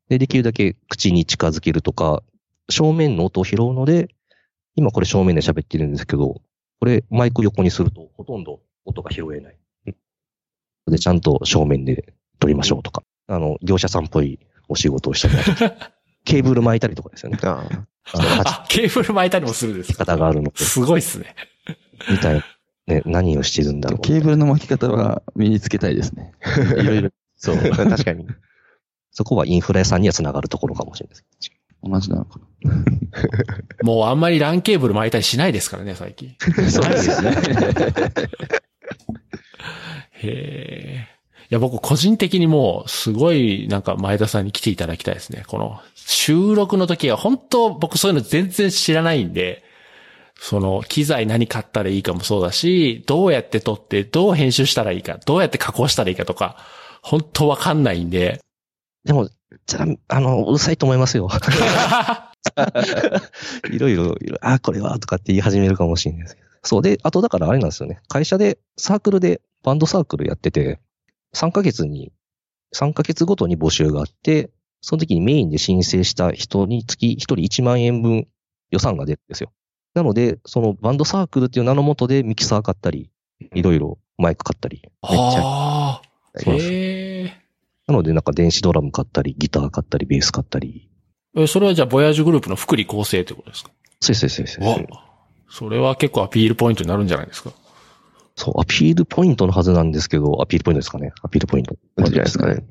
[0.08, 2.22] で、できるだけ口に近づけるとか、
[2.68, 4.08] 正面の音を拾うので、
[4.74, 6.42] 今これ正面で喋ってるんですけど、
[6.80, 9.56] これマイク横にするとほとんど音が拾えない。
[10.86, 13.02] で、ちゃんと正面で撮りましょうとか。
[13.26, 14.38] あの、業者さんっぽい
[14.68, 15.92] お仕事をしたりだとか
[16.28, 17.38] ケーブル巻いたりとかですよね。
[17.42, 17.64] あ
[18.12, 21.34] あケーブル巻いたりもするんです方があるので、すごいっすね。
[22.10, 22.44] みたいな。
[22.86, 24.00] ね、何をしてるんだろう。
[24.00, 26.32] ケーブルの巻き方は身につけたいですね。
[26.78, 27.10] いろいろ。
[27.36, 27.56] そう。
[27.56, 28.26] あ、 確かに。
[29.10, 31.24] そこはインフラ屋さんには繋がるところかもしれないです。
[31.82, 32.40] 同じなのか
[33.84, 36.34] もうあんまり LAN ケーブル巻いたりしないですからね、最近。
[36.56, 36.70] な。
[36.70, 37.30] そうですね。
[40.12, 41.17] へえ。
[41.50, 45.44] いや、僕個人的にもう、すごいなんか前田さんに来ていただきたいですね。
[45.46, 49.64] この収録の時は本当僕そういうの全然知らないんで、
[50.38, 56.56] その機材何買ったらいいかもそうだし、どうやって撮って、どう編集したらいいか、どうやって加工したらいいかとか、
[57.02, 58.40] 本当わかんないんで。
[59.04, 59.28] でも、
[59.66, 61.28] じゃあ、あの、うるさいと思いますよ。
[63.70, 66.48] いろいろ、いろあ、これは、とかって言い始めるかもしれないですけど。
[66.62, 68.00] そうで、あとだからあれなんですよね。
[68.08, 70.78] 会社でサークルで、バンドサークルやってて、
[71.34, 72.12] 3ヶ月に、
[72.74, 74.50] 3ヶ月ごとに募集があって、
[74.80, 78.28] その時にメインで申請した人につき1人1万円分
[78.70, 79.52] 予算が出るんですよ。
[79.94, 83.10] なので、そのバンドサークルっていう名のもとでミキサー買ったり、
[83.54, 84.82] いろいろマイク買ったり。
[85.02, 85.18] めっちゃ。
[85.42, 86.02] ああ。
[86.36, 87.34] そうなんですへえ。
[87.86, 90.88] なので、なんか電子ドラム買ったり、ギター買ったり、ベース買ったり。
[91.34, 93.70] え、それはじゃあ、ボヤージュグループの福利厚生ってことですか？
[94.00, 94.92] そうです、そうです、そうです。
[94.92, 95.04] わ
[95.50, 97.50] それは結構アピールポイントになるんじゃないですか？
[98.38, 101.12] そう、アピールポイントのはずなんですけど、アピールポイントですかね。
[101.22, 101.76] アピールポイント。
[101.96, 102.64] なんじゃないですかね。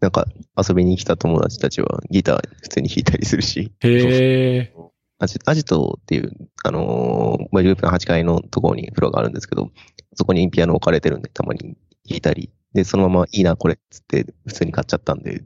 [0.00, 4.74] なんか、遊びに来た友達たちはギター普通に弾いたりするし、へえ。
[5.18, 6.32] アジアジトっていう、
[6.62, 9.70] あのー、まあグループの8階のところにフロアがあるんですけど、
[10.14, 11.60] そこにピアノ置かれてるんで、たまに
[12.06, 15.42] 弾いたり、で、そのままいいな、これ、つって、普通に買っちゃったんで、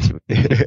[0.00, 0.34] 自分で。
[0.48, 0.58] で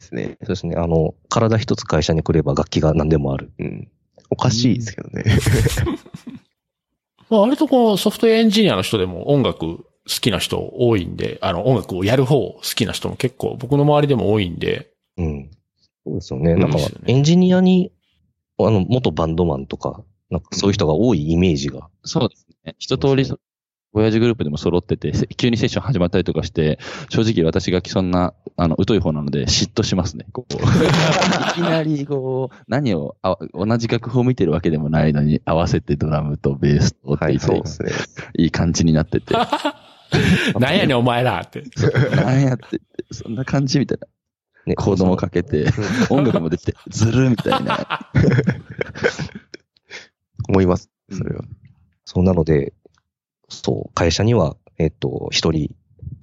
[0.00, 0.38] すね。
[0.40, 0.74] そうですね。
[0.76, 3.52] あの、体一つ会社に来れば楽器が何でもある。
[3.58, 3.88] うん。
[4.30, 5.24] おかしいですけどね。
[7.30, 15.50] まあ、割とこう、ソフトウェアエンジニアの人でも音楽好きな人多いんで、あの、音楽をやる方好きな人も結構僕の周りでも多いんで、うん。
[16.04, 16.54] そうですよね。
[16.54, 17.92] なんかいいですよね、エンジニアに、
[18.58, 21.88] あの、元バンドマンとか、なんかそういう人が多いイメージが。
[22.04, 22.74] そうですね。
[22.78, 23.24] 一通り、
[23.98, 30.26] 親父グループでも揃ってて、せ急にセッション始まったりとかして、正直私がそんな、あの、疎い方なので嫉妬しますね。
[30.32, 30.58] こう い
[31.54, 37.90] きなり、こう、何をあ、同じ楽譜を見てるわけでもないのに、合わせてドラムとベースとってはいそうですね。
[38.38, 39.34] いい感じになってて。
[40.58, 41.64] なんやねんお前らって。
[42.16, 42.80] なんやってって、
[43.12, 44.06] そんな感じみたいな。
[44.66, 45.66] ね、コードもかけて、
[46.10, 48.10] 音楽もできて、ずるみたいな。
[50.48, 50.90] 思います。
[51.10, 51.44] それは。
[52.04, 52.74] そうなので、
[53.48, 55.74] そう、会社には、えっと、一人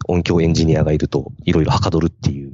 [0.08, 2.52] 音響エンジニアがいると、いろいろはかどるっていう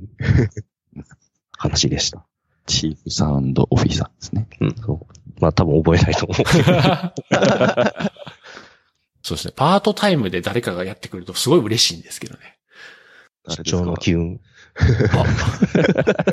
[1.57, 2.26] 話でした。
[2.65, 4.48] チーフサウンドオフィサーですね。
[4.85, 5.06] そう。
[5.39, 6.43] まあ多分覚えないと思う。
[9.23, 9.53] そうですね。
[9.56, 12.57] パートタイムで誰かがやってくるとすごい嬉しいんですけどね。
[13.49, 14.39] 出張の機運。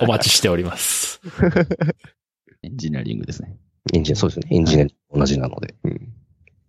[0.00, 1.20] お待ちしております。
[2.62, 3.56] エンジニアリングですね。
[3.92, 4.48] エンジン、そうですね。
[4.50, 5.74] エンジニアと同じなので。
[5.84, 6.12] うん。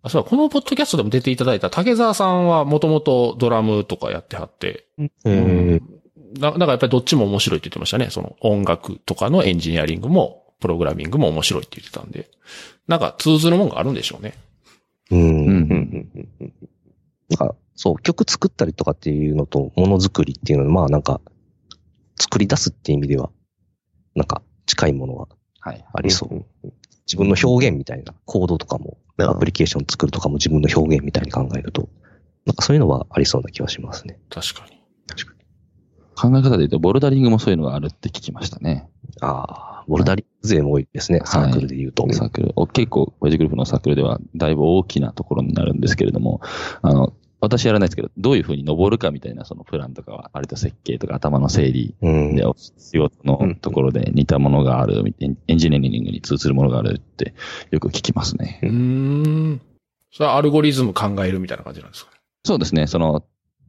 [0.01, 4.85] あそうだこのポッドキャストでも出ていただいた竹澤さんはもともとドラムとかやってはって、
[5.25, 5.81] え
[6.37, 8.09] な、なんかやっぱりどっちも面白いって言ってましたね。
[8.09, 12.29] その音楽とかのエンジニアリングも、プログラミングも面白いって言ってたんで。
[12.87, 14.33] なんか通ずるもんがあるんでしょうね。
[15.11, 15.19] うん。
[15.19, 16.53] うんうんうんうん
[17.29, 21.21] なんか、そう、曲作ったりとかっていうのと、ものづくりっていうのは、まあなんか、
[22.19, 23.29] 作り出すっていう意味では、
[24.15, 25.27] なんか、近いものは
[25.59, 25.85] はい。
[25.93, 26.35] ありそう。
[26.35, 26.45] うん
[27.05, 31.89] 自分の表現みたいな、コードとかも、うんアプリケーション作るとかも自分の表現みたいに考えると、
[32.45, 34.19] なんかそういうのはありそうな気はしますね。
[34.29, 34.79] 確かに。
[36.19, 38.89] 考え方で言うと、ボルダリングもそういうのがあるって聞きましたね。
[39.21, 42.11] ああ、ボルダリング勢も多いですね、サークルで言うと。
[42.11, 46.41] サークル、お結構、親父グループのサークルでは、だいぶ大きなところになるんですけれども、
[46.81, 52.35] あの、私やらないですけど、どういうふうに登るかみたいな、そのプランとかは、割と設計とか頭の整理うん。
[52.35, 52.43] で、
[52.77, 57.33] 仕事のところで似たものがある、エンエンジニアリングに通ずるものがあるって、
[57.71, 58.59] よく聞きますね。
[58.63, 59.61] うーん。
[60.11, 62.11] それはアルゴリズム考えるみたいな感じなんですか？
[62.11, 62.17] ね。
[62.45, 63.23] そうですね、その、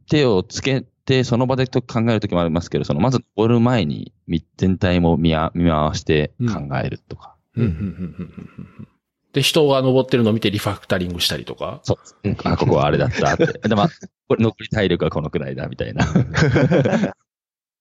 [0.09, 7.35] 手をつけて、その場でと考えるときもありますけど、その、まず登る前に、み全体も見あ見回して考えるとか。
[7.55, 7.83] うんうんうんう
[8.23, 8.87] ん
[9.33, 11.79] で、人が登ってるのを見てリファクタリングしたりとか？
[11.83, 12.37] そうですね。
[12.43, 13.45] あ、ここはあれだったって。
[13.67, 13.89] で、まあ、
[14.27, 16.05] これ残り体力はこのくらいだ、みたいな。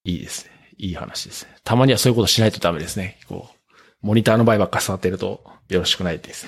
[0.05, 0.53] いいですね。
[0.79, 1.55] いい話ですね。
[1.65, 3.19] たまにはそういうことしないとダメですね。
[3.29, 6.47] こう、モニターの場合ばっか触ってるとよろしくないです。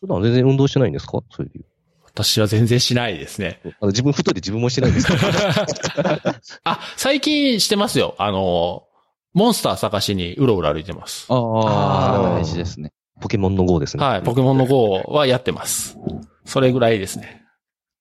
[0.00, 1.20] 普段全然運動してないんですか？
[1.30, 1.64] そういう。
[2.04, 3.60] 私は全然しないですね。
[3.64, 5.16] あの自分太いで自分もしてないんですか？
[6.62, 8.14] あ、最近してますよ。
[8.18, 8.84] あの、
[9.32, 11.26] モンスター探しにうろうろ歩いてます。
[11.28, 12.92] ああー大事ですね。
[13.20, 14.04] ポケモンの GO ですね。
[14.04, 14.22] はい。
[14.22, 15.96] ポケモンの GO はやってます。
[16.44, 17.42] それぐらいですね。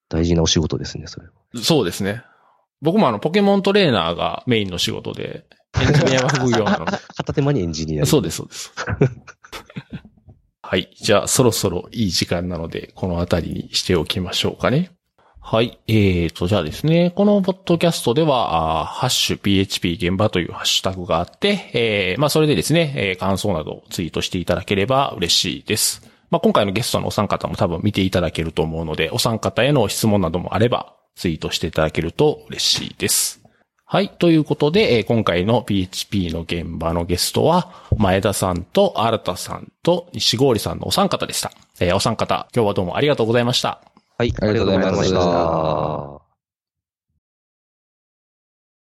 [0.09, 1.27] 大事なお仕事ですね、それ。
[1.61, 2.23] そうですね。
[2.81, 5.45] 僕もあの、ポケモントレーナーがメインの仕事で、
[5.81, 6.97] エンジニアは副業なので。
[7.15, 8.05] 片手間にエンジニア。
[8.05, 8.73] そうです、そうです。
[10.61, 10.91] はい。
[10.95, 14.91] じゃあ、そろそろいい時間なので、このあたりにしておきましょうかね。
[15.45, 15.77] はい。
[15.87, 26.09] えーと、じゃあですね、このポッドキャストでは、ハッシュ PHP 現場というハッシュタグがあって、えー、まあ、それでですね、えー感想などをツイートしていただければ嬉しいです。
[26.31, 33.41] まあ、今回のゲストのお三方も多分見ていただけると思うので、お三方への質問などもあれば、ツイートしていただけると嬉しいです。
[33.85, 34.09] はい。
[34.09, 41.51] ということで、えー今回の PHP の現場のゲストは、前田さんと新田さんと西郡さんのお三方でした。
[41.81, 43.92] えーお三方、今日はどうもありがとうございました。
[44.17, 46.22] はい、ありがとうございました。